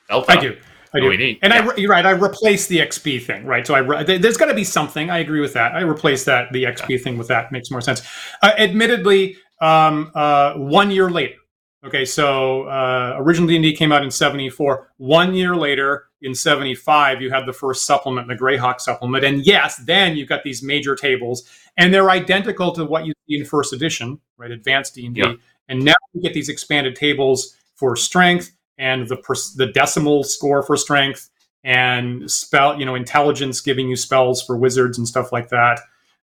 Delta. 0.09 0.31
I 0.31 0.35
do. 0.35 0.57
I 0.93 0.99
do. 0.99 1.09
OED. 1.09 1.39
And 1.41 1.53
yeah. 1.53 1.69
I, 1.69 1.75
you're 1.75 1.89
right. 1.89 2.05
I 2.05 2.11
replace 2.11 2.67
the 2.67 2.79
XP 2.79 3.23
thing, 3.23 3.45
right? 3.45 3.65
So 3.65 3.73
I 3.73 4.03
there's 4.03 4.35
got 4.35 4.47
to 4.47 4.53
be 4.53 4.63
something. 4.63 5.09
I 5.09 5.19
agree 5.19 5.39
with 5.39 5.53
that. 5.53 5.73
I 5.73 5.81
replace 5.81 6.25
that 6.25 6.51
the 6.51 6.65
XP 6.65 6.89
yeah. 6.89 6.97
thing 6.97 7.17
with 7.17 7.27
that 7.29 7.51
makes 7.51 7.71
more 7.71 7.81
sense. 7.81 8.01
Uh, 8.41 8.51
admittedly, 8.57 9.37
um, 9.61 10.11
uh, 10.13 10.55
one 10.55 10.91
year 10.91 11.09
later. 11.09 11.35
Okay, 11.85 12.05
so 12.05 12.63
uh, 12.63 13.15
original 13.17 13.47
D&D 13.47 13.75
came 13.75 13.91
out 13.91 14.03
in 14.03 14.11
74. 14.11 14.91
One 14.97 15.33
year 15.33 15.55
later, 15.55 16.05
in 16.21 16.33
75, 16.33 17.21
you 17.21 17.29
had 17.29 17.45
the 17.45 17.51
first 17.51 17.85
supplement, 17.85 18.29
the 18.29 18.35
Greyhawk 18.35 18.79
supplement. 18.79 19.25
And 19.25 19.45
yes, 19.45 19.75
then 19.85 20.15
you've 20.15 20.29
got 20.29 20.43
these 20.43 20.63
major 20.63 20.95
tables, 20.95 21.43
and 21.75 21.93
they're 21.93 22.09
identical 22.09 22.71
to 22.73 22.85
what 22.85 23.05
you 23.05 23.11
see 23.27 23.37
in 23.37 23.45
first 23.45 23.73
edition, 23.73 24.21
right? 24.37 24.49
Advanced 24.49 24.95
D&D. 24.95 25.19
Yeah. 25.19 25.33
And 25.67 25.83
now 25.83 25.95
you 26.13 26.21
get 26.21 26.33
these 26.33 26.47
expanded 26.47 26.95
tables 26.95 27.57
for 27.75 27.97
strength 27.97 28.51
and 28.77 29.07
the 29.07 29.17
the 29.57 29.67
decimal 29.67 30.23
score 30.23 30.63
for 30.63 30.77
strength 30.77 31.29
and 31.63 32.29
spell, 32.29 32.79
you 32.79 32.85
know, 32.85 32.95
intelligence 32.95 33.61
giving 33.61 33.87
you 33.87 33.95
spells 33.95 34.41
for 34.41 34.57
wizards 34.57 34.97
and 34.97 35.07
stuff 35.07 35.31
like 35.31 35.49
that. 35.49 35.79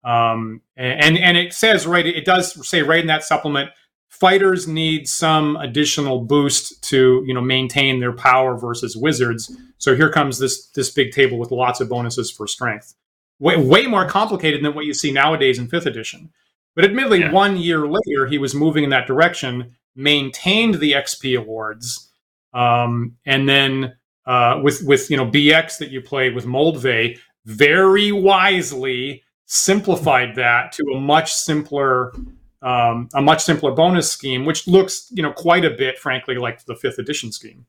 Um, 0.03 0.61
and 0.77 1.17
and 1.17 1.37
it 1.37 1.53
says 1.53 1.85
right, 1.85 2.05
it 2.05 2.25
does 2.25 2.67
say 2.67 2.81
right 2.81 3.01
in 3.01 3.07
that 3.07 3.23
supplement 3.23 3.71
fighters 4.09 4.67
need 4.67 5.07
some 5.07 5.55
additional 5.57 6.21
boost 6.21 6.83
to 6.89 7.23
you 7.25 7.33
know 7.33 7.41
maintain 7.41 7.99
their 7.99 8.13
power 8.13 8.57
versus 8.57 8.97
wizards. 8.97 9.55
So 9.77 9.95
here 9.95 10.11
comes 10.11 10.39
this 10.39 10.67
this 10.71 10.89
big 10.89 11.11
table 11.11 11.37
with 11.37 11.51
lots 11.51 11.79
of 11.79 11.89
bonuses 11.89 12.29
for 12.29 12.47
strength. 12.47 12.95
Way, 13.39 13.55
way 13.55 13.87
more 13.87 14.05
complicated 14.05 14.63
than 14.63 14.75
what 14.75 14.85
you 14.85 14.93
see 14.93 15.11
nowadays 15.11 15.57
in 15.59 15.69
fifth 15.69 15.85
edition. 15.85 16.31
But 16.75 16.83
admittedly 16.83 17.19
yeah. 17.19 17.31
one 17.31 17.57
year 17.57 17.87
later 17.87 18.27
he 18.27 18.37
was 18.37 18.53
moving 18.53 18.83
in 18.83 18.89
that 18.89 19.07
direction 19.07 19.75
maintained 19.95 20.75
the 20.75 20.93
xp 20.93 21.37
awards 21.37 22.09
um, 22.53 23.17
and 23.25 23.49
then 23.49 23.95
uh, 24.25 24.59
with 24.63 24.81
with 24.83 25.09
you 25.09 25.17
know 25.17 25.25
bx 25.25 25.77
that 25.79 25.89
you 25.89 25.99
played 25.99 26.35
with 26.35 26.45
moldvay 26.45 27.17
very 27.45 28.11
wisely 28.11 29.23
simplified 29.45 30.35
that 30.35 30.71
to 30.71 30.83
a 30.95 30.99
much 30.99 31.33
simpler 31.33 32.13
um, 32.61 33.09
a 33.13 33.21
much 33.21 33.43
simpler 33.43 33.71
bonus 33.71 34.11
scheme, 34.11 34.45
which 34.45 34.67
looks, 34.67 35.07
you 35.11 35.23
know, 35.23 35.31
quite 35.31 35.65
a 35.65 35.69
bit, 35.69 35.97
frankly, 35.97 36.35
like 36.35 36.65
the 36.65 36.75
fifth 36.75 36.99
edition 36.99 37.31
scheme. 37.31 37.65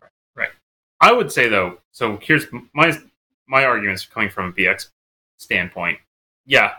Right. 0.00 0.10
right. 0.36 0.50
I 1.00 1.12
would 1.12 1.32
say 1.32 1.48
though. 1.48 1.78
So 1.92 2.18
here's 2.22 2.46
my 2.72 2.96
my 3.46 3.64
arguments 3.64 4.04
coming 4.04 4.30
from 4.30 4.50
a 4.50 4.52
BX 4.52 4.88
standpoint. 5.38 5.98
Yeah. 6.46 6.74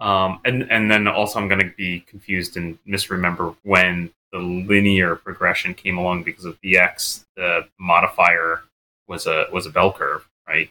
Um, 0.00 0.40
and 0.44 0.70
and 0.70 0.90
then 0.90 1.06
also 1.06 1.38
I'm 1.38 1.48
going 1.48 1.60
to 1.60 1.72
be 1.76 2.00
confused 2.00 2.56
and 2.56 2.78
misremember 2.86 3.54
when 3.62 4.10
the 4.32 4.38
linear 4.38 5.16
progression 5.16 5.74
came 5.74 5.96
along 5.96 6.24
because 6.24 6.44
of 6.44 6.60
BX. 6.60 7.24
The 7.36 7.68
modifier 7.78 8.62
was 9.06 9.26
a 9.26 9.46
was 9.52 9.66
a 9.66 9.70
bell 9.70 9.92
curve, 9.92 10.28
right? 10.46 10.70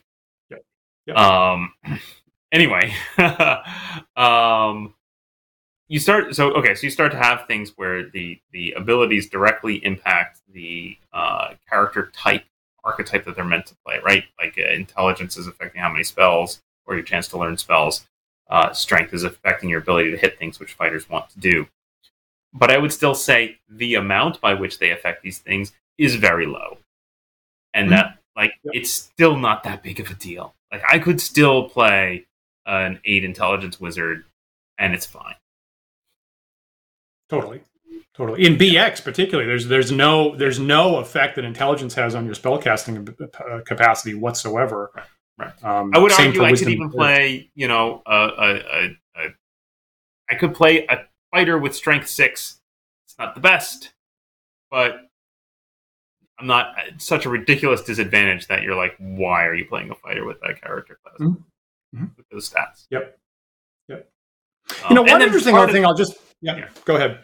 Yeah. 0.49 0.57
Yep. 1.07 1.17
Um. 1.17 1.73
Anyway. 2.53 2.93
um 4.17 4.93
you 5.91 5.99
start 5.99 6.34
so 6.34 6.54
okay 6.54 6.73
so 6.73 6.84
you 6.84 6.89
start 6.89 7.12
to 7.12 7.17
have 7.17 7.45
things 7.47 7.73
where 7.75 8.10
the 8.10 8.39
the 8.54 8.71
abilities 8.77 9.27
directly 9.27 9.84
impact 9.84 10.39
the 10.54 10.97
uh, 11.12 11.49
character 11.69 12.10
type 12.13 12.45
archetype 12.86 13.25
that 13.25 13.36
they're 13.36 13.43
meant 13.43 13.65
to 13.65 13.75
play 13.86 13.99
right? 14.04 14.23
Like 14.39 14.58
uh, 14.58 14.71
intelligence 14.71 15.36
is 15.36 15.47
affecting 15.47 15.82
how 15.82 15.91
many 15.91 16.06
spells 16.06 16.62
or 16.86 16.95
your 16.95 17.04
chance 17.04 17.27
to 17.30 17.38
learn 17.38 17.58
spells. 17.58 18.08
Uh, 18.49 18.71
strength 18.71 19.13
is 19.13 19.23
affecting 19.23 19.69
your 19.69 19.80
ability 19.80 20.12
to 20.12 20.17
hit 20.17 20.39
things 20.39 20.60
which 20.60 20.73
fighters 20.73 21.10
want 21.10 21.30
to 21.30 21.39
do. 21.39 21.67
But 22.54 22.71
i 22.71 22.77
would 22.77 22.93
still 22.93 23.13
say 23.13 23.60
the 23.69 23.95
amount 23.95 24.39
by 24.39 24.54
which 24.54 24.80
they 24.80 24.91
affect 24.91 25.23
these 25.23 25.39
things 25.39 25.73
is 25.97 26.15
very 26.15 26.45
low. 26.45 26.77
And 27.73 27.88
mm-hmm. 27.88 27.95
that 27.95 28.17
like 28.38 28.54
yep. 28.63 28.75
it's 28.75 28.93
still 28.93 29.36
not 29.36 29.63
that 29.63 29.84
big 29.84 29.99
of 29.99 30.10
a 30.10 30.13
deal. 30.13 30.56
Like 30.71 30.84
i 30.89 30.99
could 30.99 31.19
still 31.19 31.67
play 31.67 32.27
an 32.65 33.01
eight 33.04 33.25
intelligence 33.25 33.77
wizard 33.77 34.23
and 34.77 34.93
it's 34.93 35.06
fine 35.06 35.36
Totally. 37.31 37.61
Totally. 38.13 38.45
In 38.45 38.57
BX 38.57 39.05
particularly, 39.05 39.47
there's 39.47 39.67
there's 39.67 39.89
no 39.89 40.35
there's 40.35 40.59
no 40.59 40.97
effect 40.97 41.37
that 41.37 41.45
intelligence 41.45 41.93
has 41.93 42.13
on 42.13 42.25
your 42.25 42.35
spellcasting 42.35 43.15
uh, 43.39 43.61
capacity 43.65 44.15
whatsoever. 44.15 44.91
Right. 44.93 45.05
right. 45.37 45.63
Um, 45.63 45.91
I 45.95 45.99
would 45.99 46.11
argue 46.11 46.43
I 46.43 46.51
could 46.51 46.67
even 46.67 46.89
play, 46.89 47.49
you 47.55 47.69
know, 47.69 48.01
a, 48.05 48.13
a, 48.13 48.95
a, 49.15 49.27
I 50.29 50.35
could 50.35 50.53
play 50.53 50.85
a 50.87 51.05
fighter 51.31 51.57
with 51.57 51.73
strength 51.73 52.09
six. 52.09 52.59
It's 53.07 53.17
not 53.17 53.33
the 53.33 53.39
best, 53.39 53.93
but 54.69 55.09
I'm 56.37 56.47
not 56.47 56.75
such 56.97 57.25
a 57.25 57.29
ridiculous 57.29 57.81
disadvantage 57.81 58.47
that 58.47 58.61
you're 58.61 58.75
like, 58.75 58.93
why 58.99 59.45
are 59.45 59.55
you 59.55 59.65
playing 59.65 59.89
a 59.89 59.95
fighter 59.95 60.25
with 60.25 60.41
that 60.41 60.61
character 60.61 60.99
class? 61.01 61.15
Mm-hmm. 61.17 61.95
mm-hmm. 61.95 62.05
With 62.17 62.27
those 62.29 62.49
stats. 62.49 62.87
Yep. 62.89 63.17
Yep. 63.87 64.09
Um, 64.69 64.75
you 64.89 64.95
know, 64.95 65.03
one 65.03 65.21
interesting 65.21 65.55
thing 65.69 65.85
I'll 65.85 65.95
just 65.95 66.17
yeah, 66.41 66.58
yeah. 66.58 66.69
Go 66.86 66.95
ahead. 66.95 67.19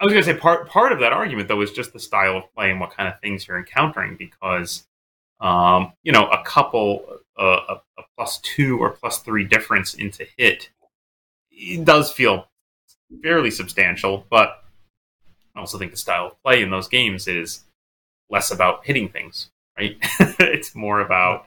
I 0.00 0.04
was 0.04 0.12
going 0.14 0.24
to 0.24 0.32
say 0.32 0.38
part 0.38 0.68
part 0.68 0.92
of 0.92 1.00
that 1.00 1.12
argument 1.12 1.48
though 1.48 1.60
is 1.60 1.72
just 1.72 1.92
the 1.92 2.00
style 2.00 2.36
of 2.36 2.54
play 2.54 2.70
and 2.70 2.80
what 2.80 2.90
kind 2.90 3.08
of 3.08 3.20
things 3.20 3.46
you're 3.46 3.58
encountering 3.58 4.16
because 4.16 4.86
um, 5.40 5.92
you 6.02 6.12
know 6.12 6.26
a 6.28 6.42
couple 6.42 7.04
uh, 7.38 7.60
a, 7.68 7.74
a 7.98 8.02
plus 8.16 8.38
two 8.38 8.78
or 8.78 8.90
plus 8.90 9.18
three 9.18 9.44
difference 9.44 9.94
into 9.94 10.26
hit 10.38 10.70
it 11.60 11.84
does 11.84 12.12
feel 12.12 12.48
fairly 13.22 13.50
substantial, 13.50 14.26
but 14.30 14.64
I 15.54 15.60
also 15.60 15.78
think 15.78 15.90
the 15.90 15.96
style 15.96 16.26
of 16.28 16.42
play 16.42 16.62
in 16.62 16.70
those 16.70 16.88
games 16.88 17.28
is 17.28 17.64
less 18.30 18.50
about 18.50 18.86
hitting 18.86 19.08
things, 19.08 19.50
right? 19.78 19.96
it's 20.38 20.74
more 20.74 21.00
about 21.00 21.46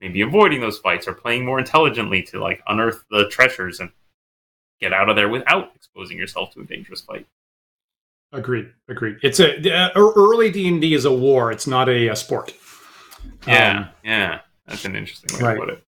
maybe 0.00 0.22
avoiding 0.22 0.60
those 0.60 0.78
fights 0.78 1.06
or 1.06 1.12
playing 1.12 1.44
more 1.44 1.58
intelligently 1.58 2.22
to 2.22 2.40
like 2.40 2.62
unearth 2.66 3.04
the 3.10 3.28
treasures 3.28 3.80
and 3.80 3.90
get 4.84 4.92
out 4.92 5.08
of 5.08 5.16
there 5.16 5.28
without 5.28 5.72
exposing 5.74 6.18
yourself 6.18 6.52
to 6.52 6.60
a 6.60 6.64
dangerous 6.64 7.00
fight. 7.00 7.26
Agreed. 8.32 8.70
Agreed. 8.88 9.16
It's 9.22 9.40
a 9.40 9.72
uh, 9.72 9.90
early 9.96 10.50
D 10.50 10.68
and 10.68 10.80
D 10.80 10.94
is 10.94 11.04
a 11.04 11.12
war. 11.12 11.52
It's 11.52 11.66
not 11.66 11.88
a, 11.88 12.08
a 12.08 12.16
sport. 12.16 12.52
Yeah. 13.46 13.78
Um, 13.78 13.88
yeah. 14.04 14.40
That's 14.66 14.84
an 14.84 14.96
interesting 14.96 15.38
way 15.38 15.44
right. 15.44 15.54
to 15.54 15.60
put 15.60 15.68
it. 15.70 15.84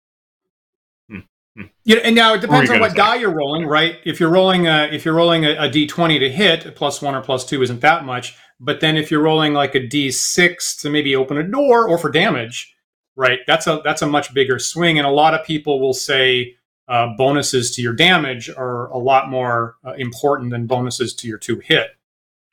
Hmm. 1.10 1.18
Hmm. 1.56 1.66
Yeah, 1.84 1.96
and 2.04 2.14
now 2.14 2.34
it 2.34 2.40
depends 2.40 2.70
on 2.70 2.80
what 2.80 2.92
say? 2.92 2.96
die 2.96 3.16
you're 3.16 3.34
rolling, 3.34 3.66
right? 3.66 3.98
If 4.04 4.20
you're 4.20 4.30
rolling 4.30 4.66
a, 4.66 4.88
if 4.92 5.04
you're 5.04 5.14
rolling 5.14 5.44
a 5.44 5.50
a 5.56 5.68
d20 5.68 6.20
to 6.20 6.30
hit, 6.30 6.76
plus 6.76 7.02
one 7.02 7.14
or 7.14 7.20
plus 7.20 7.44
two 7.44 7.62
isn't 7.62 7.80
that 7.80 8.04
much. 8.04 8.36
But 8.60 8.80
then 8.80 8.96
if 8.96 9.10
you're 9.10 9.22
rolling 9.22 9.52
like 9.52 9.74
a 9.74 9.80
d6 9.80 10.80
to 10.80 10.88
maybe 10.88 11.14
open 11.16 11.36
a 11.36 11.42
door 11.42 11.88
or 11.88 11.98
for 11.98 12.10
damage, 12.10 12.74
right? 13.16 13.40
That's 13.46 13.66
a 13.66 13.80
that's 13.84 14.02
a 14.02 14.06
much 14.06 14.32
bigger 14.32 14.58
swing. 14.58 14.98
And 14.98 15.06
a 15.06 15.10
lot 15.10 15.34
of 15.34 15.44
people 15.44 15.80
will 15.80 15.94
say, 15.94 16.54
uh, 16.88 17.08
bonuses 17.16 17.70
to 17.72 17.82
your 17.82 17.92
damage 17.92 18.48
are 18.48 18.88
a 18.90 18.98
lot 18.98 19.28
more 19.28 19.76
uh, 19.84 19.92
important 19.94 20.50
than 20.50 20.66
bonuses 20.66 21.14
to 21.14 21.28
your 21.28 21.38
two 21.38 21.58
hit. 21.58 21.90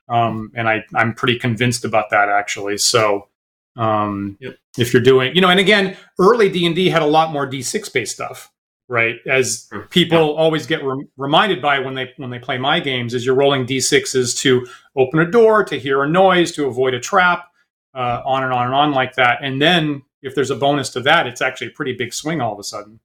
Um, 0.10 0.52
and 0.56 0.68
I, 0.68 0.84
I'm 0.94 1.14
pretty 1.14 1.40
convinced 1.40 1.86
about 1.86 2.10
that 2.10 2.30
actually. 2.30 2.78
So 2.78 3.28
um, 3.76 4.38
yep. 4.40 4.58
if 4.78 4.94
you're 4.94 5.02
doing, 5.02 5.36
you 5.36 5.42
know, 5.42 5.50
and 5.50 5.60
again, 5.60 5.96
early 6.20 6.50
D 6.50 6.66
and 6.66 6.76
D 6.76 6.90
had 6.90 7.02
a 7.02 7.08
lot 7.08 7.32
more 7.32 7.48
D6 7.48 7.92
based 7.94 8.14
stuff, 8.14 8.52
right? 8.88 9.16
As 9.26 9.70
people 9.90 10.18
yeah. 10.18 10.42
always 10.42 10.68
get 10.68 10.84
re- 10.84 11.08
reminded 11.18 11.62
by 11.62 11.80
when 11.80 11.94
they 11.94 12.14
when 12.18 12.30
they 12.30 12.40
play 12.40 12.58
my 12.58 12.80
games, 12.80 13.14
is 13.14 13.26
you're 13.26 13.36
rolling 13.36 13.66
D6s 13.66 14.38
to 14.40 14.68
open 14.96 15.20
a 15.20 15.30
door, 15.30 15.64
to 15.64 15.80
hear 15.80 16.04
a 16.04 16.10
noise, 16.10 16.52
to 16.54 16.66
avoid 16.66 16.94
a 16.94 17.00
trap, 17.00 17.50
uh, 17.96 18.22
on 18.26 18.44
and 18.44 18.54
on 18.54 18.66
and 18.66 18.76
on 18.76 18.92
like 18.92 19.16
that. 19.16 19.40
And 19.42 19.62
then 19.62 20.04
if 20.22 20.36
there's 20.36 20.52
a 20.52 20.56
bonus 20.56 20.90
to 20.92 21.02
that, 21.02 21.28
it's 21.28 21.42
actually 21.42 21.68
a 21.68 21.72
pretty 21.72 21.94
big 21.94 22.14
swing 22.14 22.42
all 22.42 22.54
of 22.54 22.60
a 22.60 22.64
sudden. 22.64 23.00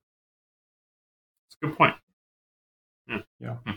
Good 1.63 1.77
point. 1.77 1.95
Yeah. 3.09 3.19
yeah. 3.41 3.57
Hmm. 3.67 3.73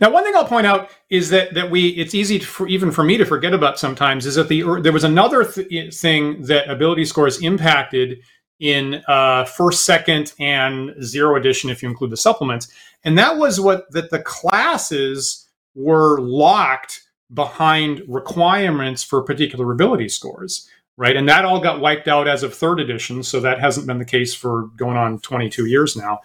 Now, 0.00 0.10
one 0.10 0.24
thing 0.24 0.34
I'll 0.34 0.44
point 0.44 0.66
out 0.66 0.90
is 1.08 1.30
that 1.30 1.54
that 1.54 1.70
we 1.70 1.88
it's 1.90 2.14
easy 2.14 2.38
for 2.40 2.66
even 2.66 2.90
for 2.90 3.04
me 3.04 3.16
to 3.16 3.24
forget 3.24 3.54
about 3.54 3.78
sometimes 3.78 4.26
is 4.26 4.34
that 4.34 4.48
the 4.48 4.80
there 4.80 4.92
was 4.92 5.04
another 5.04 5.44
th- 5.44 5.94
thing 5.94 6.42
that 6.42 6.68
ability 6.68 7.04
scores 7.04 7.40
impacted 7.42 8.18
in 8.60 9.02
uh, 9.06 9.44
first, 9.44 9.84
second, 9.84 10.32
and 10.40 10.92
zero 11.02 11.36
edition 11.36 11.70
if 11.70 11.80
you 11.82 11.88
include 11.88 12.10
the 12.10 12.16
supplements, 12.16 12.68
and 13.04 13.16
that 13.18 13.36
was 13.36 13.60
what 13.60 13.90
that 13.92 14.10
the 14.10 14.18
classes 14.20 15.48
were 15.74 16.20
locked 16.20 17.02
behind 17.32 18.02
requirements 18.08 19.04
for 19.04 19.22
particular 19.22 19.70
ability 19.70 20.08
scores 20.08 20.68
right? 20.98 21.16
And 21.16 21.28
that 21.28 21.44
all 21.44 21.60
got 21.60 21.80
wiped 21.80 22.08
out 22.08 22.26
as 22.26 22.42
of 22.42 22.52
third 22.52 22.80
edition, 22.80 23.22
so 23.22 23.40
that 23.40 23.60
hasn't 23.60 23.86
been 23.86 23.98
the 23.98 24.04
case 24.04 24.34
for 24.34 24.66
going 24.76 24.96
on 24.96 25.20
22 25.20 25.66
years 25.66 25.96
now. 25.96 26.18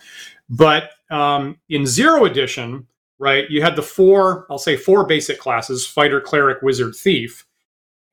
But 0.49 0.89
um, 1.11 1.59
in 1.69 1.85
zero 1.85 2.25
edition, 2.25 2.87
right, 3.19 3.49
you 3.49 3.61
had 3.61 3.75
the 3.75 3.83
four, 3.83 4.47
I'll 4.49 4.57
say 4.57 4.75
four 4.75 5.05
basic 5.05 5.39
classes 5.39 5.85
fighter, 5.85 6.19
cleric, 6.19 6.63
wizard, 6.63 6.95
thief. 6.95 7.45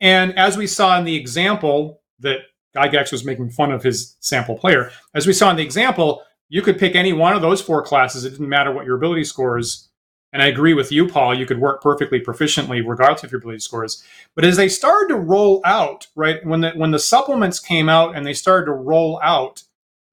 And 0.03 0.39
as 0.39 0.59
we 0.59 0.67
saw 0.67 0.99
in 0.99 1.05
the 1.05 1.17
example 1.17 2.03
that 2.21 2.41
Gygax 2.77 3.11
was 3.11 3.25
making 3.25 3.51
fun 3.51 3.73
of 3.73 3.83
his 3.83 4.17
sample 4.21 4.57
player, 4.57 4.93
as 5.15 5.27
we 5.27 5.33
saw 5.33 5.51
in 5.51 5.57
the 5.57 5.63
example, 5.63 6.23
you 6.51 6.61
could 6.61 6.79
pick 6.79 6.95
any 6.95 7.15
one 7.15 7.33
of 7.33 7.41
those 7.41 7.63
four 7.63 7.83
classes. 7.83 8.25
It 8.25 8.31
didn't 8.31 8.49
matter 8.51 8.71
what 8.71 8.85
your 8.85 8.97
ability 8.97 9.25
scores 9.25 9.89
and 10.33 10.43
I 10.43 10.47
agree 10.47 10.75
with 10.75 10.93
you, 10.93 11.09
Paul. 11.09 11.37
You 11.37 11.47
could 11.47 11.61
work 11.61 11.83
perfectly 11.83 12.21
proficiently 12.21 12.87
regardless 12.87 13.25
of 13.25 13.33
your 13.33 13.39
ability 13.39 13.61
scores. 13.61 14.05
But 14.37 14.45
as 14.45 14.57
they 14.57 14.69
started 14.69 15.09
to 15.09 15.21
roll 15.21 15.61
out, 15.65 16.07
right, 16.15 16.45
when 16.45 16.61
the 16.61 16.71
when 16.73 16.93
the 16.93 16.99
supplements 16.99 17.59
came 17.59 17.89
out 17.89 18.17
and 18.17 18.25
they 18.25 18.35
started 18.35 18.67
to 18.67 18.73
roll 18.73 19.21
out 19.23 19.65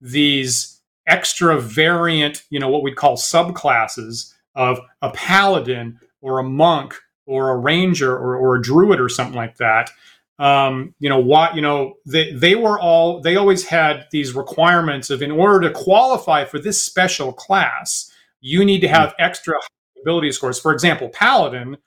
these 0.01 0.81
extra 1.05 1.59
variant, 1.59 2.43
you 2.49 2.59
know, 2.59 2.69
what 2.69 2.83
we'd 2.83 2.95
call 2.95 3.15
subclasses 3.15 4.33
of 4.55 4.79
a 5.01 5.11
paladin 5.11 5.99
or 6.21 6.39
a 6.39 6.43
monk 6.43 6.95
or 7.27 7.51
a 7.51 7.57
ranger 7.57 8.15
or, 8.15 8.35
or 8.35 8.55
a 8.55 8.61
druid 8.61 8.99
or 8.99 9.09
something 9.09 9.35
like 9.35 9.57
that. 9.57 9.91
Um, 10.39 10.93
you 10.99 11.09
know 11.09 11.19
what 11.19 11.55
you 11.55 11.61
know 11.61 11.95
they 12.05 12.31
they 12.31 12.53
were 12.53 12.79
all 12.79 13.21
they 13.21 13.35
always 13.35 13.65
had 13.65 14.05
these 14.11 14.33
requirements 14.33 15.09
of 15.09 15.23
in 15.23 15.31
order 15.31 15.67
to 15.67 15.73
qualify 15.73 16.45
for 16.45 16.59
this 16.59 16.81
special 16.81 17.33
class 17.33 18.11
you 18.39 18.63
need 18.63 18.81
to 18.81 18.87
have 18.87 19.15
extra 19.17 19.55
ability 20.01 20.31
scores. 20.31 20.59
For 20.59 20.71
example, 20.71 21.09
Paladin, 21.09 21.77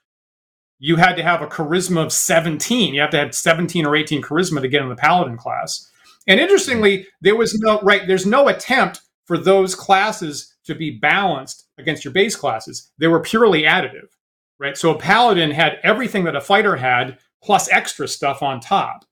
you 0.79 0.95
had 0.95 1.15
to 1.15 1.23
have 1.23 1.41
a 1.41 1.47
charisma 1.47 2.03
of 2.03 2.11
17. 2.11 2.93
You 2.93 3.01
have 3.01 3.11
to 3.11 3.17
have 3.17 3.35
17 3.35 3.85
or 3.85 3.95
18 3.95 4.21
charisma 4.21 4.61
to 4.61 4.67
get 4.67 4.81
in 4.81 4.89
the 4.89 4.95
Paladin 4.95 5.37
class. 5.37 5.89
And 6.27 6.39
interestingly, 6.39 7.07
there 7.21 7.35
was 7.35 7.57
no 7.59 7.79
right, 7.81 8.07
there's 8.07 8.25
no 8.25 8.47
attempt 8.47 9.01
for 9.25 9.37
those 9.37 9.75
classes 9.75 10.55
to 10.65 10.75
be 10.75 10.91
balanced 10.91 11.67
against 11.77 12.03
your 12.03 12.13
base 12.13 12.35
classes. 12.35 12.91
They 12.99 13.07
were 13.07 13.19
purely 13.19 13.63
additive. 13.63 14.09
Right. 14.59 14.77
So 14.77 14.91
a 14.91 14.99
paladin 14.99 15.49
had 15.49 15.79
everything 15.81 16.25
that 16.25 16.35
a 16.35 16.41
fighter 16.41 16.75
had 16.75 17.17
plus 17.41 17.67
extra 17.71 18.07
stuff 18.07 18.43
on 18.43 18.59
top. 18.59 19.05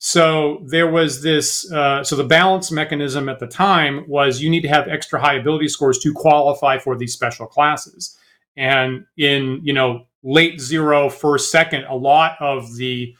So 0.00 0.64
there 0.66 0.90
was 0.90 1.22
this. 1.22 1.70
Uh, 1.70 2.02
so 2.02 2.16
the 2.16 2.24
balance 2.24 2.72
mechanism 2.72 3.28
at 3.28 3.38
the 3.38 3.46
time 3.46 4.04
was 4.08 4.40
you 4.40 4.50
need 4.50 4.62
to 4.62 4.68
have 4.68 4.88
extra 4.88 5.20
high 5.20 5.34
ability 5.34 5.68
scores 5.68 5.98
to 6.00 6.12
qualify 6.12 6.78
for 6.78 6.96
these 6.96 7.12
special 7.12 7.46
classes. 7.46 8.18
And 8.60 9.06
in 9.16 9.60
you 9.64 9.72
know 9.72 10.06
late 10.22 10.60
zero, 10.60 11.08
first 11.08 11.50
second, 11.50 11.84
a 11.84 11.94
lot 11.94 12.36
of 12.40 12.76
the 12.76 13.16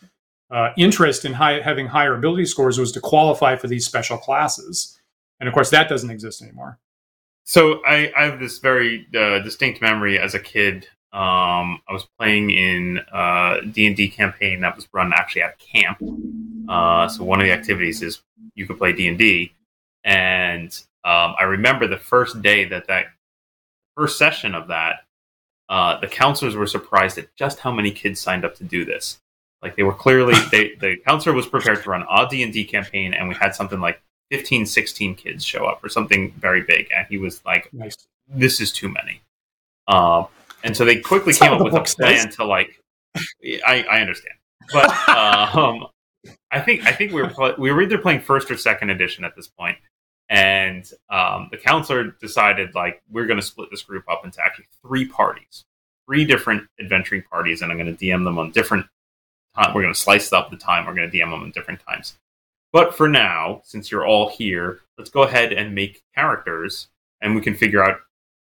uh, 0.50 0.70
interest 0.76 1.24
in 1.24 1.32
high, 1.32 1.60
having 1.60 1.86
higher 1.86 2.14
ability 2.14 2.44
scores 2.44 2.78
was 2.78 2.92
to 2.92 3.00
qualify 3.00 3.56
for 3.56 3.66
these 3.66 3.86
special 3.86 4.18
classes, 4.18 5.00
and 5.40 5.48
of 5.48 5.54
course 5.54 5.70
that 5.70 5.88
doesn't 5.88 6.10
exist 6.10 6.42
anymore. 6.42 6.78
So 7.44 7.82
I, 7.86 8.12
I 8.16 8.24
have 8.24 8.38
this 8.38 8.58
very 8.58 9.06
uh, 9.18 9.38
distinct 9.38 9.80
memory 9.80 10.18
as 10.18 10.34
a 10.34 10.38
kid. 10.38 10.86
Um, 11.12 11.80
I 11.88 11.92
was 11.92 12.06
playing 12.18 12.50
in 12.50 13.00
uh, 13.10 13.60
D 13.72 13.86
and 13.86 13.96
D 13.96 14.08
campaign 14.08 14.60
that 14.60 14.76
was 14.76 14.88
run 14.92 15.12
actually 15.14 15.42
at 15.42 15.58
camp. 15.58 16.02
Uh, 16.68 17.08
so 17.08 17.24
one 17.24 17.40
of 17.40 17.46
the 17.46 17.52
activities 17.52 18.02
is 18.02 18.20
you 18.54 18.66
could 18.66 18.76
play 18.76 18.92
D 18.92 19.08
and 19.08 19.16
D, 19.16 19.54
and 20.04 20.70
um, 21.02 21.34
I 21.38 21.44
remember 21.44 21.86
the 21.86 21.96
first 21.96 22.42
day 22.42 22.66
that 22.66 22.88
that 22.88 23.06
first 23.96 24.18
session 24.18 24.54
of 24.54 24.68
that 24.68 25.06
uh, 25.70 25.98
the 26.00 26.08
counselors 26.08 26.56
were 26.56 26.66
surprised 26.66 27.16
at 27.16 27.34
just 27.36 27.60
how 27.60 27.70
many 27.70 27.92
kids 27.92 28.20
signed 28.20 28.44
up 28.44 28.56
to 28.56 28.64
do 28.64 28.84
this. 28.84 29.20
Like 29.62 29.76
they 29.76 29.84
were 29.84 29.94
clearly, 29.94 30.34
they, 30.50 30.74
the 30.74 30.96
counselor 31.06 31.34
was 31.34 31.46
prepared 31.46 31.82
to 31.82 31.90
run 31.90 32.04
a 32.10 32.28
D&D 32.28 32.64
campaign, 32.64 33.14
and 33.14 33.28
we 33.28 33.36
had 33.36 33.54
something 33.54 33.80
like 33.80 34.02
15, 34.30 34.66
16 34.66 35.14
kids 35.14 35.44
show 35.44 35.64
up 35.66 35.82
or 35.82 35.88
something 35.88 36.32
very 36.32 36.62
big. 36.62 36.88
And 36.94 37.06
he 37.08 37.18
was 37.18 37.42
like, 37.46 37.72
nice. 37.72 37.96
this 38.28 38.60
is 38.60 38.72
too 38.72 38.88
many. 38.88 39.22
Uh, 39.86 40.24
and 40.64 40.76
so 40.76 40.84
they 40.84 40.98
quickly 41.00 41.32
That's 41.32 41.38
came 41.38 41.52
up 41.52 41.62
with 41.62 41.74
a 41.74 41.80
plan 41.80 42.26
says. 42.26 42.36
to 42.36 42.44
like, 42.44 42.82
I, 43.66 43.84
I 43.90 44.00
understand. 44.00 44.34
But 44.72 44.90
um, 45.08 45.86
I 46.50 46.60
think 46.60 46.84
I 46.86 46.92
think 46.92 47.12
we 47.12 47.22
were 47.22 47.54
we 47.58 47.72
were 47.72 47.82
either 47.82 47.98
playing 47.98 48.20
first 48.20 48.50
or 48.50 48.56
second 48.56 48.90
edition 48.90 49.24
at 49.24 49.34
this 49.36 49.48
point, 49.48 49.78
and 50.30 50.88
um, 51.10 51.48
the 51.50 51.58
counselor 51.58 52.12
decided 52.20 52.74
like 52.74 53.02
we're 53.10 53.26
going 53.26 53.38
to 53.38 53.44
split 53.44 53.68
this 53.70 53.82
group 53.82 54.04
up 54.08 54.24
into 54.24 54.40
actually 54.42 54.66
three 54.80 55.06
parties, 55.06 55.64
three 56.06 56.24
different 56.24 56.66
adventuring 56.78 57.22
parties, 57.22 57.60
and 57.60 57.70
I'm 57.70 57.76
going 57.76 57.94
to 57.94 58.04
DM 58.04 58.24
them 58.24 58.38
on 58.38 58.52
different. 58.52 58.86
Time. 59.56 59.74
We're 59.74 59.82
going 59.82 59.92
to 59.92 60.00
slice 60.00 60.32
up 60.32 60.50
the 60.50 60.56
time. 60.56 60.86
We're 60.86 60.94
going 60.94 61.10
to 61.10 61.16
DM 61.16 61.30
them 61.30 61.42
on 61.42 61.50
different 61.50 61.80
times. 61.86 62.16
But 62.72 62.96
for 62.96 63.08
now, 63.08 63.62
since 63.64 63.90
you're 63.90 64.06
all 64.06 64.28
here, 64.28 64.78
let's 64.96 65.10
go 65.10 65.24
ahead 65.24 65.52
and 65.52 65.74
make 65.74 66.04
characters, 66.14 66.86
and 67.20 67.34
we 67.34 67.40
can 67.40 67.56
figure 67.56 67.82
out, 67.82 67.98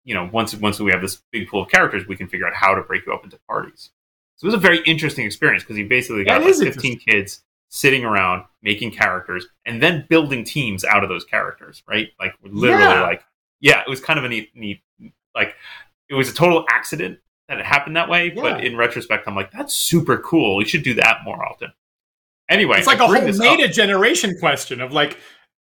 you 0.04 0.14
know, 0.14 0.28
once 0.32 0.52
once 0.56 0.80
we 0.80 0.90
have 0.90 1.00
this 1.00 1.22
big 1.30 1.48
pool 1.48 1.62
of 1.62 1.70
characters, 1.70 2.08
we 2.08 2.16
can 2.16 2.26
figure 2.26 2.48
out 2.48 2.54
how 2.54 2.74
to 2.74 2.82
break 2.82 3.06
you 3.06 3.12
up 3.12 3.22
into 3.22 3.38
parties. 3.48 3.90
So 4.34 4.46
it 4.46 4.48
was 4.48 4.54
a 4.54 4.58
very 4.58 4.80
interesting 4.80 5.24
experience 5.24 5.62
because 5.62 5.78
you 5.78 5.88
basically 5.88 6.24
got 6.24 6.42
like 6.42 6.56
15 6.56 6.98
kids 6.98 7.44
sitting 7.76 8.06
around 8.06 8.42
making 8.62 8.90
characters 8.90 9.46
and 9.66 9.82
then 9.82 10.06
building 10.08 10.44
teams 10.44 10.82
out 10.82 11.02
of 11.02 11.10
those 11.10 11.26
characters, 11.26 11.82
right? 11.86 12.08
Like 12.18 12.32
literally 12.42 12.82
yeah. 12.82 13.02
like 13.02 13.22
yeah, 13.60 13.82
it 13.86 13.90
was 13.90 14.00
kind 14.00 14.18
of 14.18 14.24
a 14.24 14.28
neat 14.30 14.50
neat 14.56 14.80
like 15.34 15.54
it 16.08 16.14
was 16.14 16.30
a 16.30 16.34
total 16.34 16.64
accident 16.70 17.18
that 17.48 17.60
it 17.60 17.66
happened 17.66 17.94
that 17.96 18.08
way, 18.08 18.32
yeah. 18.34 18.40
but 18.40 18.64
in 18.64 18.78
retrospect 18.78 19.28
I'm 19.28 19.34
like 19.34 19.52
that's 19.52 19.74
super 19.74 20.16
cool. 20.16 20.56
We 20.56 20.64
should 20.64 20.84
do 20.84 20.94
that 20.94 21.18
more 21.22 21.46
often. 21.46 21.70
Anyway, 22.48 22.78
it's 22.78 22.86
like 22.86 23.00
a 23.00 23.06
whole 23.06 23.20
meta 23.20 23.68
generation 23.68 24.38
question 24.38 24.80
of 24.80 24.92
like 24.92 25.18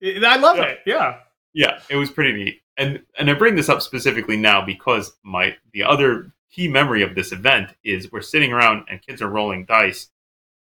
I 0.03 0.37
love 0.37 0.57
yeah. 0.57 0.65
it. 0.65 0.79
Yeah. 0.85 1.19
Yeah, 1.53 1.81
it 1.89 1.97
was 1.97 2.11
pretty 2.11 2.33
neat. 2.33 2.61
And 2.77 3.03
and 3.21 3.31
I 3.31 3.35
bring 3.35 3.55
this 3.55 3.69
up 3.69 3.83
specifically 3.83 4.37
now 4.37 4.65
because 4.65 5.13
my 5.23 5.57
the 5.73 5.85
other 5.85 6.33
key 6.51 6.67
memory 6.67 7.03
of 7.03 7.15
this 7.15 7.31
event 7.31 7.71
is 7.85 8.11
we're 8.11 8.21
sitting 8.21 8.53
around 8.53 8.87
and 8.89 9.01
kids 9.01 9.23
are 9.23 9.29
rolling 9.29 9.65
dice 9.65 10.09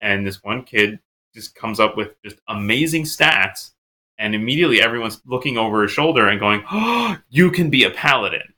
and 0.01 0.27
this 0.27 0.43
one 0.43 0.63
kid 0.63 0.99
just 1.34 1.55
comes 1.55 1.79
up 1.79 1.97
with 1.97 2.21
just 2.23 2.38
amazing 2.47 3.03
stats, 3.03 3.71
and 4.17 4.36
immediately 4.36 4.82
everyone's 4.82 5.21
looking 5.25 5.57
over 5.57 5.84
his 5.84 5.91
shoulder 5.91 6.27
and 6.27 6.39
going, 6.39 6.63
"Oh, 6.71 7.17
you 7.29 7.51
can 7.51 7.69
be 7.69 7.84
a 7.84 7.91
paladin." 7.91 8.53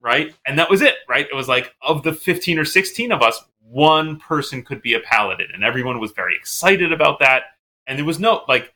Right? 0.00 0.34
And 0.46 0.58
that 0.58 0.68
was 0.68 0.82
it, 0.82 0.96
right? 1.08 1.28
It 1.30 1.34
was 1.34 1.48
like 1.48 1.74
of 1.80 2.02
the 2.02 2.12
15 2.12 2.58
or 2.58 2.64
16 2.64 3.12
of 3.12 3.22
us, 3.22 3.40
one 3.60 4.18
person 4.18 4.64
could 4.64 4.82
be 4.82 4.94
a 4.94 5.00
paladin, 5.00 5.48
and 5.54 5.62
everyone 5.62 6.00
was 6.00 6.10
very 6.10 6.34
excited 6.34 6.92
about 6.92 7.20
that. 7.20 7.44
And 7.86 7.98
there 7.98 8.04
was 8.04 8.18
no 8.18 8.42
like 8.48 8.74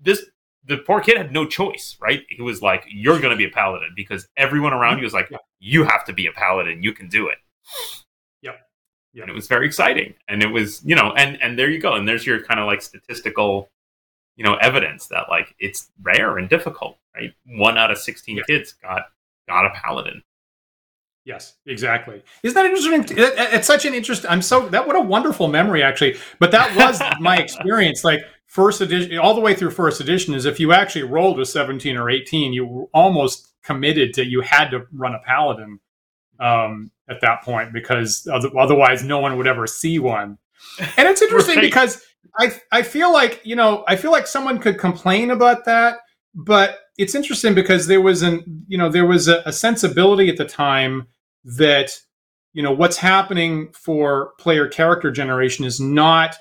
this 0.00 0.24
the 0.64 0.78
poor 0.78 1.00
kid 1.00 1.16
had 1.16 1.32
no 1.32 1.46
choice, 1.46 1.96
right? 2.00 2.22
He 2.28 2.42
was 2.42 2.62
like, 2.62 2.84
You're 2.88 3.20
gonna 3.20 3.36
be 3.36 3.44
a 3.44 3.50
paladin 3.50 3.92
because 3.96 4.28
everyone 4.36 4.72
around 4.72 4.94
mm-hmm. 4.94 5.00
you 5.00 5.04
was 5.04 5.14
like, 5.14 5.32
You 5.58 5.84
have 5.84 6.04
to 6.06 6.12
be 6.12 6.26
a 6.26 6.32
paladin, 6.32 6.82
you 6.82 6.92
can 6.92 7.08
do 7.08 7.28
it. 7.28 7.38
Yeah. 9.12 9.22
And 9.22 9.30
it 9.30 9.34
was 9.34 9.46
very 9.46 9.66
exciting. 9.66 10.14
And 10.28 10.42
it 10.42 10.48
was, 10.48 10.82
you 10.84 10.94
know, 10.94 11.12
and 11.12 11.40
and 11.42 11.58
there 11.58 11.70
you 11.70 11.78
go. 11.78 11.94
And 11.94 12.08
there's 12.08 12.26
your 12.26 12.42
kind 12.42 12.60
of 12.60 12.66
like 12.66 12.82
statistical, 12.82 13.70
you 14.36 14.44
know, 14.44 14.54
evidence 14.56 15.06
that 15.08 15.28
like 15.28 15.54
it's 15.58 15.90
rare 16.02 16.38
and 16.38 16.48
difficult, 16.48 16.98
right? 17.14 17.32
One 17.46 17.76
out 17.76 17.90
of 17.90 17.98
16 17.98 18.36
yeah. 18.36 18.42
kids 18.46 18.72
got 18.72 19.04
got 19.46 19.66
a 19.66 19.70
paladin. 19.70 20.22
Yes, 21.24 21.54
exactly. 21.66 22.22
Isn't 22.42 22.54
that 22.54 22.66
interesting? 22.66 23.16
It's 23.16 23.66
such 23.66 23.84
an 23.84 23.94
interest. 23.94 24.26
I'm 24.28 24.42
so 24.42 24.68
that 24.70 24.86
what 24.86 24.96
a 24.96 25.00
wonderful 25.00 25.46
memory 25.46 25.82
actually. 25.82 26.16
But 26.40 26.50
that 26.50 26.74
was 26.74 27.00
my 27.20 27.36
experience. 27.36 28.02
Like 28.02 28.20
first 28.46 28.80
edition, 28.80 29.18
all 29.18 29.34
the 29.34 29.40
way 29.40 29.54
through 29.54 29.70
first 29.70 30.00
edition, 30.00 30.34
is 30.34 30.46
if 30.46 30.58
you 30.58 30.72
actually 30.72 31.04
rolled 31.04 31.38
a 31.38 31.46
17 31.46 31.96
or 31.96 32.10
18, 32.10 32.52
you 32.52 32.88
almost 32.92 33.48
committed 33.62 34.12
to 34.14 34.26
you 34.26 34.40
had 34.40 34.70
to 34.70 34.86
run 34.92 35.14
a 35.14 35.20
paladin 35.20 35.78
um, 36.42 36.90
at 37.08 37.20
that 37.20 37.42
point 37.42 37.72
because 37.72 38.28
otherwise 38.58 39.04
no 39.04 39.20
one 39.20 39.36
would 39.36 39.46
ever 39.46 39.66
see 39.66 39.98
one. 39.98 40.38
And 40.96 41.08
it's 41.08 41.22
interesting 41.22 41.56
right. 41.56 41.62
because 41.62 42.02
I 42.38 42.52
I 42.70 42.82
feel 42.82 43.12
like 43.12 43.40
you 43.44 43.56
know 43.56 43.84
I 43.86 43.96
feel 43.96 44.10
like 44.10 44.26
someone 44.26 44.58
could 44.58 44.78
complain 44.78 45.30
about 45.30 45.64
that, 45.64 45.98
but 46.34 46.78
it's 46.98 47.14
interesting 47.14 47.54
because 47.54 47.86
there 47.86 48.00
was 48.00 48.22
an 48.22 48.64
you 48.68 48.78
know 48.78 48.88
there 48.88 49.06
was 49.06 49.28
a, 49.28 49.42
a 49.46 49.52
sensibility 49.52 50.28
at 50.28 50.36
the 50.36 50.44
time 50.44 51.06
that 51.44 51.90
you 52.52 52.62
know 52.62 52.72
what's 52.72 52.96
happening 52.96 53.72
for 53.72 54.32
player 54.38 54.66
character 54.66 55.10
generation 55.10 55.64
is 55.64 55.80
not 55.80 56.36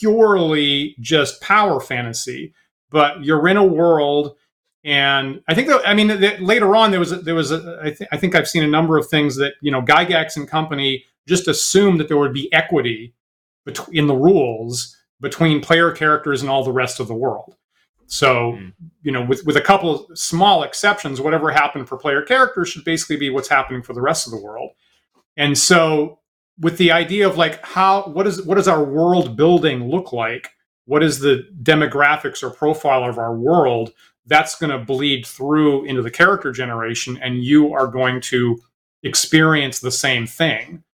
purely 0.00 0.96
just 1.00 1.40
power 1.40 1.80
fantasy, 1.80 2.52
but 2.90 3.24
you're 3.24 3.48
in 3.48 3.56
a 3.56 3.64
world 3.64 4.36
and 4.84 5.42
I 5.48 5.54
think 5.54 5.68
that 5.68 5.86
I 5.86 5.94
mean 5.94 6.08
that 6.08 6.42
later 6.42 6.74
on 6.74 6.90
there 6.90 7.00
was 7.00 7.12
a, 7.12 7.16
there 7.16 7.34
was 7.34 7.52
a, 7.52 7.78
I, 7.82 7.90
th- 7.90 8.08
I 8.10 8.16
think 8.16 8.34
I've 8.34 8.48
seen 8.48 8.64
a 8.64 8.68
number 8.68 8.98
of 8.98 9.06
things 9.08 9.36
that 9.36 9.54
you 9.60 9.70
know 9.70 9.80
Gygax 9.80 10.36
and 10.36 10.48
company 10.48 11.04
just 11.26 11.46
assumed 11.46 12.00
that 12.00 12.08
there 12.08 12.18
would 12.18 12.32
be 12.32 12.52
equity 12.52 13.14
between 13.64 13.96
in 13.96 14.06
the 14.06 14.14
rules 14.14 14.96
between 15.20 15.60
player 15.60 15.92
characters 15.92 16.42
and 16.42 16.50
all 16.50 16.64
the 16.64 16.72
rest 16.72 16.98
of 16.98 17.06
the 17.06 17.14
world. 17.14 17.54
So 18.06 18.52
mm. 18.52 18.72
you 19.02 19.12
know 19.12 19.24
with 19.24 19.46
with 19.46 19.56
a 19.56 19.60
couple 19.60 20.08
small 20.14 20.64
exceptions, 20.64 21.20
whatever 21.20 21.50
happened 21.50 21.88
for 21.88 21.96
player 21.96 22.22
characters 22.22 22.68
should 22.68 22.84
basically 22.84 23.16
be 23.16 23.30
what's 23.30 23.48
happening 23.48 23.82
for 23.82 23.92
the 23.92 24.02
rest 24.02 24.26
of 24.26 24.32
the 24.32 24.40
world. 24.40 24.72
And 25.36 25.56
so 25.56 26.18
with 26.60 26.76
the 26.76 26.92
idea 26.92 27.26
of 27.28 27.36
like 27.36 27.64
how 27.64 28.02
what 28.08 28.26
is 28.26 28.42
what 28.42 28.56
does 28.56 28.68
our 28.68 28.82
world 28.82 29.36
building 29.36 29.88
look 29.88 30.12
like? 30.12 30.50
What 30.86 31.02
is 31.04 31.20
the 31.20 31.48
demographics 31.62 32.42
or 32.42 32.50
profile 32.50 33.04
of 33.04 33.16
our 33.16 33.36
world? 33.36 33.92
That's 34.26 34.54
going 34.54 34.70
to 34.70 34.78
bleed 34.78 35.26
through 35.26 35.84
into 35.84 36.02
the 36.02 36.10
character 36.10 36.52
generation 36.52 37.18
and 37.20 37.42
you 37.42 37.74
are 37.74 37.86
going 37.86 38.20
to 38.20 38.60
experience 39.02 39.80
the 39.80 39.90
same 39.90 40.26
thing 40.26 40.84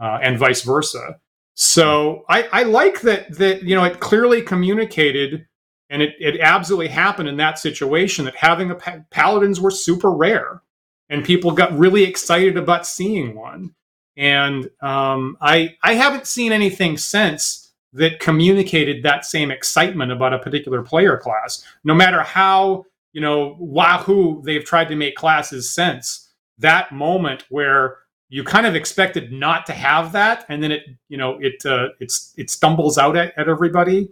uh, 0.00 0.18
and 0.22 0.38
vice 0.38 0.62
versa. 0.62 1.20
So 1.54 2.24
I, 2.28 2.48
I 2.52 2.62
like 2.64 3.02
that 3.02 3.36
that 3.38 3.62
you 3.62 3.76
know 3.76 3.84
it 3.84 4.00
clearly 4.00 4.42
communicated 4.42 5.46
and 5.88 6.02
it, 6.02 6.14
it 6.18 6.40
absolutely 6.40 6.88
happened 6.88 7.28
in 7.28 7.36
that 7.36 7.58
situation 7.58 8.24
that 8.24 8.34
having 8.34 8.70
a 8.70 8.74
pa- 8.74 9.04
paladins 9.10 9.60
were 9.60 9.70
super 9.70 10.10
rare 10.10 10.62
and 11.08 11.24
people 11.24 11.52
got 11.52 11.76
really 11.76 12.02
excited 12.02 12.56
about 12.56 12.86
seeing 12.86 13.36
one. 13.36 13.74
And 14.16 14.68
um, 14.80 15.36
I 15.40 15.76
I 15.82 15.94
haven't 15.94 16.26
seen 16.26 16.50
anything 16.52 16.98
since 16.98 17.63
that 17.94 18.18
communicated 18.18 19.02
that 19.04 19.24
same 19.24 19.50
excitement 19.50 20.10
about 20.12 20.34
a 20.34 20.38
particular 20.38 20.82
player 20.82 21.16
class. 21.16 21.64
No 21.84 21.94
matter 21.94 22.22
how, 22.22 22.84
you 23.12 23.20
know, 23.20 23.56
wahoo 23.58 24.42
they've 24.42 24.64
tried 24.64 24.88
to 24.88 24.96
make 24.96 25.14
classes 25.14 25.72
since 25.72 26.32
that 26.58 26.92
moment 26.92 27.44
where 27.48 27.98
you 28.28 28.42
kind 28.42 28.66
of 28.66 28.74
expected 28.74 29.32
not 29.32 29.64
to 29.66 29.72
have 29.72 30.12
that, 30.12 30.44
and 30.48 30.62
then 30.62 30.72
it, 30.72 30.82
you 31.08 31.16
know, 31.16 31.38
it 31.40 31.64
uh, 31.64 31.88
it's 32.00 32.34
it 32.36 32.50
stumbles 32.50 32.98
out 32.98 33.16
at, 33.16 33.32
at 33.38 33.48
everybody 33.48 34.08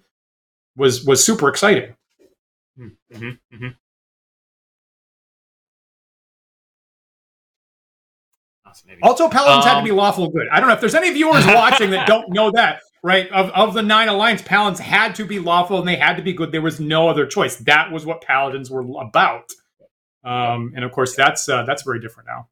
was 0.77 1.05
was 1.05 1.25
super 1.25 1.49
exciting. 1.49 1.97
Mm-hmm. 2.79 3.31
Mm-hmm. 3.53 3.69
Also, 9.03 9.29
paladins 9.29 9.67
um, 9.67 9.71
had 9.71 9.79
to 9.81 9.85
be 9.85 9.91
um, 9.91 9.97
lawful 9.97 10.31
good. 10.31 10.47
I 10.53 10.61
don't 10.61 10.69
know 10.69 10.75
if 10.75 10.81
there's 10.81 10.95
any 10.95 11.11
viewers 11.11 11.45
watching 11.47 11.91
that 11.91 12.07
don't 12.07 12.31
know 12.31 12.53
that 12.53 12.81
right? 13.03 13.29
Of, 13.31 13.51
of 13.51 13.75
the 13.75 13.83
nine 13.83 14.09
alliance, 14.09 14.43
paladins 14.43 14.81
had 14.81 15.15
to 15.17 15.25
be 15.25 15.39
lawful 15.39 15.79
and 15.79 15.89
they 15.89 15.97
had 15.97 16.17
to 16.17 16.23
be 16.23 16.33
good. 16.33 16.53
There 16.53 16.63
was 16.63 16.81
no 16.81 17.09
other 17.09 17.27
choice. 17.27 17.57
That 17.57 17.91
was 17.91 18.07
what 18.07 18.21
paladins 18.21 18.71
were 18.71 18.85
about. 19.01 19.51
Um, 20.25 20.73
and 20.77 20.85
of 20.85 20.93
course, 20.93 21.17
that's 21.17 21.49
uh, 21.49 21.65
that's 21.65 21.83
very 21.83 22.01
different 22.01 22.29
now. 22.29 22.49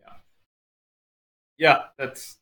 Yeah, 0.00 0.12
yeah, 1.58 1.78
that's 1.98 2.38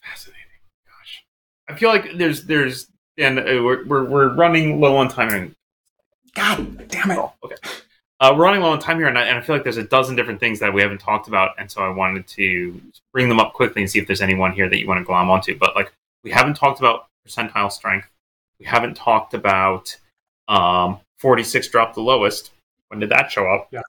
fascinating. 0.00 0.42
Gosh, 0.86 1.24
I 1.68 1.74
feel 1.74 1.88
like 1.88 2.16
there's 2.16 2.44
there's 2.44 2.86
and 3.18 3.40
uh, 3.40 3.42
we're, 3.44 3.84
we're 3.84 4.04
we're 4.04 4.34
running 4.34 4.80
low 4.80 4.96
on 4.96 5.08
time. 5.08 5.30
And 5.30 5.54
God 6.36 6.86
damn 6.88 7.10
it! 7.10 7.18
Oh, 7.18 7.32
okay. 7.42 7.56
Uh, 8.18 8.32
we're 8.34 8.44
running 8.44 8.62
low 8.62 8.70
on 8.70 8.78
time 8.78 8.98
here, 8.98 9.08
and 9.08 9.18
I, 9.18 9.24
and 9.24 9.38
I, 9.38 9.42
feel 9.42 9.54
like 9.54 9.62
there's 9.62 9.76
a 9.76 9.84
dozen 9.84 10.16
different 10.16 10.40
things 10.40 10.58
that 10.60 10.72
we 10.72 10.80
haven't 10.80 11.00
talked 11.00 11.28
about, 11.28 11.50
and 11.58 11.70
so 11.70 11.82
I 11.82 11.90
wanted 11.90 12.26
to 12.28 12.80
bring 13.12 13.28
them 13.28 13.38
up 13.38 13.52
quickly 13.52 13.82
and 13.82 13.90
see 13.90 13.98
if 13.98 14.06
there's 14.06 14.22
anyone 14.22 14.52
here 14.52 14.70
that 14.70 14.80
you 14.80 14.86
want 14.86 15.00
to 15.00 15.04
glom 15.04 15.28
onto. 15.28 15.56
But 15.58 15.76
like, 15.76 15.92
we 16.24 16.30
haven't 16.30 16.54
talked 16.54 16.78
about 16.78 17.08
percentile 17.26 17.70
strength. 17.70 18.08
We 18.58 18.64
haven't 18.64 18.96
talked 18.96 19.34
about 19.34 19.94
um, 20.48 21.00
4d6 21.22 21.70
drop 21.70 21.94
the 21.94 22.00
lowest. 22.00 22.52
When 22.88 23.00
did 23.00 23.10
that 23.10 23.30
show 23.30 23.46
up? 23.46 23.68
Yeah. 23.70 23.80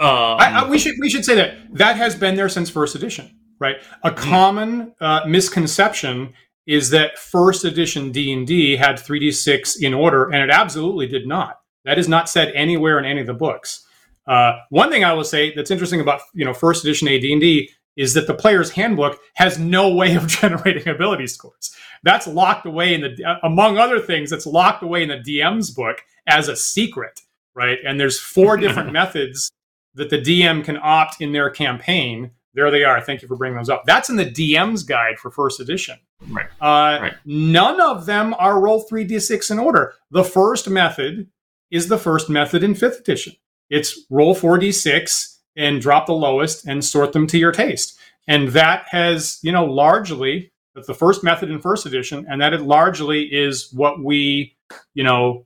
Um, 0.00 0.38
I, 0.38 0.62
I, 0.62 0.70
we 0.70 0.78
should 0.78 0.94
we 1.00 1.10
should 1.10 1.24
say 1.24 1.34
that 1.34 1.74
that 1.74 1.96
has 1.96 2.14
been 2.14 2.36
there 2.36 2.48
since 2.48 2.70
first 2.70 2.94
edition, 2.94 3.36
right? 3.58 3.76
A 4.04 4.10
mm-hmm. 4.10 4.30
common 4.30 4.94
uh, 5.00 5.22
misconception 5.26 6.32
is 6.66 6.90
that 6.90 7.18
first 7.18 7.64
edition 7.64 8.12
D 8.12 8.32
and 8.32 8.46
D 8.46 8.76
had 8.76 8.96
3d6 8.96 9.82
in 9.82 9.92
order, 9.92 10.30
and 10.30 10.36
it 10.36 10.50
absolutely 10.50 11.08
did 11.08 11.26
not. 11.26 11.57
That 11.88 11.98
is 11.98 12.06
not 12.06 12.28
said 12.28 12.52
anywhere 12.54 12.98
in 12.98 13.06
any 13.06 13.22
of 13.22 13.26
the 13.26 13.32
books. 13.32 13.86
Uh, 14.26 14.58
one 14.68 14.90
thing 14.90 15.04
I 15.04 15.14
will 15.14 15.24
say 15.24 15.54
that's 15.54 15.70
interesting 15.70 16.02
about 16.02 16.20
you 16.34 16.44
know 16.44 16.52
first 16.52 16.84
edition 16.84 17.08
AD&D 17.08 17.70
is 17.96 18.12
that 18.12 18.26
the 18.26 18.34
player's 18.34 18.70
handbook 18.70 19.18
has 19.36 19.58
no 19.58 19.94
way 19.94 20.14
of 20.14 20.26
generating 20.40 20.86
ability 20.86 21.26
scores. 21.28 21.74
That's 22.02 22.26
locked 22.26 22.66
away 22.66 22.92
in 22.92 23.00
the 23.00 23.24
uh, 23.24 23.36
among 23.42 23.78
other 23.78 24.00
things. 24.00 24.28
That's 24.28 24.44
locked 24.44 24.82
away 24.82 25.02
in 25.02 25.08
the 25.08 25.16
DM's 25.16 25.70
book 25.70 26.02
as 26.26 26.48
a 26.48 26.56
secret, 26.56 27.22
right? 27.54 27.78
And 27.86 27.98
there's 27.98 28.20
four 28.20 28.56
different 28.64 28.92
methods 28.92 29.50
that 29.94 30.10
the 30.10 30.18
DM 30.18 30.62
can 30.62 30.76
opt 30.82 31.22
in 31.22 31.32
their 31.32 31.48
campaign. 31.48 32.32
There 32.52 32.70
they 32.70 32.84
are. 32.84 33.00
Thank 33.00 33.22
you 33.22 33.28
for 33.28 33.36
bringing 33.36 33.56
those 33.56 33.70
up. 33.70 33.84
That's 33.86 34.10
in 34.10 34.16
the 34.16 34.26
DM's 34.26 34.82
guide 34.82 35.18
for 35.18 35.30
first 35.30 35.58
edition. 35.58 35.96
Right. 36.28 36.48
Uh, 36.60 36.98
right. 37.00 37.14
None 37.24 37.80
of 37.80 38.04
them 38.04 38.34
are 38.38 38.60
roll 38.60 38.80
three 38.80 39.08
d6 39.08 39.50
in 39.50 39.58
order. 39.58 39.94
The 40.10 40.24
first 40.24 40.68
method 40.68 41.28
is 41.70 41.88
the 41.88 41.98
first 41.98 42.28
method 42.30 42.62
in 42.62 42.74
fifth 42.74 43.00
edition. 43.00 43.34
It's 43.70 44.06
roll 44.10 44.34
4d6 44.34 45.36
and 45.56 45.80
drop 45.80 46.06
the 46.06 46.12
lowest 46.12 46.66
and 46.66 46.84
sort 46.84 47.12
them 47.12 47.26
to 47.26 47.38
your 47.38 47.52
taste. 47.52 47.98
And 48.26 48.48
that 48.48 48.86
has, 48.90 49.38
you 49.42 49.52
know, 49.52 49.64
largely 49.64 50.52
that's 50.74 50.86
the 50.86 50.94
first 50.94 51.24
method 51.24 51.50
in 51.50 51.60
first 51.60 51.86
edition, 51.86 52.24
and 52.30 52.40
that 52.40 52.52
it 52.52 52.62
largely 52.62 53.24
is 53.24 53.72
what 53.72 54.02
we, 54.02 54.56
you 54.94 55.02
know, 55.02 55.44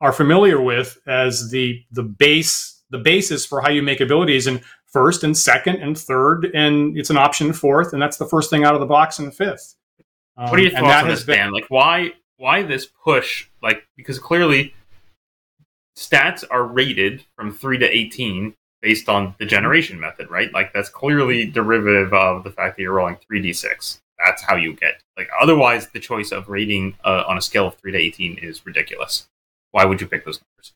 are 0.00 0.12
familiar 0.12 0.60
with 0.60 0.98
as 1.06 1.50
the 1.50 1.84
the 1.92 2.02
base 2.02 2.82
the 2.90 2.98
basis 2.98 3.46
for 3.46 3.60
how 3.60 3.70
you 3.70 3.82
make 3.82 4.00
abilities 4.00 4.46
in 4.46 4.60
first 4.86 5.22
and 5.22 5.36
second 5.36 5.76
and 5.76 5.96
third, 5.96 6.50
and 6.54 6.98
it's 6.98 7.10
an 7.10 7.16
option 7.16 7.52
fourth, 7.52 7.92
and 7.92 8.02
that's 8.02 8.16
the 8.16 8.26
first 8.26 8.50
thing 8.50 8.64
out 8.64 8.74
of 8.74 8.80
the 8.80 8.86
box 8.86 9.18
in 9.18 9.30
fifth. 9.30 9.76
Um, 10.36 10.50
what 10.50 10.58
are 10.58 10.62
your 10.62 10.72
thoughts 10.72 11.02
on 11.02 11.08
this, 11.08 11.24
been, 11.24 11.36
Dan? 11.36 11.52
Like, 11.52 11.66
why 11.68 12.12
why 12.36 12.62
this 12.62 12.86
push? 12.86 13.46
Like, 13.62 13.86
because 13.96 14.18
clearly 14.18 14.74
stats 15.96 16.44
are 16.50 16.64
rated 16.64 17.24
from 17.36 17.52
3 17.52 17.78
to 17.78 17.88
18 17.88 18.54
based 18.82 19.08
on 19.08 19.34
the 19.38 19.46
generation 19.46 19.98
method, 19.98 20.30
right? 20.30 20.52
Like 20.52 20.72
that's 20.72 20.88
clearly 20.88 21.46
derivative 21.46 22.12
of 22.12 22.44
the 22.44 22.50
fact 22.50 22.76
that 22.76 22.82
you're 22.82 22.92
rolling 22.92 23.16
3d6. 23.30 24.00
That's 24.24 24.42
how 24.42 24.56
you 24.56 24.74
get 24.74 25.02
like 25.16 25.28
otherwise 25.40 25.88
the 25.88 26.00
choice 26.00 26.32
of 26.32 26.48
rating 26.48 26.96
uh, 27.04 27.24
on 27.26 27.38
a 27.38 27.42
scale 27.42 27.66
of 27.66 27.76
3 27.76 27.92
to 27.92 27.98
18 27.98 28.38
is 28.38 28.64
ridiculous. 28.66 29.26
Why 29.70 29.84
would 29.84 30.00
you 30.00 30.06
pick 30.06 30.24
those 30.24 30.40
numbers? 30.40 30.72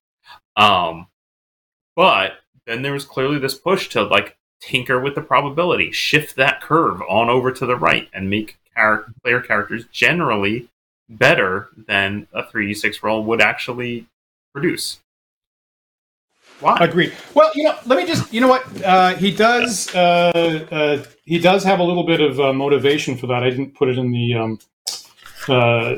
Um 0.56 1.06
but 1.94 2.34
then 2.66 2.82
there 2.82 2.92
was 2.92 3.04
clearly 3.04 3.38
this 3.38 3.54
push 3.54 3.88
to 3.90 4.02
like 4.02 4.36
tinker 4.60 5.00
with 5.00 5.14
the 5.14 5.20
probability, 5.20 5.92
shift 5.92 6.36
that 6.36 6.60
curve 6.60 7.02
on 7.02 7.28
over 7.28 7.52
to 7.52 7.66
the 7.66 7.76
right 7.76 8.08
and 8.12 8.30
make 8.30 8.58
char- 8.74 9.12
player 9.22 9.40
characters 9.40 9.84
generally 9.90 10.68
better 11.08 11.68
than 11.86 12.26
a 12.32 12.42
3d6 12.42 13.02
roll 13.02 13.24
would 13.24 13.40
actually 13.40 14.06
produce. 14.52 15.00
Why? 16.60 16.76
Agreed. 16.80 17.12
Well, 17.34 17.50
you 17.54 17.64
know, 17.64 17.76
let 17.86 17.98
me 17.98 18.06
just, 18.06 18.32
you 18.32 18.40
know 18.40 18.48
what? 18.48 18.82
Uh, 18.82 19.14
he 19.14 19.30
does, 19.30 19.94
uh, 19.94 20.66
uh, 20.70 21.04
he 21.24 21.38
does 21.38 21.62
have 21.62 21.78
a 21.78 21.84
little 21.84 22.04
bit 22.04 22.20
of 22.20 22.40
uh, 22.40 22.52
motivation 22.52 23.16
for 23.16 23.28
that. 23.28 23.44
I 23.44 23.50
didn't 23.50 23.74
put 23.74 23.88
it 23.88 23.98
in 23.98 24.10
the 24.10 24.34
um, 24.34 24.58
uh, 25.48 25.96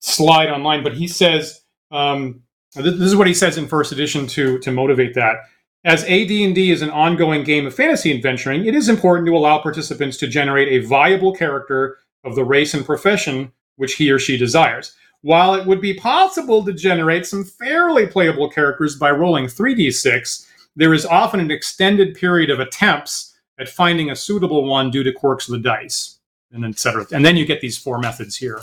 slide 0.00 0.50
online, 0.50 0.82
but 0.82 0.94
he 0.94 1.08
says, 1.08 1.62
um, 1.90 2.42
this 2.74 2.94
is 2.94 3.16
what 3.16 3.26
he 3.26 3.34
says 3.34 3.56
in 3.56 3.66
first 3.66 3.90
edition 3.92 4.26
to 4.26 4.58
to 4.58 4.70
motivate 4.70 5.14
that. 5.14 5.36
As 5.84 6.02
AD&D 6.02 6.70
is 6.70 6.82
an 6.82 6.90
ongoing 6.90 7.44
game 7.44 7.66
of 7.66 7.74
fantasy 7.74 8.12
adventuring, 8.14 8.66
it 8.66 8.74
is 8.74 8.88
important 8.88 9.26
to 9.28 9.36
allow 9.36 9.58
participants 9.58 10.16
to 10.18 10.26
generate 10.26 10.68
a 10.68 10.86
viable 10.86 11.32
character 11.32 11.98
of 12.24 12.34
the 12.34 12.44
race 12.44 12.74
and 12.74 12.84
profession 12.84 13.52
which 13.76 13.94
he 13.94 14.10
or 14.10 14.18
she 14.18 14.36
desires. 14.36 14.94
While 15.22 15.54
it 15.54 15.66
would 15.66 15.80
be 15.80 15.94
possible 15.94 16.64
to 16.64 16.72
generate 16.72 17.26
some 17.26 17.44
fairly 17.44 18.06
playable 18.06 18.48
characters 18.48 18.96
by 18.96 19.10
rolling 19.10 19.46
3d6, 19.46 20.46
there 20.76 20.94
is 20.94 21.06
often 21.06 21.40
an 21.40 21.50
extended 21.50 22.14
period 22.14 22.50
of 22.50 22.60
attempts 22.60 23.34
at 23.58 23.68
finding 23.68 24.10
a 24.10 24.16
suitable 24.16 24.64
one 24.64 24.90
due 24.90 25.02
to 25.02 25.12
quirks 25.12 25.48
of 25.48 25.52
the 25.52 25.58
dice, 25.58 26.18
and 26.52 26.64
etc. 26.64 27.06
And 27.12 27.24
then 27.24 27.36
you 27.36 27.46
get 27.46 27.60
these 27.60 27.78
four 27.78 27.98
methods 27.98 28.36
here. 28.36 28.60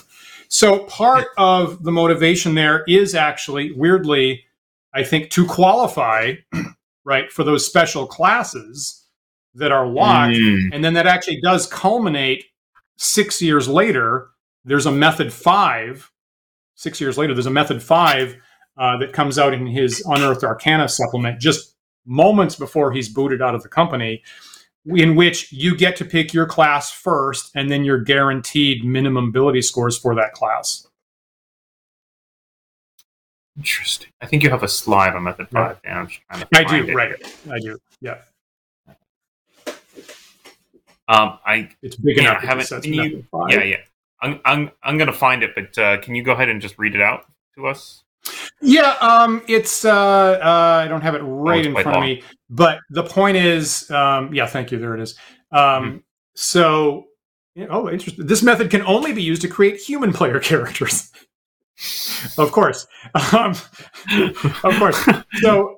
So 0.47 0.85
part 0.85 1.27
of 1.37 1.83
the 1.83 1.91
motivation 1.91 2.53
there 2.53 2.83
is 2.87 3.15
actually, 3.15 3.71
weirdly, 3.71 4.45
I 4.93 5.03
think, 5.03 5.31
to 5.31 5.47
qualify 5.47 6.35
right, 7.05 7.31
for 7.31 7.43
those 7.43 7.65
special 7.65 8.05
classes 8.05 9.05
that 9.55 9.71
are 9.71 9.87
locked. 9.87 10.35
Mm. 10.35 10.69
And 10.73 10.83
then 10.83 10.93
that 10.93 11.07
actually 11.07 11.41
does 11.41 11.67
culminate 11.67 12.45
six 12.97 13.41
years 13.41 13.67
later. 13.67 14.29
There's 14.65 14.85
a 14.85 14.91
method 14.91 15.33
five. 15.33 16.09
Six 16.75 16.99
years 16.99 17.17
later, 17.17 17.33
there's 17.33 17.45
a 17.45 17.51
method 17.51 17.81
five 17.81 18.35
uh, 18.77 18.97
that 18.97 19.13
comes 19.13 19.37
out 19.37 19.53
in 19.53 19.67
his 19.67 20.01
Unearthed 20.07 20.43
Arcana 20.43 20.87
supplement 20.89 21.39
just 21.39 21.75
moments 22.05 22.55
before 22.55 22.91
he's 22.91 23.07
booted 23.09 23.41
out 23.41 23.55
of 23.55 23.63
the 23.63 23.69
company, 23.69 24.21
in 24.85 25.15
which 25.15 25.51
you 25.53 25.77
get 25.77 25.95
to 25.97 26.05
pick 26.05 26.33
your 26.33 26.45
class 26.45 26.91
first 26.91 27.51
and 27.55 27.69
then 27.71 27.83
you're 27.85 28.01
guaranteed 28.01 28.83
minimum 28.83 29.29
ability 29.29 29.61
scores 29.61 29.97
for 29.97 30.15
that 30.15 30.33
class. 30.33 30.87
Interesting. 33.55 34.09
I 34.19 34.25
think 34.25 34.41
you 34.43 34.49
have 34.49 34.63
a 34.63 34.67
slide 34.67 35.15
on 35.15 35.23
method 35.23 35.47
five. 35.49 35.79
Dan. 35.83 35.97
I'm 35.97 36.07
just 36.07 36.21
trying 36.31 36.41
to 36.41 36.47
I 36.57 36.63
do, 36.81 36.89
it. 36.89 36.95
right. 36.95 37.37
I 37.51 37.59
do. 37.59 37.77
Yeah. 38.01 38.17
Um, 41.07 41.37
I 41.45 41.69
It's 41.83 41.95
big 41.97 42.17
Yeah, 42.17 42.31
enough. 42.31 42.43
I 42.43 42.45
haven't- 42.47 42.85
you- 42.85 43.25
yeah 43.49 43.63
yeah. 43.63 43.77
I'm 44.23 44.39
I'm 44.45 44.71
I'm 44.81 44.97
gonna 44.97 45.13
find 45.13 45.43
it, 45.43 45.51
but 45.53 45.77
uh, 45.77 46.01
can 46.01 46.15
you 46.15 46.23
go 46.23 46.31
ahead 46.31 46.49
and 46.49 46.61
just 46.61 46.79
read 46.79 46.95
it 46.95 47.01
out 47.01 47.25
to 47.55 47.67
us? 47.67 48.03
Yeah, 48.61 48.95
um, 49.01 49.43
it's 49.47 49.83
uh, 49.83 49.91
uh, 49.91 50.83
I 50.85 50.87
don't 50.87 51.01
have 51.01 51.13
it 51.13 51.19
right 51.19 51.59
it's 51.59 51.67
in 51.67 51.73
front 51.73 51.87
long. 51.87 51.97
of 51.97 52.03
me, 52.03 52.23
but 52.49 52.79
the 52.89 53.03
point 53.03 53.35
is, 53.35 53.91
um, 53.91 54.33
yeah, 54.33 54.47
thank 54.47 54.71
you. 54.71 54.79
There 54.79 54.95
it 54.95 55.01
is. 55.01 55.15
Um, 55.51 55.59
Mm-hmm. 55.59 55.97
So, 56.35 57.05
oh, 57.69 57.89
interesting. 57.89 58.25
This 58.25 58.41
method 58.41 58.71
can 58.71 58.81
only 58.83 59.13
be 59.13 59.21
used 59.21 59.41
to 59.43 59.47
create 59.47 59.77
human 59.79 60.13
player 60.13 60.39
characters. 60.39 61.11
of 62.37 62.51
course, 62.51 62.87
um, 63.33 63.51
of 64.63 64.75
course. 64.77 65.07
So, 65.41 65.75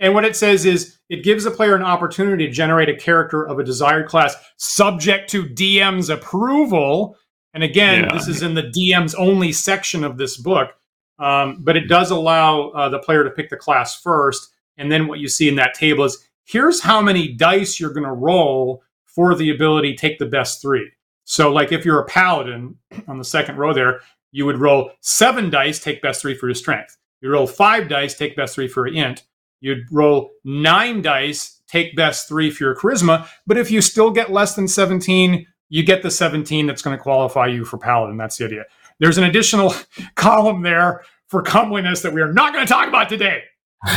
and 0.00 0.14
what 0.14 0.24
it 0.24 0.36
says 0.36 0.64
is 0.64 0.98
it 1.08 1.22
gives 1.22 1.44
the 1.44 1.50
player 1.50 1.74
an 1.74 1.82
opportunity 1.82 2.46
to 2.46 2.52
generate 2.52 2.88
a 2.88 2.96
character 2.96 3.46
of 3.46 3.58
a 3.58 3.64
desired 3.64 4.08
class, 4.08 4.34
subject 4.56 5.30
to 5.30 5.44
DM's 5.44 6.08
approval. 6.08 7.16
And 7.56 7.64
again, 7.64 8.04
Yeah. 8.04 8.12
this 8.12 8.28
is 8.28 8.42
in 8.42 8.52
the 8.52 8.64
DM's 8.64 9.14
only 9.14 9.50
section 9.50 10.04
of 10.04 10.18
this 10.18 10.36
book. 10.36 10.74
Um, 11.18 11.56
but 11.60 11.74
it 11.74 11.88
does 11.88 12.10
allow 12.10 12.68
uh, 12.68 12.90
the 12.90 12.98
player 12.98 13.24
to 13.24 13.30
pick 13.30 13.48
the 13.48 13.56
class 13.56 13.98
first. 13.98 14.50
And 14.76 14.92
then 14.92 15.08
what 15.08 15.20
you 15.20 15.28
see 15.28 15.48
in 15.48 15.54
that 15.54 15.72
table 15.72 16.04
is 16.04 16.28
here's 16.44 16.82
how 16.82 17.00
many 17.00 17.28
dice 17.32 17.80
you're 17.80 17.94
going 17.94 18.04
to 18.04 18.12
roll 18.12 18.82
for 19.06 19.34
the 19.34 19.48
ability 19.48 19.94
take 19.94 20.18
the 20.18 20.26
best 20.26 20.60
three. 20.60 20.90
So, 21.24 21.50
like 21.50 21.72
if 21.72 21.86
you're 21.86 21.98
a 22.00 22.04
paladin 22.04 22.76
on 23.08 23.16
the 23.16 23.24
second 23.24 23.56
row 23.56 23.72
there, 23.72 24.00
you 24.32 24.44
would 24.44 24.58
roll 24.58 24.90
seven 25.00 25.48
dice, 25.48 25.78
take 25.82 26.02
best 26.02 26.20
three 26.20 26.34
for 26.34 26.48
your 26.48 26.54
strength. 26.54 26.98
You 27.22 27.30
roll 27.30 27.46
five 27.46 27.88
dice, 27.88 28.12
take 28.14 28.36
best 28.36 28.54
three 28.54 28.68
for 28.68 28.86
your 28.86 29.02
int. 29.02 29.22
You'd 29.62 29.90
roll 29.90 30.32
nine 30.44 31.00
dice, 31.00 31.62
take 31.66 31.96
best 31.96 32.28
three 32.28 32.50
for 32.50 32.64
your 32.64 32.76
charisma. 32.76 33.26
But 33.46 33.56
if 33.56 33.70
you 33.70 33.80
still 33.80 34.10
get 34.10 34.30
less 34.30 34.54
than 34.54 34.68
17, 34.68 35.46
you 35.68 35.82
get 35.82 36.02
the 36.02 36.10
17 36.10 36.66
that's 36.66 36.82
going 36.82 36.96
to 36.96 37.02
qualify 37.02 37.46
you 37.46 37.64
for 37.64 37.78
paladin. 37.78 38.16
That's 38.16 38.36
the 38.36 38.44
idea. 38.44 38.64
There's 38.98 39.18
an 39.18 39.24
additional 39.24 39.74
column 40.14 40.62
there 40.62 41.04
for 41.28 41.42
comeliness 41.42 42.02
that 42.02 42.12
we 42.12 42.20
are 42.20 42.32
not 42.32 42.52
going 42.52 42.66
to 42.66 42.72
talk 42.72 42.88
about 42.88 43.08
today. 43.08 43.42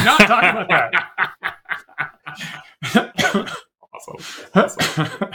Not 0.03 0.19
talking 0.19 0.49
about 0.49 0.67
that. 0.69 0.93
awesome. 3.93 4.49
Awesome. 4.55 5.31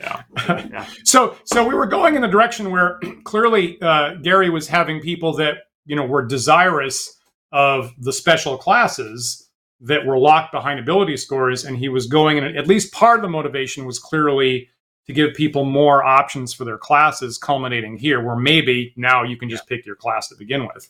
Yeah. 0.00 0.22
yeah. 0.46 0.86
so 1.04 1.36
so 1.44 1.66
we 1.66 1.74
were 1.74 1.86
going 1.86 2.14
in 2.14 2.22
the 2.22 2.28
direction 2.28 2.70
where 2.70 2.98
clearly 3.24 3.80
uh, 3.82 4.14
Gary 4.22 4.50
was 4.50 4.68
having 4.68 5.00
people 5.00 5.34
that 5.36 5.58
you 5.86 5.94
know 5.96 6.06
were 6.06 6.24
desirous 6.24 7.18
of 7.52 7.92
the 7.98 8.12
special 8.12 8.56
classes 8.56 9.48
that 9.80 10.06
were 10.06 10.18
locked 10.18 10.52
behind 10.52 10.78
ability 10.78 11.16
scores, 11.16 11.64
and 11.64 11.76
he 11.76 11.88
was 11.88 12.06
going 12.06 12.38
in. 12.38 12.44
At 12.56 12.66
least 12.66 12.92
part 12.92 13.18
of 13.18 13.22
the 13.22 13.28
motivation 13.28 13.84
was 13.84 13.98
clearly 13.98 14.68
to 15.06 15.12
give 15.12 15.34
people 15.34 15.64
more 15.64 16.04
options 16.04 16.52
for 16.54 16.64
their 16.64 16.78
classes, 16.78 17.38
culminating 17.38 17.96
here, 17.96 18.22
where 18.24 18.36
maybe 18.36 18.92
now 18.96 19.22
you 19.22 19.36
can 19.36 19.48
just 19.50 19.66
pick 19.68 19.84
your 19.86 19.96
class 19.96 20.28
to 20.28 20.36
begin 20.36 20.68
with. 20.72 20.88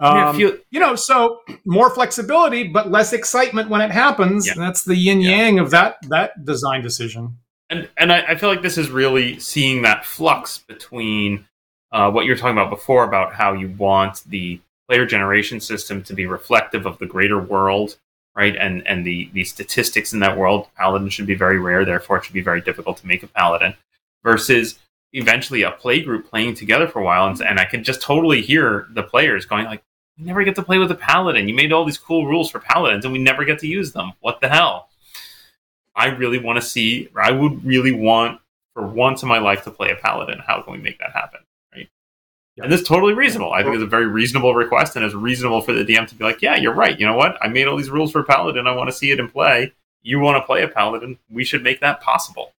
Um, 0.00 0.38
you- 0.40 0.60
you 0.70 0.80
know, 0.80 0.96
so 0.96 1.40
more 1.64 1.88
flexibility, 1.88 2.64
but 2.64 2.90
less 2.90 3.12
excitement 3.12 3.70
when 3.70 3.80
it 3.80 3.92
happens. 3.92 4.46
Yeah. 4.46 4.54
That's 4.56 4.82
the 4.84 4.96
yin 4.96 5.20
Yeah. 5.20 5.36
yang 5.36 5.58
of 5.60 5.70
that 5.70 5.98
that 6.08 6.44
design 6.44 6.82
decision. 6.82 7.36
and 7.70 7.88
and 7.96 8.12
I, 8.12 8.20
I 8.28 8.34
feel 8.34 8.50
like 8.50 8.60
this 8.62 8.76
is 8.76 8.90
really 8.90 9.38
seeing 9.38 9.82
that 9.82 10.04
flux 10.04 10.58
between 10.58 11.46
uh, 11.92 12.10
what 12.10 12.26
you're 12.26 12.36
talking 12.36 12.58
about 12.58 12.68
before 12.70 13.04
about 13.04 13.32
how 13.34 13.52
you 13.54 13.68
want 13.78 14.22
the 14.26 14.60
player 14.88 15.06
generation 15.06 15.60
system 15.60 16.02
to 16.02 16.12
be 16.12 16.26
reflective 16.26 16.84
of 16.86 16.98
the 16.98 17.06
greater 17.06 17.38
world, 17.40 17.96
right? 18.36 18.56
And 18.56 18.86
and 18.86 19.06
the 19.06 19.30
the 19.32 19.44
statistics 19.44 20.12
in 20.12 20.20
that 20.20 20.36
world. 20.36 20.68
Paladin 20.76 21.08
should 21.08 21.26
be 21.26 21.34
very 21.34 21.58
rare, 21.58 21.84
therefore 21.84 22.18
it 22.18 22.24
should 22.24 22.34
be 22.34 22.40
very 22.40 22.60
difficult 22.60 22.98
to 22.98 23.06
make 23.06 23.22
a 23.22 23.28
paladin. 23.28 23.74
Versus 24.22 24.78
eventually 25.12 25.62
a 25.62 25.70
play 25.70 26.02
group 26.02 26.28
playing 26.28 26.54
together 26.54 26.88
for 26.88 27.00
a 27.00 27.04
while, 27.04 27.26
and, 27.26 27.40
and 27.40 27.60
I 27.60 27.66
can 27.66 27.84
just 27.84 28.02
totally 28.02 28.42
hear 28.42 28.88
the 28.90 29.02
players 29.02 29.44
going 29.46 29.66
like, 29.66 29.82
"We 30.18 30.24
never 30.24 30.44
get 30.44 30.54
to 30.56 30.62
play 30.62 30.78
with 30.78 30.90
a 30.90 30.96
paladin. 30.96 31.48
You 31.48 31.54
made 31.54 31.72
all 31.72 31.84
these 31.84 31.98
cool 31.98 32.26
rules 32.26 32.50
for 32.50 32.58
paladins, 32.58 33.04
and 33.04 33.12
we 33.12 33.20
never 33.20 33.44
get 33.44 33.58
to 33.60 33.68
use 33.68 33.92
them. 33.92 34.12
What 34.20 34.40
the 34.40 34.48
hell?" 34.48 34.88
I 35.96 36.06
really 36.06 36.38
want 36.38 36.60
to 36.60 36.66
see, 36.66 37.08
I 37.14 37.30
would 37.30 37.64
really 37.64 37.92
want 37.92 38.40
for 38.72 38.84
once 38.84 39.22
in 39.22 39.28
my 39.28 39.38
life 39.38 39.62
to 39.64 39.70
play 39.70 39.90
a 39.90 39.96
paladin. 39.96 40.40
How 40.44 40.60
can 40.60 40.72
we 40.72 40.78
make 40.80 40.98
that 40.98 41.12
happen? 41.12 41.40
And 42.62 42.72
it's 42.72 42.86
totally 42.86 43.14
reasonable. 43.14 43.52
I 43.52 43.62
think 43.62 43.74
it's 43.74 43.82
a 43.82 43.86
very 43.86 44.06
reasonable 44.06 44.54
request, 44.54 44.94
and 44.94 45.04
it's 45.04 45.14
reasonable 45.14 45.60
for 45.60 45.72
the 45.72 45.84
DM 45.84 46.06
to 46.06 46.14
be 46.14 46.24
like, 46.24 46.40
"Yeah, 46.40 46.56
you're 46.56 46.74
right. 46.74 46.98
You 46.98 47.04
know 47.06 47.16
what? 47.16 47.36
I 47.42 47.48
made 47.48 47.66
all 47.66 47.76
these 47.76 47.90
rules 47.90 48.12
for 48.12 48.22
paladin. 48.22 48.66
I 48.68 48.74
want 48.74 48.88
to 48.88 48.96
see 48.96 49.10
it 49.10 49.18
in 49.18 49.28
play. 49.28 49.72
You 50.02 50.20
want 50.20 50.36
to 50.40 50.46
play 50.46 50.62
a 50.62 50.68
paladin? 50.68 51.18
We 51.28 51.44
should 51.44 51.62
make 51.64 51.80
that 51.80 52.00
possible." 52.00 52.52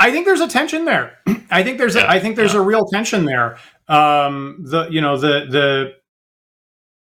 I 0.00 0.10
think 0.10 0.26
there's 0.26 0.40
a 0.40 0.48
tension 0.48 0.84
there. 0.84 1.18
I 1.50 1.62
think 1.62 1.78
there's 1.78 1.96
a, 1.96 2.00
Yeah, 2.00 2.10
I 2.10 2.18
think 2.20 2.36
there's 2.36 2.54
yeah. 2.54 2.60
a 2.60 2.62
real 2.62 2.86
tension 2.86 3.24
there. 3.24 3.58
Um, 3.88 4.58
the 4.60 4.88
you 4.88 5.00
know 5.00 5.16
the 5.16 5.46
the 5.48 5.94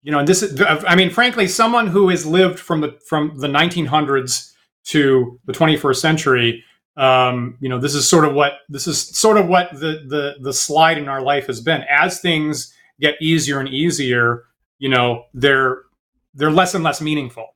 you 0.03 0.11
know 0.11 0.19
and 0.19 0.27
this 0.27 0.43
is 0.43 0.61
I 0.61 0.95
mean 0.95 1.09
frankly 1.09 1.47
someone 1.47 1.87
who 1.87 2.09
has 2.09 2.25
lived 2.25 2.59
from 2.59 2.81
the 2.81 2.97
from 3.07 3.39
the 3.39 3.47
1900s 3.47 4.51
to 4.85 5.39
the 5.45 5.53
21st 5.53 5.95
century 5.95 6.63
um, 6.97 7.57
you 7.59 7.69
know 7.69 7.79
this 7.79 7.95
is 7.95 8.07
sort 8.07 8.25
of 8.25 8.33
what 8.33 8.53
this 8.69 8.87
is 8.87 9.01
sort 9.17 9.37
of 9.37 9.47
what 9.47 9.71
the 9.73 10.03
the 10.07 10.35
the 10.41 10.53
slide 10.53 10.97
in 10.97 11.07
our 11.09 11.21
life 11.21 11.47
has 11.47 11.61
been 11.61 11.83
as 11.89 12.19
things 12.19 12.73
get 12.99 13.15
easier 13.21 13.59
and 13.59 13.69
easier 13.69 14.43
you 14.79 14.89
know 14.89 15.25
they're 15.33 15.83
they're 16.33 16.51
less 16.51 16.73
and 16.73 16.83
less 16.83 17.01
meaningful 17.01 17.55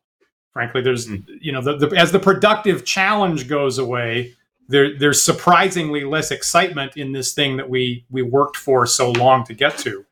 frankly 0.52 0.82
there's 0.82 1.08
Mm. 1.08 1.24
you 1.42 1.52
know 1.52 1.62
the, 1.62 1.78
the, 1.78 1.96
as 1.98 2.12
the 2.12 2.20
productive 2.20 2.84
challenge 2.86 3.48
goes 3.48 3.78
away 3.78 4.34
there 4.70 4.98
there's 4.98 5.22
surprisingly 5.22 6.04
less 6.06 6.32
excitement 6.32 6.96
in 6.96 7.12
this 7.12 7.34
thing 7.34 7.58
that 7.58 7.70
we 7.70 8.06
we 8.10 8.22
worked 8.22 8.56
for 8.56 8.86
so 8.86 9.12
long 9.12 9.44
to 9.46 9.54
get 9.54 9.78
to. 9.80 10.06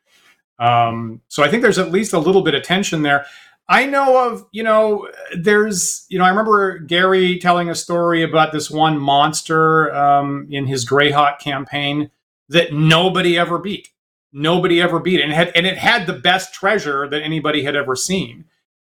Um, 0.58 1.20
so 1.28 1.44
I 1.44 1.48
think 1.48 1.62
there's 1.62 1.78
at 1.78 1.92
least 1.92 2.12
a 2.12 2.18
little 2.18 2.42
bit 2.42 2.54
of 2.54 2.64
tension 2.64 3.02
there. 3.02 3.24
I 3.68 3.84
know 3.84 4.30
of, 4.30 4.46
you 4.50 4.62
know, 4.62 5.08
there's, 5.36 6.06
you 6.08 6.18
know, 6.18 6.24
I 6.24 6.30
remember 6.30 6.78
Gary 6.78 7.38
telling 7.38 7.68
a 7.68 7.74
story 7.74 8.22
about 8.22 8.52
this 8.52 8.70
one 8.70 8.98
monster 8.98 9.94
um, 9.94 10.48
in 10.50 10.66
his 10.66 10.88
Greyhawk 10.88 11.38
campaign 11.38 12.10
that 12.48 12.72
nobody 12.72 13.38
ever 13.38 13.58
beat. 13.58 13.90
Nobody 14.32 14.80
ever 14.80 14.98
beat 15.00 15.20
it. 15.20 15.24
And 15.24 15.32
it, 15.32 15.34
had, 15.34 15.52
and 15.54 15.66
it 15.66 15.76
had 15.76 16.06
the 16.06 16.14
best 16.14 16.54
treasure 16.54 17.08
that 17.08 17.22
anybody 17.22 17.62
had 17.62 17.76
ever 17.76 17.94
seen. 17.94 18.46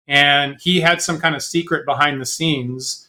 And 0.06 0.56
he 0.60 0.80
had 0.80 1.02
some 1.02 1.20
kind 1.20 1.34
of 1.34 1.42
secret 1.42 1.84
behind 1.84 2.20
the 2.20 2.26
scenes 2.26 3.08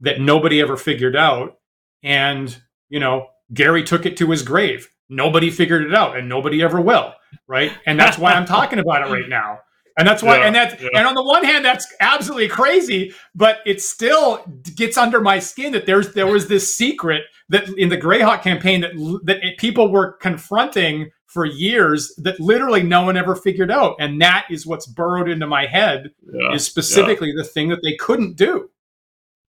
that 0.00 0.20
nobody 0.20 0.60
ever 0.60 0.76
figured 0.76 1.16
out. 1.16 1.58
And, 2.02 2.56
you 2.88 2.98
know, 2.98 3.28
Gary 3.54 3.84
took 3.84 4.06
it 4.06 4.16
to 4.18 4.30
his 4.30 4.42
grave. 4.42 4.90
Nobody 5.08 5.50
figured 5.50 5.84
it 5.84 5.94
out 5.94 6.16
and 6.16 6.28
nobody 6.28 6.62
ever 6.62 6.80
will. 6.80 7.14
Right. 7.46 7.72
And 7.86 7.98
that's 7.98 8.18
why 8.18 8.32
I'm 8.32 8.44
talking 8.46 8.80
about 8.80 9.06
it 9.06 9.12
right 9.12 9.28
now. 9.28 9.60
And 9.98 10.06
that's 10.06 10.22
why, 10.22 10.38
Yeah, 10.38 10.46
and 10.46 10.54
that, 10.54 10.80
yeah. 10.80 10.88
and 10.94 11.06
on 11.06 11.14
the 11.14 11.22
one 11.22 11.42
hand, 11.42 11.64
that's 11.64 11.86
absolutely 12.00 12.48
crazy, 12.48 13.14
but 13.34 13.60
it 13.64 13.80
still 13.80 14.44
gets 14.74 14.98
under 14.98 15.20
my 15.20 15.38
skin 15.38 15.72
that 15.72 15.86
there's 15.86 16.12
there 16.12 16.26
was 16.26 16.48
this 16.48 16.74
secret 16.74 17.22
that 17.48 17.68
in 17.78 17.88
the 17.88 17.96
Greyhawk 17.96 18.42
campaign 18.42 18.82
that 18.82 18.92
that 19.24 19.42
it, 19.42 19.56
people 19.58 19.90
were 19.90 20.12
confronting 20.12 21.10
for 21.26 21.44
years 21.46 22.14
that 22.18 22.38
literally 22.40 22.82
no 22.82 23.02
one 23.02 23.16
ever 23.16 23.34
figured 23.34 23.70
out, 23.70 23.96
and 23.98 24.20
that 24.20 24.46
is 24.50 24.66
what's 24.66 24.86
burrowed 24.86 25.28
into 25.30 25.46
my 25.46 25.66
head 25.66 26.10
Yeah, 26.32 26.52
is 26.54 26.64
specifically 26.64 27.32
the 27.32 27.44
thing 27.44 27.68
that 27.68 27.80
they 27.82 27.94
couldn't 27.96 28.36
do. 28.36 28.70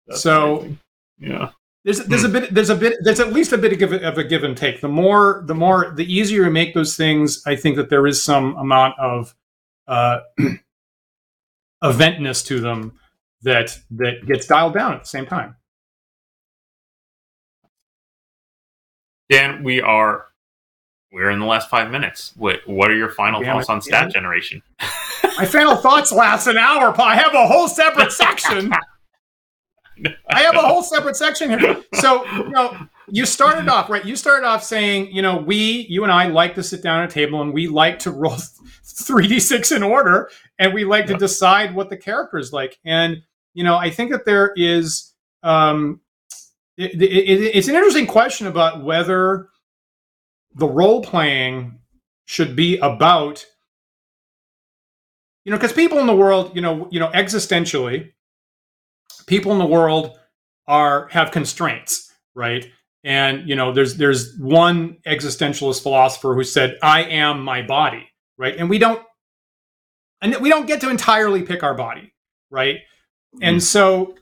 that's 0.06 0.22
so- 0.22 0.58
amazing. 0.60 0.78
yeah, 1.18 1.50
There's 1.84 1.98
there's 2.06 2.24
a 2.24 2.28
hmm. 2.28 2.32
bit 2.32 2.54
there's 2.54 2.70
a 2.70 2.74
bit 2.74 2.94
there's 3.02 3.20
at 3.20 3.32
least 3.34 3.52
a 3.52 3.58
bit 3.58 3.72
of, 3.72 3.78
give, 3.78 3.92
of 3.92 4.16
a 4.18 4.24
give 4.24 4.44
and 4.44 4.56
take. 4.56 4.80
The 4.80 4.88
more 4.88 5.42
the 5.46 5.54
more 5.54 5.92
the 5.94 6.10
easier 6.10 6.44
you 6.44 6.50
make 6.50 6.72
those 6.74 6.96
things, 6.96 7.42
I 7.46 7.54
think 7.54 7.76
that 7.76 7.90
there 7.90 8.06
is 8.06 8.22
some 8.22 8.56
amount 8.56 8.98
of 8.98 9.34
uh, 9.88 10.20
eventness 11.82 12.44
to 12.46 12.60
them 12.60 12.98
that 13.42 13.78
that 13.90 14.26
gets 14.26 14.46
dialed 14.46 14.74
down 14.74 14.94
at 14.94 15.02
the 15.02 15.08
same 15.08 15.26
time. 15.26 15.56
Dan, 19.30 19.62
we 19.62 19.80
are 19.80 20.26
we're 21.12 21.30
in 21.30 21.38
the 21.38 21.46
last 21.46 21.68
five 21.68 21.90
minutes. 21.90 22.32
What 22.36 22.60
what 22.66 22.90
are 22.90 22.96
your 22.96 23.10
final 23.10 23.42
Damn 23.42 23.56
thoughts 23.56 23.68
it, 23.68 23.72
on 23.72 23.82
stat 23.82 24.02
Dan. 24.02 24.10
generation? 24.10 24.62
My 25.38 25.44
final 25.44 25.76
thoughts 25.76 26.12
last 26.12 26.46
an 26.46 26.58
hour. 26.58 26.94
I 27.00 27.16
have 27.16 27.34
a 27.34 27.46
whole 27.46 27.68
separate 27.68 28.12
section. 28.12 28.72
I 30.30 30.42
have 30.42 30.54
a 30.54 30.60
whole 30.60 30.82
separate 30.82 31.16
section 31.16 31.58
here. 31.58 31.82
So, 31.94 32.24
you 32.26 32.50
know, 32.50 32.76
you 33.10 33.26
started 33.26 33.68
off, 33.68 33.88
right? 33.90 34.04
You 34.04 34.16
started 34.16 34.46
off 34.46 34.62
saying, 34.62 35.12
you 35.12 35.22
know, 35.22 35.36
we, 35.36 35.86
you 35.88 36.02
and 36.02 36.12
I 36.12 36.28
like 36.28 36.54
to 36.56 36.62
sit 36.62 36.82
down 36.82 37.02
at 37.02 37.10
a 37.10 37.12
table 37.12 37.42
and 37.42 37.52
we 37.52 37.68
like 37.68 37.98
to 38.00 38.10
roll 38.10 38.32
3d6 38.84 39.76
in 39.76 39.82
order 39.82 40.30
and 40.58 40.74
we 40.74 40.84
like 40.84 41.06
yeah. 41.06 41.14
to 41.14 41.18
decide 41.18 41.74
what 41.74 41.90
the 41.90 41.96
character 41.96 42.38
is 42.38 42.52
like. 42.52 42.78
And, 42.84 43.22
you 43.54 43.64
know, 43.64 43.76
I 43.76 43.90
think 43.90 44.10
that 44.12 44.24
there 44.24 44.52
is, 44.56 45.14
um, 45.42 46.00
it, 46.76 47.02
it, 47.02 47.56
it's 47.56 47.68
an 47.68 47.74
interesting 47.74 48.06
question 48.06 48.46
about 48.46 48.84
whether 48.84 49.48
the 50.54 50.68
role 50.68 51.02
playing 51.02 51.78
should 52.26 52.54
be 52.54 52.76
about 52.78 53.46
you 55.44 55.50
know 55.50 55.56
because 55.56 55.72
people 55.72 55.98
in 55.98 56.06
the 56.06 56.14
world 56.14 56.52
you 56.54 56.60
know 56.60 56.88
you 56.90 57.00
know 57.00 57.08
existentially 57.08 58.12
people 59.26 59.52
in 59.52 59.58
the 59.58 59.66
world 59.66 60.18
are 60.66 61.08
have 61.08 61.30
constraints 61.30 62.12
right 62.34 62.70
and 63.08 63.48
you 63.48 63.56
know 63.56 63.72
there's 63.72 63.96
there's 63.96 64.36
one 64.36 64.98
existentialist 65.06 65.82
philosopher 65.82 66.34
who 66.34 66.44
said 66.44 66.76
i 66.82 67.02
am 67.04 67.42
my 67.42 67.62
body 67.62 68.06
right 68.36 68.56
and 68.58 68.68
we 68.68 68.78
don't 68.78 69.02
and 70.20 70.36
we 70.36 70.50
don't 70.50 70.66
get 70.66 70.80
to 70.80 70.90
entirely 70.90 71.42
pick 71.42 71.62
our 71.62 71.74
body 71.74 72.12
right 72.50 72.76
mm-hmm. 72.76 73.38
and 73.42 73.62
so 73.62 74.14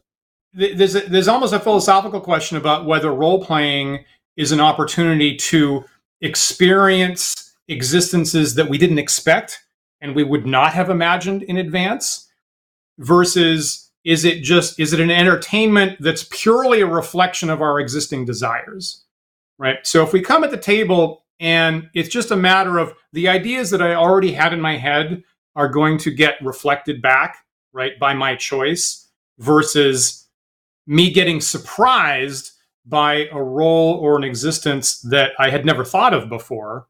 th- 0.57 0.79
there's 0.79 0.95
a, 0.95 1.01
there's 1.01 1.27
almost 1.27 1.53
a 1.53 1.59
philosophical 1.59 2.21
question 2.21 2.57
about 2.57 2.87
whether 2.87 3.13
role 3.13 3.45
playing 3.45 4.05
is 4.37 4.53
an 4.53 4.61
opportunity 4.61 5.37
to 5.37 5.85
experience 6.21 7.57
existences 7.67 8.55
that 8.55 8.69
we 8.69 8.79
didn't 8.79 9.01
expect 9.01 9.65
and 10.01 10.15
we 10.15 10.23
would 10.23 10.47
not 10.47 10.73
have 10.73 10.91
imagined 10.91 11.43
in 11.43 11.57
advance 11.57 12.31
versus 12.99 13.86
is 14.07 14.25
it 14.25 14.43
just 14.43 14.81
is 14.81 14.95
it 14.95 15.01
an 15.01 15.11
entertainment 15.11 15.99
that's 16.01 16.27
purely 16.31 16.81
a 16.81 16.87
reflection 16.87 17.51
of 17.51 17.61
our 17.61 17.79
existing 17.79 18.25
desires 18.25 19.05
right 19.59 19.79
so 19.83 20.03
if 20.03 20.15
we 20.15 20.23
come 20.23 20.45
at 20.45 20.51
the 20.51 20.57
table 20.57 21.25
and 21.39 21.91
it's 21.93 22.09
just 22.09 22.31
a 22.31 22.37
matter 22.37 22.79
of 22.79 22.95
the 23.13 23.29
ideas 23.29 23.69
that 23.69 23.83
i 23.83 23.95
already 23.95 24.33
had 24.33 24.55
in 24.55 24.61
my 24.61 24.79
head 24.79 25.23
are 25.55 25.69
going 25.69 25.99
to 25.99 26.11
get 26.11 26.37
reflected 26.43 27.03
back 27.03 27.37
right 27.75 27.99
by 27.99 28.15
my 28.15 28.35
choice 28.35 29.09
versus 29.39 30.27
me 30.87 31.11
getting 31.11 31.41
surprised 31.41 32.53
by 32.87 33.29
a 33.33 33.43
role 33.43 33.95
or 33.95 34.17
an 34.17 34.25
existence 34.25 35.01
that 35.01 35.33
I 35.39 35.51
had 35.51 35.67
never 35.67 35.85
thought 35.85 36.15
of 36.15 36.29
before, 36.29 36.87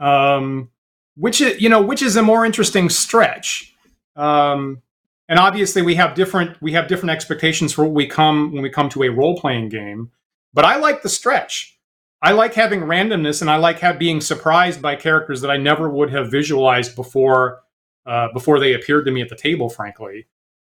um, 0.00 0.70
which 1.16 1.40
is 1.40 1.60
you 1.60 1.68
know 1.68 1.80
which 1.80 2.02
is 2.02 2.16
a 2.16 2.22
more 2.22 2.44
interesting 2.44 2.90
stretch. 2.90 3.74
Um, 4.16 4.82
and 5.28 5.38
obviously, 5.38 5.82
we 5.82 5.94
have 5.96 6.14
different 6.14 6.60
we 6.62 6.72
have 6.72 6.88
different 6.88 7.10
expectations 7.10 7.72
for 7.72 7.84
what 7.84 7.94
we 7.94 8.06
come 8.06 8.52
when 8.52 8.62
we 8.62 8.70
come 8.70 8.88
to 8.90 9.02
a 9.02 9.10
role 9.10 9.38
playing 9.38 9.68
game. 9.68 10.10
But 10.54 10.64
I 10.64 10.76
like 10.76 11.02
the 11.02 11.08
stretch. 11.08 11.78
I 12.20 12.32
like 12.32 12.54
having 12.54 12.80
randomness, 12.80 13.40
and 13.42 13.50
I 13.50 13.56
like 13.56 13.78
have 13.80 13.98
being 13.98 14.20
surprised 14.20 14.82
by 14.82 14.96
characters 14.96 15.40
that 15.42 15.50
I 15.50 15.56
never 15.56 15.88
would 15.88 16.10
have 16.10 16.30
visualized 16.30 16.96
before 16.96 17.60
uh, 18.06 18.28
before 18.32 18.58
they 18.58 18.74
appeared 18.74 19.04
to 19.04 19.12
me 19.12 19.20
at 19.20 19.28
the 19.28 19.36
table. 19.36 19.68
Frankly, 19.68 20.26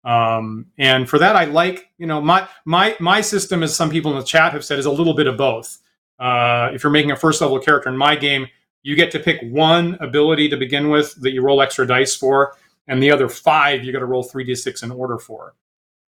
um, 0.03 0.67
and 0.77 1.09
for 1.09 1.19
that, 1.19 1.35
I 1.35 1.45
like, 1.45 1.89
you 1.97 2.07
know, 2.07 2.21
my 2.21 2.47
my 2.65 2.95
my 2.99 3.21
system, 3.21 3.63
as 3.63 3.75
some 3.75 3.89
people 3.89 4.11
in 4.11 4.19
the 4.19 4.25
chat 4.25 4.53
have 4.53 4.65
said, 4.65 4.79
is 4.79 4.85
a 4.85 4.91
little 4.91 5.13
bit 5.13 5.27
of 5.27 5.37
both. 5.37 5.77
Uh, 6.19 6.69
if 6.73 6.83
you're 6.83 6.91
making 6.91 7.11
a 7.11 7.15
first 7.15 7.41
level 7.41 7.59
character 7.59 7.89
in 7.89 7.97
my 7.97 8.15
game, 8.15 8.47
you 8.83 8.95
get 8.95 9.11
to 9.11 9.19
pick 9.19 9.41
one 9.41 9.95
ability 9.99 10.49
to 10.49 10.57
begin 10.57 10.89
with 10.89 11.15
that 11.21 11.31
you 11.31 11.41
roll 11.41 11.61
extra 11.61 11.85
dice 11.85 12.15
for, 12.15 12.55
and 12.91 13.01
the 13.01 13.09
other 13.09 13.29
five 13.29 13.83
you 13.83 13.93
got 13.93 13.99
to 13.99 14.05
roll 14.05 14.21
three 14.21 14.43
d 14.43 14.53
six 14.53 14.83
in 14.83 14.91
order 14.91 15.17
for. 15.17 15.55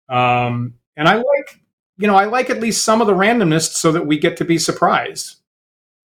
Um, 0.09 0.74
and 0.97 1.07
I 1.07 1.16
like, 1.16 1.61
you 1.99 2.07
know, 2.07 2.16
I 2.16 2.24
like 2.24 2.49
at 2.49 2.59
least 2.59 2.85
some 2.85 3.01
of 3.01 3.07
the 3.07 3.12
randomness 3.12 3.70
so 3.74 3.93
that 3.93 4.07
we 4.07 4.18
get 4.18 4.39
to 4.39 4.45
be 4.45 4.59
surprised. 4.59 5.37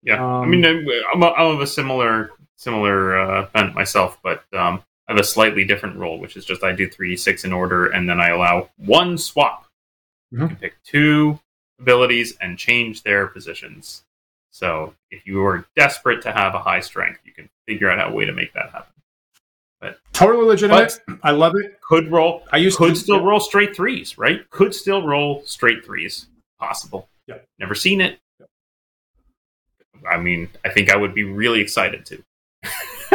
Yeah, 0.03 0.16
um, 0.16 0.43
I 0.43 0.47
mean, 0.47 0.66
I'm, 0.66 1.22
a, 1.22 1.29
I'm 1.29 1.55
of 1.55 1.61
a 1.61 1.66
similar 1.66 2.33
similar 2.57 3.18
uh, 3.18 3.49
bent 3.55 3.75
myself, 3.75 4.18
but 4.22 4.45
um, 4.53 4.83
I 5.09 5.12
have 5.12 5.20
a 5.20 5.25
slightly 5.25 5.64
different 5.64 5.97
role, 5.97 6.18
which 6.18 6.37
is 6.37 6.45
just 6.45 6.64
I 6.64 6.72
do 6.72 6.89
3d6 6.89 7.45
in 7.45 7.53
order, 7.53 7.87
and 7.87 8.09
then 8.09 8.20
I 8.20 8.31
allow 8.31 8.68
one 8.77 9.16
swap. 9.16 9.66
Mm-hmm. 10.33 10.43
You 10.43 10.49
can 10.49 10.57
pick 10.57 10.83
two 10.83 11.39
abilities 11.79 12.37
and 12.41 12.59
change 12.59 13.03
their 13.03 13.29
positions. 13.29 14.05
So 14.51 14.95
if 15.11 15.27
you 15.27 15.45
are 15.47 15.66
desperate 15.77 16.22
to 16.22 16.33
have 16.33 16.55
a 16.55 16.61
high 16.61 16.81
strength, 16.81 17.20
you 17.25 17.33
can 17.33 17.49
figure 17.66 17.91
out 17.91 18.11
a 18.11 18.14
way 18.14 18.25
to 18.25 18.33
make 18.33 18.53
that 18.55 18.70
happen. 18.70 18.93
But 19.85 19.99
totally 20.14 20.47
legitimate. 20.47 20.99
But 21.07 21.18
I 21.22 21.32
love 21.32 21.57
it. 21.57 21.78
Could 21.82 22.11
roll. 22.11 22.43
I 22.51 22.57
used 22.57 22.78
could 22.78 22.95
to, 22.95 22.99
still 22.99 23.20
yeah. 23.20 23.26
roll 23.26 23.39
straight 23.39 23.76
threes, 23.76 24.16
right? 24.16 24.49
Could 24.49 24.74
still 24.74 25.07
roll 25.07 25.43
straight 25.45 25.85
threes. 25.85 26.26
Possible. 26.59 27.07
Yeah. 27.26 27.41
Never 27.59 27.74
seen 27.74 28.01
it. 28.01 28.18
Yeah. 28.41 28.47
I 30.11 30.16
mean, 30.16 30.49
I 30.64 30.70
think 30.70 30.91
I 30.91 30.97
would 30.97 31.14
be 31.14 31.24
really 31.24 31.61
excited 31.61 32.07
to. 32.07 32.24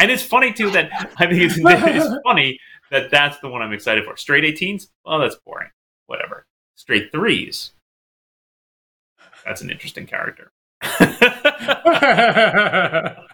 and 0.00 0.10
it's 0.10 0.22
funny 0.22 0.54
too 0.54 0.70
that 0.70 0.90
I 1.18 1.26
think 1.26 1.42
it's, 1.42 1.56
it's 1.58 2.16
funny 2.24 2.58
that 2.90 3.10
that's 3.10 3.38
the 3.40 3.50
one 3.50 3.60
I'm 3.60 3.74
excited 3.74 4.06
for. 4.06 4.16
Straight 4.16 4.44
18s, 4.44 4.88
well, 5.04 5.18
that's 5.18 5.36
boring. 5.44 5.68
Whatever. 6.06 6.46
Straight 6.76 7.12
threes, 7.12 7.72
that's 9.44 9.60
an 9.60 9.68
interesting 9.68 10.06
character. 10.06 10.50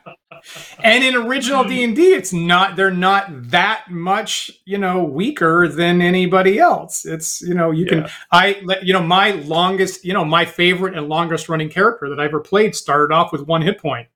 and 0.82 1.04
in 1.04 1.14
original 1.14 1.64
D&D 1.64 2.00
it's 2.00 2.32
not 2.32 2.76
they're 2.76 2.90
not 2.90 3.26
that 3.50 3.90
much, 3.90 4.50
you 4.64 4.78
know, 4.78 5.04
weaker 5.04 5.68
than 5.68 6.00
anybody 6.00 6.58
else. 6.58 7.04
It's, 7.04 7.40
you 7.42 7.54
know, 7.54 7.70
you 7.70 7.84
yeah. 7.84 7.90
can 7.90 8.08
I 8.30 8.78
you 8.82 8.92
know, 8.92 9.02
my 9.02 9.32
longest, 9.32 10.04
you 10.04 10.12
know, 10.12 10.24
my 10.24 10.44
favorite 10.44 10.96
and 10.96 11.08
longest 11.08 11.48
running 11.48 11.68
character 11.68 12.08
that 12.08 12.20
I 12.20 12.24
ever 12.24 12.40
played 12.40 12.74
started 12.74 13.14
off 13.14 13.32
with 13.32 13.46
one 13.46 13.62
hit 13.62 13.78
point 13.78 14.08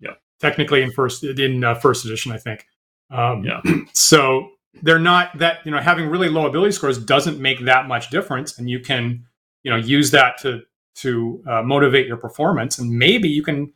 Yeah. 0.00 0.14
technically 0.40 0.82
in 0.82 0.90
first 0.90 1.24
in 1.24 1.64
uh, 1.64 1.74
first 1.74 2.04
edition, 2.04 2.32
I 2.32 2.38
think. 2.38 2.66
Um, 3.10 3.44
yeah. 3.44 3.60
So 3.92 4.50
they're 4.82 4.98
not 4.98 5.38
that 5.38 5.64
you 5.64 5.70
know 5.70 5.78
having 5.78 6.08
really 6.08 6.28
low 6.28 6.46
ability 6.46 6.72
scores 6.72 6.98
doesn't 6.98 7.38
make 7.38 7.64
that 7.64 7.86
much 7.86 8.10
difference, 8.10 8.58
and 8.58 8.68
you 8.68 8.80
can 8.80 9.24
you 9.62 9.70
know 9.70 9.76
use 9.76 10.10
that 10.10 10.38
to 10.38 10.62
to 10.96 11.42
uh, 11.48 11.62
motivate 11.62 12.06
your 12.06 12.16
performance, 12.16 12.78
and 12.78 12.90
maybe 12.90 13.28
you 13.28 13.42
can 13.42 13.72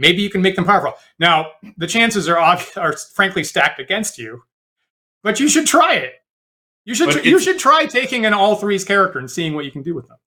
maybe 0.00 0.22
you 0.22 0.30
can 0.30 0.42
make 0.42 0.56
them 0.56 0.64
powerful. 0.64 0.94
Now 1.18 1.52
the 1.76 1.86
chances 1.86 2.28
are 2.28 2.38
are 2.76 2.96
frankly 3.14 3.44
stacked 3.44 3.78
against 3.78 4.18
you, 4.18 4.42
but 5.22 5.38
you 5.38 5.48
should 5.48 5.66
try 5.66 5.94
it. 5.94 6.14
You 6.84 6.94
should 6.94 7.10
tr- 7.10 7.20
you 7.20 7.38
should 7.38 7.58
try 7.58 7.86
taking 7.86 8.26
an 8.26 8.34
all 8.34 8.56
threes 8.56 8.84
character 8.84 9.18
and 9.18 9.30
seeing 9.30 9.54
what 9.54 9.64
you 9.64 9.70
can 9.70 9.82
do 9.82 9.94
with 9.94 10.08
them. 10.08 10.18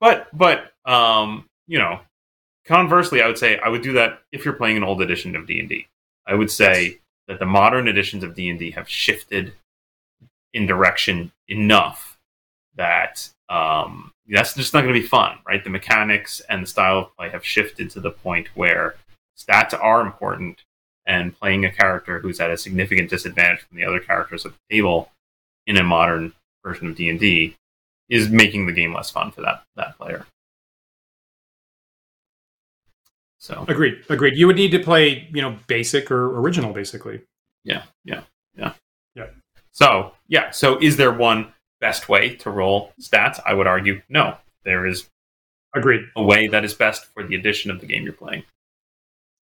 But 0.00 0.28
but 0.36 0.72
um 0.84 1.48
you 1.66 1.78
know 1.78 2.00
Conversely, 2.66 3.20
I 3.20 3.26
would 3.26 3.36
say 3.36 3.58
I 3.58 3.68
would 3.68 3.82
do 3.82 3.92
that 3.92 4.22
if 4.32 4.44
you're 4.44 4.54
playing 4.54 4.78
an 4.78 4.84
old 4.84 5.02
edition 5.02 5.36
of 5.36 5.46
D 5.46 5.60
and 5.60 5.68
D. 5.68 5.86
I 6.26 6.34
would 6.34 6.50
say 6.50 7.00
that 7.28 7.38
the 7.38 7.46
modern 7.46 7.88
editions 7.88 8.24
of 8.24 8.34
D 8.34 8.48
and 8.48 8.58
D 8.58 8.70
have 8.70 8.88
shifted 8.88 9.52
in 10.54 10.66
direction 10.66 11.32
enough 11.48 12.18
that 12.76 13.28
um, 13.48 14.12
that's 14.28 14.54
just 14.54 14.72
not 14.74 14.82
going 14.82 14.94
to 14.94 15.00
be 15.00 15.06
fun, 15.06 15.38
right? 15.46 15.62
The 15.62 15.70
mechanics 15.70 16.40
and 16.48 16.62
the 16.62 16.66
style 16.66 16.98
of 16.98 17.16
play 17.16 17.28
have 17.30 17.44
shifted 17.44 17.90
to 17.90 18.00
the 18.00 18.10
point 18.10 18.48
where 18.54 18.94
stats 19.36 19.78
are 19.80 20.00
important, 20.00 20.62
and 21.06 21.38
playing 21.38 21.64
a 21.64 21.70
character 21.70 22.18
who's 22.18 22.40
at 22.40 22.50
a 22.50 22.56
significant 22.56 23.10
disadvantage 23.10 23.60
from 23.60 23.76
the 23.76 23.84
other 23.84 24.00
characters 24.00 24.46
at 24.46 24.52
the 24.52 24.74
table 24.74 25.10
in 25.66 25.76
a 25.76 25.82
modern 25.82 26.32
version 26.64 26.88
of 26.88 26.96
D 26.96 27.10
and 27.10 27.20
D 27.20 27.56
is 28.08 28.30
making 28.30 28.66
the 28.66 28.72
game 28.72 28.94
less 28.94 29.10
fun 29.10 29.30
for 29.30 29.42
that 29.42 29.62
that 29.76 29.96
player. 29.98 30.26
So 33.38 33.64
agreed, 33.68 34.02
agreed. 34.08 34.38
You 34.38 34.46
would 34.46 34.56
need 34.56 34.70
to 34.70 34.78
play, 34.78 35.28
you 35.32 35.42
know, 35.42 35.58
basic 35.66 36.10
or 36.10 36.38
original, 36.40 36.72
basically. 36.72 37.20
Yeah, 37.64 37.82
yeah, 38.04 38.22
yeah, 38.56 38.72
yeah. 39.14 39.26
So 39.72 40.14
yeah, 40.28 40.50
so 40.50 40.78
is 40.80 40.96
there 40.96 41.12
one 41.12 41.52
best 41.84 42.08
way 42.08 42.34
to 42.36 42.50
roll 42.50 42.92
stats? 42.98 43.38
I 43.44 43.52
would 43.52 43.66
argue 43.66 44.00
no. 44.08 44.38
There 44.64 44.86
is 44.86 45.10
agreed 45.74 46.00
a 46.16 46.22
way 46.22 46.46
that 46.46 46.64
is 46.64 46.72
best 46.72 47.04
for 47.12 47.22
the 47.26 47.34
edition 47.34 47.70
of 47.70 47.80
the 47.80 47.86
game 47.86 48.04
you're 48.04 48.14
playing. 48.14 48.44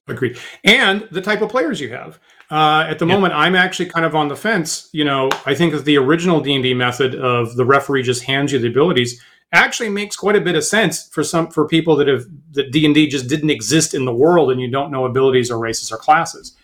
Agreed, 0.08 0.36
and 0.64 1.06
the 1.12 1.20
type 1.20 1.42
of 1.42 1.50
players 1.50 1.80
you 1.80 1.90
have. 1.90 2.18
Uh, 2.50 2.84
at 2.88 2.98
the 2.98 3.06
yeah. 3.06 3.14
moment, 3.14 3.34
I'm 3.34 3.54
actually 3.54 3.86
kind 3.86 4.04
of 4.04 4.16
on 4.16 4.26
the 4.26 4.34
fence. 4.34 4.88
You 4.92 5.04
know, 5.04 5.30
I 5.46 5.54
think 5.54 5.72
that 5.72 5.84
the 5.84 5.96
original 5.96 6.40
D 6.40 6.54
and 6.54 6.64
D 6.64 6.74
method 6.74 7.14
of 7.14 7.54
the 7.54 7.64
referee 7.64 8.02
just 8.02 8.24
hands 8.24 8.52
you 8.52 8.58
the 8.58 8.66
abilities 8.66 9.22
actually 9.52 9.90
makes 9.90 10.16
quite 10.16 10.34
a 10.34 10.40
bit 10.40 10.56
of 10.56 10.64
sense 10.64 11.08
for 11.08 11.22
some 11.22 11.48
for 11.48 11.68
people 11.68 11.94
that 11.96 12.08
have 12.08 12.24
that 12.52 12.72
D&D 12.72 13.06
just 13.06 13.28
didn't 13.28 13.50
exist 13.50 13.94
in 13.94 14.04
the 14.04 14.14
world 14.14 14.50
and 14.50 14.60
you 14.60 14.68
don't 14.68 14.90
know 14.90 15.04
abilities 15.04 15.50
or 15.50 15.58
races 15.58 15.92
or 15.92 15.98
classes. 15.98 16.56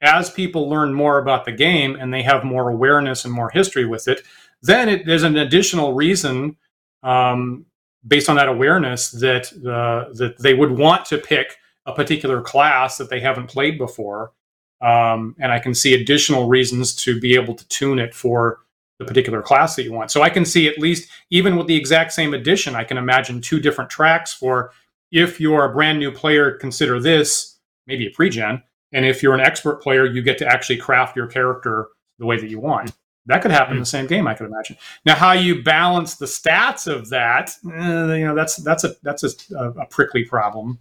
As 0.00 0.30
people 0.30 0.68
learn 0.68 0.94
more 0.94 1.18
about 1.18 1.44
the 1.44 1.52
game 1.52 1.96
and 1.96 2.12
they 2.12 2.22
have 2.22 2.44
more 2.44 2.70
awareness 2.70 3.24
and 3.24 3.34
more 3.34 3.50
history 3.50 3.84
with 3.84 4.08
it, 4.08 4.22
then 4.62 4.88
it, 4.88 5.06
there's 5.06 5.22
an 5.22 5.36
additional 5.36 5.92
reason 5.92 6.56
um, 7.02 7.66
based 8.06 8.28
on 8.28 8.36
that 8.36 8.48
awareness 8.48 9.10
that 9.10 9.46
uh, 9.66 10.12
that 10.14 10.36
they 10.38 10.54
would 10.54 10.70
want 10.70 11.04
to 11.06 11.18
pick 11.18 11.56
a 11.86 11.92
particular 11.92 12.40
class 12.40 12.96
that 12.98 13.10
they 13.10 13.20
haven't 13.20 13.46
played 13.46 13.78
before 13.78 14.32
um, 14.80 15.34
and 15.38 15.52
I 15.52 15.58
can 15.58 15.74
see 15.74 15.94
additional 15.94 16.48
reasons 16.48 16.94
to 16.96 17.18
be 17.18 17.34
able 17.34 17.54
to 17.54 17.66
tune 17.68 17.98
it 17.98 18.14
for 18.14 18.60
the 18.98 19.04
particular 19.04 19.42
class 19.42 19.76
that 19.76 19.84
you 19.84 19.92
want. 19.92 20.10
So 20.10 20.22
I 20.22 20.30
can 20.30 20.44
see 20.44 20.68
at 20.68 20.78
least 20.78 21.10
even 21.30 21.56
with 21.56 21.66
the 21.66 21.76
exact 21.76 22.12
same 22.12 22.34
addition, 22.34 22.74
I 22.74 22.84
can 22.84 22.96
imagine 22.96 23.40
two 23.40 23.60
different 23.60 23.90
tracks 23.90 24.32
for 24.32 24.72
if 25.12 25.40
you're 25.40 25.64
a 25.64 25.72
brand 25.72 25.98
new 25.98 26.10
player, 26.10 26.52
consider 26.52 27.00
this 27.00 27.58
maybe 27.86 28.06
a 28.06 28.10
pre-gen, 28.10 28.62
and 28.92 29.06
if 29.06 29.22
you're 29.22 29.34
an 29.34 29.40
expert 29.40 29.82
player, 29.82 30.04
you 30.04 30.22
get 30.22 30.38
to 30.38 30.46
actually 30.46 30.76
craft 30.76 31.16
your 31.16 31.26
character 31.26 31.88
the 32.18 32.26
way 32.26 32.38
that 32.38 32.50
you 32.50 32.58
want. 32.58 32.92
That 33.26 33.42
could 33.42 33.50
happen 33.50 33.66
mm-hmm. 33.66 33.78
in 33.78 33.80
the 33.80 33.86
same 33.86 34.06
game, 34.06 34.26
I 34.26 34.34
could 34.34 34.46
imagine. 34.46 34.76
Now, 35.04 35.16
how 35.16 35.32
you 35.32 35.62
balance 35.62 36.14
the 36.14 36.26
stats 36.26 36.86
of 36.86 37.08
that, 37.10 37.50
eh, 37.66 38.14
you 38.16 38.24
know, 38.24 38.34
that's 38.34 38.56
that's 38.56 38.84
a 38.84 38.94
that's 39.02 39.24
a, 39.24 39.54
a 39.70 39.86
prickly 39.86 40.24
problem, 40.24 40.78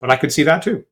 but 0.00 0.10
I 0.10 0.16
could 0.16 0.32
see 0.32 0.44
that 0.44 0.62
too 0.62 0.84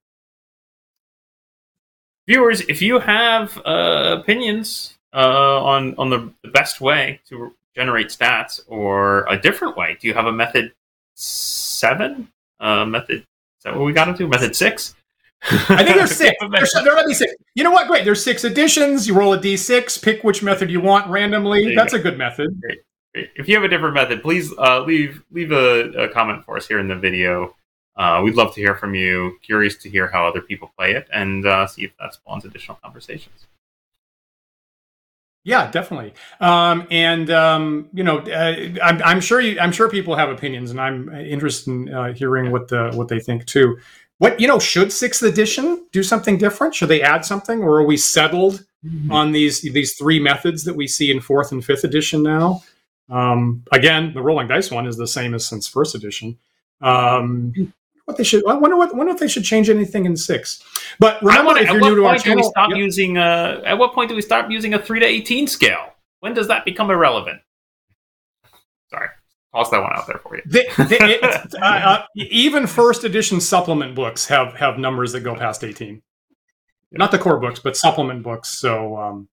viewers, 2.27 2.61
if 2.63 2.81
you 2.81 2.99
have 2.99 3.59
uh, 3.65 4.17
opinions 4.21 4.99
uh, 5.13 5.63
on 5.63 5.95
on 5.97 6.11
the, 6.11 6.33
best 6.53 6.81
way 6.81 7.21
to 7.29 7.55
generate 7.75 8.09
stats 8.09 8.61
or 8.67 9.25
a 9.27 9.39
different 9.39 9.77
way, 9.77 9.97
do 10.01 10.07
you 10.07 10.15
have 10.15 10.27
a 10.27 10.33
method 10.33 10.73
seven? 11.15 12.29
Uh, 12.61 12.85
method 12.85 13.21
is 13.21 13.65
that 13.65 13.75
what 13.75 13.85
we 13.85 13.93
got 13.93 14.09
into? 14.09 14.29
Method 14.29 14.55
six? 14.55 14.95
I 15.45 15.85
think 15.85 15.97
there's 15.97 16.13
six. 16.17 16.37
There's, 16.53 16.73
there 16.73 16.95
might 16.95 17.07
be 17.07 17.15
six. 17.15 17.35
You 17.55 17.65
know 17.65 17.71
what? 17.71 17.89
Great. 17.89 18.05
There's 18.05 18.23
six 18.23 18.45
additions. 18.45 19.07
You 19.07 19.15
roll 19.15 19.33
a 19.33 19.39
d6, 19.39 20.03
pick 20.03 20.23
which 20.23 20.43
method 20.43 20.71
you 20.71 20.81
want 20.81 21.09
randomly. 21.09 21.75
That's 21.75 21.93
go. 21.93 21.99
a 21.99 22.03
good 22.03 22.19
method. 22.19 22.61
Great. 22.61 22.81
Great. 23.15 23.31
If 23.37 23.49
you 23.49 23.55
have 23.55 23.65
a 23.65 23.69
different 23.69 23.95
method, 23.95 24.23
please 24.23 24.53
uh, 24.57 24.83
leave 24.85 25.23
leave 25.31 25.53
a, 25.53 25.91
a, 25.93 26.09
comment 26.09 26.45
for 26.45 26.57
us 26.57 26.67
here 26.67 26.79
in 26.79 26.89
the 26.89 26.97
video. 26.97 27.55
Uh, 27.95 28.23
we'd 28.25 28.35
love 28.35 28.55
to 28.55 28.61
hear 28.61 28.75
from 28.75 28.95
you. 28.95 29.39
Curious 29.43 29.77
to 29.79 29.91
hear 29.91 30.09
how 30.09 30.27
other 30.27 30.41
people 30.41 30.73
play 30.79 30.93
it, 30.93 31.09
and 31.13 31.47
uh, 31.47 31.67
see 31.67 31.85
if 31.85 31.93
that 31.99 32.15
spawns 32.15 32.47
additional 32.47 32.79
conversations. 32.83 33.47
Yeah, 35.45 35.71
definitely. 35.71 36.15
Um, 36.41 36.87
and 36.91 37.29
um, 37.31 37.89
you 37.93 38.05
know, 38.05 38.19
uh, 38.19 38.79
I'm, 38.83 39.03
I'm, 39.03 39.21
sure 39.21 39.41
you, 39.41 39.59
I'm 39.59 39.73
sure 39.73 39.91
people 39.91 40.15
have 40.15 40.31
opinions, 40.31 40.71
and 40.71 40.81
I'm 40.81 41.13
interested 41.15 41.71
in 41.71 41.93
uh, 41.93 42.13
hearing 42.13 42.53
what 42.53 42.69
the 42.69 42.93
what 42.95 43.09
they 43.09 43.19
think 43.19 43.45
too. 43.47 43.79
What 44.23 44.39
you 44.39 44.47
know, 44.47 44.61
should 44.61 44.93
sixth 44.93 45.25
edition 45.25 45.85
do 45.91 46.05
something 46.05 46.39
different? 46.39 46.77
Should 46.77 46.91
they 46.91 47.03
add 47.03 47.25
something, 47.25 47.61
or 47.61 47.79
are 47.79 47.85
we 47.85 47.97
settled 47.97 48.65
mm-hmm. 48.87 49.11
on 49.11 49.33
these 49.33 49.63
these 49.63 49.95
three 49.95 50.21
methods 50.21 50.63
that 50.63 50.77
we 50.77 50.87
see 50.87 51.11
in 51.11 51.21
fourth 51.21 51.51
and 51.51 51.65
fifth 51.65 51.83
edition 51.83 52.23
now? 52.23 52.63
Um, 53.11 53.65
again, 53.73 54.15
the 54.15 54.23
rolling 54.23 54.47
dice 54.47 54.71
one 54.71 54.87
is 54.87 54.97
the 54.97 55.09
same 55.09 55.35
as 55.35 55.45
since 55.49 55.67
first 55.67 55.97
edition. 55.97 56.39
Um, 56.81 57.73
what 58.05 58.17
they 58.17 58.23
should. 58.23 58.47
I 58.47 58.55
wonder 58.55 58.77
what. 58.77 58.95
wonder 58.95 59.13
if 59.13 59.19
they 59.19 59.27
should 59.27 59.43
change 59.43 59.69
anything 59.69 60.07
in 60.07 60.17
six. 60.17 60.63
But 61.01 61.21
remember, 61.21 61.47
wonder, 61.47 61.63
if 61.63 61.71
you're 61.73 61.81
new 61.81 61.97
to 61.97 62.07
our 62.07 62.17
channel, 62.17 62.45
we 62.45 62.49
stop 62.49 62.71
yep. 62.71 62.79
using. 62.79 63.19
Uh, 63.19 63.61
at 63.67 63.77
what 63.77 63.93
point 63.93 64.09
do 64.09 64.15
we 64.15 64.23
stop 64.23 64.49
using 64.49 64.75
a 64.75 64.79
three 64.79 65.01
to 65.01 65.07
eighteen 65.07 65.49
scale? 65.49 65.95
When 66.21 66.33
does 66.33 66.47
that 66.47 66.65
become 66.65 66.93
irrelevant? 66.93 67.41
Sorry, 69.53 69.65
toss 69.65 69.71
that 69.71 69.83
one 69.83 69.93
out 69.95 70.07
there 70.07 70.19
for 70.19 70.37
you. 70.37 70.43
The, 70.47 70.65
the, 70.77 70.99
it, 71.01 71.55
uh, 71.63 71.65
uh, 71.65 72.05
even 72.17 72.67
first 72.67 73.05
edition 73.05 73.41
supplement 73.41 73.95
books 73.95 74.27
have 74.27 74.55
have 74.55 74.79
numbers 74.79 75.13
that 75.13 75.21
go 75.21 75.35
past 75.35 75.65
eighteen. 75.65 76.03
Not 76.91 77.11
the 77.11 77.19
core 77.19 77.39
books, 77.39 77.61
but 77.61 77.77
supplement 77.77 78.23
books. 78.23 78.49
So. 78.49 78.97
Um, 78.97 79.29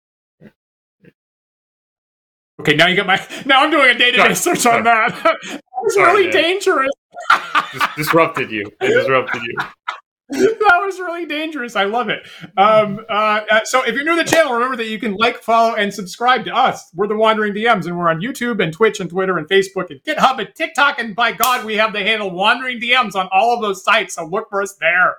Okay, 2.59 2.75
now 2.75 2.87
you 2.87 2.97
got 2.97 3.07
my. 3.07 3.21
Now 3.45 3.63
I'm 3.63 3.71
doing 3.71 3.91
a 3.95 3.99
database 3.99 4.39
search 4.39 4.65
on 4.65 4.85
that. 4.85 5.13
That's 5.83 5.97
really 5.97 6.25
man. 6.25 6.33
dangerous. 6.33 6.91
disrupted 7.97 8.51
you. 8.51 8.65
I 8.81 8.87
disrupted 8.87 9.43
you. 9.43 9.55
that 10.31 10.81
was 10.85 10.99
really 10.99 11.25
dangerous. 11.25 11.77
I 11.77 11.85
love 11.85 12.09
it. 12.09 12.27
Um, 12.57 13.05
uh, 13.09 13.41
uh, 13.49 13.61
so, 13.65 13.83
if 13.85 13.95
you're 13.95 14.05
new 14.05 14.17
to 14.17 14.25
the 14.25 14.29
channel, 14.29 14.55
remember 14.55 14.77
that 14.77 14.89
you 14.89 14.99
can 14.99 15.15
like, 15.15 15.41
follow, 15.41 15.77
and 15.77 15.95
subscribe 15.95 16.45
to 16.47 16.55
us. 16.55 16.91
We're 16.95 17.07
the 17.07 17.17
Wandering 17.17 17.55
DMs, 17.55 17.87
and 17.87 17.97
we're 17.97 18.09
on 18.09 18.21
YouTube 18.21 18.61
and 18.61 18.73
Twitch 18.73 18.99
and 18.99 19.09
Twitter 19.09 19.39
and 19.39 19.49
Facebook 19.49 19.91
and 19.91 20.03
GitHub 20.03 20.41
and 20.41 20.53
TikTok. 20.55 20.99
And 20.99 21.15
by 21.15 21.31
God, 21.31 21.65
we 21.65 21.75
have 21.77 21.93
the 21.93 22.01
handle 22.01 22.33
Wandering 22.33 22.81
DMs 22.81 23.15
on 23.15 23.29
all 23.31 23.55
of 23.55 23.63
those 23.63 23.85
sites. 23.85 24.17
So 24.17 24.27
look 24.27 24.49
for 24.51 24.63
us 24.63 24.75
there. 24.81 25.17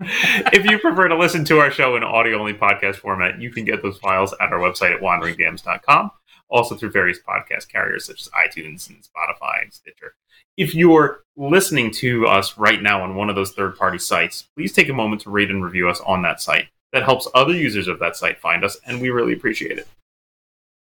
if 0.00 0.64
you 0.64 0.78
prefer 0.78 1.08
to 1.08 1.16
listen 1.16 1.44
to 1.44 1.58
our 1.58 1.70
show 1.70 1.96
in 1.96 2.04
audio 2.04 2.38
only 2.38 2.54
podcast 2.54 2.96
format, 2.96 3.40
you 3.40 3.50
can 3.50 3.64
get 3.64 3.82
those 3.82 3.98
files 3.98 4.32
at 4.40 4.52
our 4.52 4.58
website 4.58 4.94
at 4.94 5.00
wanderingdms.com, 5.00 6.10
also 6.48 6.74
through 6.74 6.90
various 6.90 7.18
podcast 7.18 7.68
carriers 7.68 8.04
such 8.04 8.22
as 8.22 8.30
iTunes 8.30 8.88
and 8.88 8.98
Spotify 8.98 9.62
and 9.62 9.72
Stitcher. 9.72 10.14
If 10.56 10.74
you're 10.74 11.20
listening 11.36 11.90
to 11.92 12.26
us 12.26 12.58
right 12.58 12.82
now 12.82 13.02
on 13.02 13.14
one 13.14 13.30
of 13.30 13.36
those 13.36 13.52
third 13.52 13.76
party 13.76 13.98
sites, 13.98 14.42
please 14.56 14.72
take 14.72 14.88
a 14.88 14.94
moment 14.94 15.22
to 15.22 15.30
rate 15.30 15.50
and 15.50 15.64
review 15.64 15.88
us 15.88 16.00
on 16.00 16.22
that 16.22 16.40
site. 16.40 16.68
That 16.92 17.04
helps 17.04 17.28
other 17.34 17.52
users 17.52 17.86
of 17.86 17.98
that 18.00 18.16
site 18.16 18.40
find 18.40 18.64
us, 18.64 18.76
and 18.86 19.00
we 19.00 19.10
really 19.10 19.34
appreciate 19.34 19.78
it. 19.78 19.86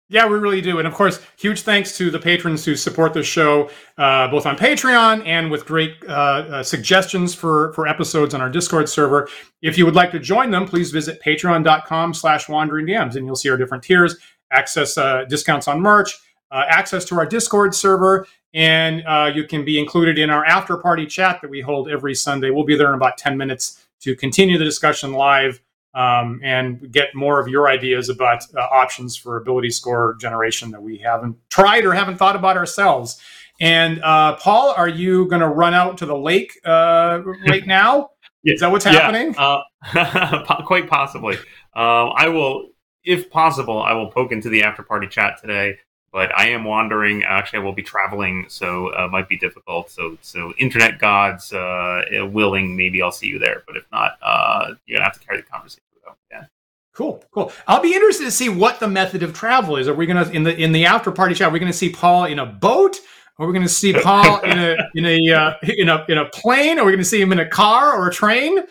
Yeah, 0.09 0.25
we 0.25 0.37
really 0.37 0.61
do. 0.61 0.79
And 0.79 0.87
of 0.87 0.93
course, 0.93 1.19
huge 1.37 1.63
thanks 1.63 1.97
to 1.97 2.09
the 2.09 2.19
patrons 2.19 2.63
who 2.63 2.77
support 2.77 3.13
the 3.13 3.23
show, 3.23 3.69
uh, 3.97 4.29
both 4.29 4.45
on 4.45 4.55
Patreon 4.55 5.25
and 5.25 5.51
with 5.51 5.65
great 5.65 5.95
uh, 6.07 6.11
uh, 6.11 6.63
suggestions 6.63 7.35
for, 7.35 7.73
for 7.73 7.87
episodes 7.87 8.33
on 8.33 8.39
our 8.39 8.49
Discord 8.49 8.87
server. 8.87 9.27
If 9.61 9.77
you 9.77 9.85
would 9.85 9.95
like 9.95 10.11
to 10.11 10.19
join 10.19 10.49
them, 10.49 10.65
please 10.65 10.91
visit 10.91 11.21
patreon.com 11.21 12.13
slash 12.13 12.47
wandering 12.47 12.89
and 12.89 13.13
you'll 13.15 13.35
see 13.35 13.49
our 13.49 13.57
different 13.57 13.83
tiers, 13.83 14.15
access 14.51 14.97
uh, 14.97 15.25
discounts 15.25 15.67
on 15.67 15.81
merch, 15.81 16.17
uh, 16.51 16.63
access 16.67 17.05
to 17.05 17.15
our 17.15 17.25
Discord 17.25 17.75
server, 17.75 18.27
and 18.53 19.03
uh, 19.05 19.31
you 19.33 19.43
can 19.43 19.65
be 19.65 19.79
included 19.79 20.17
in 20.17 20.29
our 20.29 20.45
after 20.45 20.77
party 20.77 21.05
chat 21.05 21.39
that 21.41 21.49
we 21.49 21.61
hold 21.61 21.89
every 21.89 22.15
Sunday. 22.15 22.49
We'll 22.49 22.65
be 22.65 22.77
there 22.77 22.87
in 22.89 22.95
about 22.95 23.17
10 23.17 23.37
minutes 23.37 23.85
to 24.01 24.15
continue 24.15 24.57
the 24.57 24.65
discussion 24.65 25.13
live 25.13 25.61
um, 25.93 26.39
and 26.43 26.91
get 26.91 27.15
more 27.15 27.39
of 27.39 27.47
your 27.47 27.67
ideas 27.67 28.09
about 28.09 28.43
uh, 28.55 28.61
options 28.61 29.17
for 29.17 29.37
ability 29.37 29.71
score 29.71 30.15
generation 30.21 30.71
that 30.71 30.81
we 30.81 30.97
haven't 30.97 31.35
tried 31.49 31.85
or 31.85 31.93
haven't 31.93 32.17
thought 32.17 32.35
about 32.35 32.55
ourselves. 32.55 33.19
And 33.59 34.01
uh, 34.03 34.35
Paul, 34.35 34.73
are 34.77 34.87
you 34.87 35.25
going 35.27 35.41
to 35.41 35.47
run 35.47 35.73
out 35.73 35.97
to 35.97 36.05
the 36.05 36.15
lake 36.15 36.53
uh, 36.63 37.21
right 37.47 37.65
now? 37.65 38.11
Is 38.43 38.61
that 38.61 38.71
what's 38.71 38.85
happening? 38.85 39.33
Yeah, 39.33 39.61
uh, 39.95 40.61
quite 40.65 40.87
possibly. 40.87 41.35
Um, 41.73 42.13
I 42.15 42.29
will, 42.29 42.69
if 43.07 43.29
possible, 43.31 43.81
I 43.81 43.93
will 43.93 44.11
poke 44.11 44.31
into 44.31 44.49
the 44.49 44.63
after 44.63 44.83
party 44.83 45.07
chat 45.07 45.39
today 45.41 45.77
but 46.11 46.35
I 46.37 46.49
am 46.49 46.63
wandering. 46.63 47.23
Actually, 47.23 47.59
I 47.59 47.63
will 47.63 47.73
be 47.73 47.83
traveling, 47.83 48.45
so 48.47 48.87
uh, 48.93 49.07
might 49.07 49.29
be 49.29 49.37
difficult. 49.37 49.91
So, 49.91 50.17
so 50.21 50.53
internet 50.57 50.99
gods 50.99 51.53
uh, 51.53 52.01
willing, 52.31 52.75
maybe 52.75 53.01
I'll 53.01 53.11
see 53.11 53.27
you 53.27 53.39
there. 53.39 53.63
But 53.67 53.77
if 53.77 53.83
not, 53.91 54.17
uh, 54.21 54.73
you're 54.85 54.97
gonna 54.97 55.05
have 55.05 55.19
to 55.19 55.25
carry 55.25 55.37
the 55.37 55.47
conversation. 55.47 55.83
Yeah. 56.31 56.45
Cool, 56.93 57.23
cool. 57.31 57.51
I'll 57.67 57.81
be 57.81 57.93
interested 57.93 58.23
to 58.25 58.31
see 58.31 58.49
what 58.49 58.79
the 58.79 58.87
method 58.87 59.21
of 59.21 59.33
travel 59.33 59.77
is. 59.77 59.87
Are 59.87 59.93
we 59.93 60.05
gonna 60.05 60.27
in 60.29 60.43
the 60.43 60.55
in 60.55 60.71
the 60.71 60.85
after 60.85 61.11
party 61.11 61.35
chat? 61.35 61.49
We're 61.49 61.53
we 61.53 61.59
gonna 61.59 61.73
see 61.73 61.91
Paul 61.91 62.25
in 62.25 62.39
a 62.39 62.45
boat? 62.45 62.99
Are 63.39 63.45
we 63.45 63.53
going 63.53 63.67
to 63.67 63.69
see 63.71 63.93
Paul 63.93 64.39
in 64.43 64.57
a 64.57 64.75
in 64.95 65.05
a 65.05 65.31
uh, 65.31 65.53
in 65.61 65.89
a 65.89 66.03
in 66.09 66.17
a 66.17 66.25
plane? 66.25 66.79
Are 66.79 66.85
we 66.85 66.91
going 66.91 66.97
to 66.97 67.05
see 67.05 67.21
him 67.21 67.31
in 67.31 67.37
a 67.37 67.47
car 67.47 67.93
or 67.95 68.07
a 68.07 68.11
train? 68.11 68.63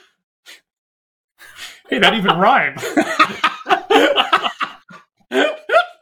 Hey, 1.89 2.01
that 2.01 2.15
even 2.15 2.37
rhymed. 2.37 2.83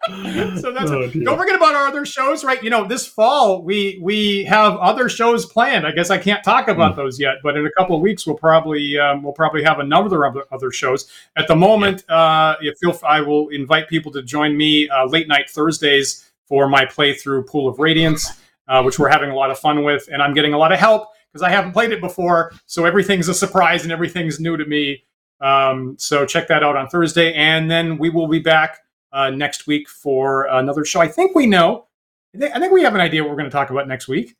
so 0.60 0.72
that's 0.72 0.90
oh, 0.90 1.08
don't 1.10 1.38
forget 1.38 1.54
about 1.54 1.74
our 1.74 1.86
other 1.86 2.04
shows 2.04 2.44
right? 2.44 2.62
You 2.62 2.70
know 2.70 2.86
this 2.86 3.06
fall 3.06 3.62
we 3.62 3.98
we 4.02 4.44
have 4.44 4.76
other 4.76 5.08
shows 5.08 5.46
planned. 5.46 5.86
I 5.86 5.92
guess 5.92 6.10
i 6.10 6.18
can't 6.18 6.44
talk 6.44 6.68
about 6.68 6.92
mm. 6.92 6.96
those 6.96 7.18
yet 7.18 7.36
but 7.42 7.56
in 7.56 7.64
a 7.64 7.70
couple 7.72 7.96
of 7.96 8.02
weeks 8.02 8.26
we'll 8.26 8.36
probably 8.36 8.98
um, 8.98 9.22
we'll 9.22 9.32
probably 9.32 9.62
have 9.62 9.78
a 9.78 9.84
number 9.84 10.24
of 10.24 10.36
other 10.52 10.70
shows. 10.70 11.10
At 11.36 11.48
the 11.48 11.56
moment 11.56 12.04
yeah. 12.08 12.16
uh 12.16 12.56
if 12.60 12.78
feel 12.78 12.98
i 13.06 13.20
will 13.20 13.48
invite 13.48 13.88
people 13.88 14.12
to 14.12 14.22
join 14.22 14.56
me 14.56 14.88
uh, 14.88 15.06
late 15.06 15.28
night 15.28 15.48
thursdays 15.48 16.30
for 16.46 16.68
my 16.68 16.84
playthrough 16.84 17.46
pool 17.46 17.68
of 17.68 17.78
radiance 17.78 18.28
uh, 18.68 18.82
which 18.82 18.98
we're 18.98 19.08
having 19.08 19.30
a 19.30 19.34
lot 19.34 19.50
of 19.50 19.58
fun 19.58 19.84
with 19.84 20.08
and 20.12 20.22
i'm 20.22 20.34
getting 20.34 20.52
a 20.52 20.58
lot 20.58 20.72
of 20.72 20.78
help 20.78 21.08
because 21.32 21.42
i 21.42 21.50
haven't 21.50 21.72
played 21.72 21.92
it 21.92 22.00
before 22.00 22.52
so 22.66 22.84
everything's 22.84 23.28
a 23.28 23.34
surprise 23.34 23.82
and 23.82 23.92
everything's 23.92 24.38
new 24.38 24.56
to 24.56 24.64
me. 24.66 25.04
Um, 25.40 25.96
so 25.98 26.24
check 26.24 26.48
that 26.48 26.62
out 26.62 26.76
on 26.76 26.88
thursday 26.88 27.32
and 27.34 27.70
then 27.70 27.98
we 27.98 28.08
will 28.08 28.28
be 28.28 28.38
back 28.38 28.83
uh, 29.14 29.30
next 29.30 29.66
week 29.66 29.88
for 29.88 30.44
another 30.44 30.84
show. 30.84 31.00
I 31.00 31.08
think 31.08 31.34
we 31.34 31.46
know. 31.46 31.86
I 32.34 32.58
think 32.58 32.72
we 32.72 32.82
have 32.82 32.94
an 32.94 33.00
idea 33.00 33.22
what 33.22 33.30
we're 33.30 33.36
going 33.36 33.48
to 33.48 33.56
talk 33.56 33.70
about 33.70 33.86
next 33.86 34.08
week. 34.08 34.34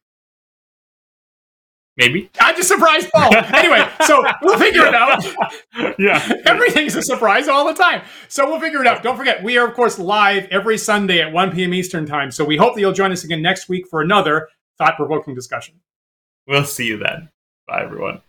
Maybe. 1.96 2.28
I 2.40 2.52
just 2.54 2.66
surprised 2.66 3.08
Paul. 3.14 3.32
anyway, 3.36 3.88
so 4.04 4.24
we'll 4.42 4.58
figure 4.58 4.84
it 4.84 4.94
out. 4.94 5.24
yeah. 5.98 6.40
Everything's 6.44 6.96
a 6.96 7.02
surprise 7.02 7.46
all 7.46 7.64
the 7.66 7.74
time. 7.74 8.02
So 8.26 8.50
we'll 8.50 8.58
figure 8.58 8.80
it 8.80 8.88
out. 8.88 9.04
Don't 9.04 9.16
forget, 9.16 9.44
we 9.44 9.56
are, 9.58 9.68
of 9.68 9.74
course, 9.74 9.96
live 9.96 10.48
every 10.50 10.76
Sunday 10.76 11.20
at 11.20 11.32
1 11.32 11.52
p.m. 11.52 11.72
Eastern 11.72 12.04
Time. 12.04 12.32
So 12.32 12.44
we 12.44 12.56
hope 12.56 12.74
that 12.74 12.80
you'll 12.80 12.92
join 12.92 13.12
us 13.12 13.22
again 13.22 13.42
next 13.42 13.68
week 13.68 13.86
for 13.88 14.00
another 14.00 14.48
thought 14.76 14.96
provoking 14.96 15.36
discussion. 15.36 15.76
We'll 16.48 16.64
see 16.64 16.86
you 16.86 16.98
then. 16.98 17.30
Bye, 17.68 17.84
everyone. 17.84 18.22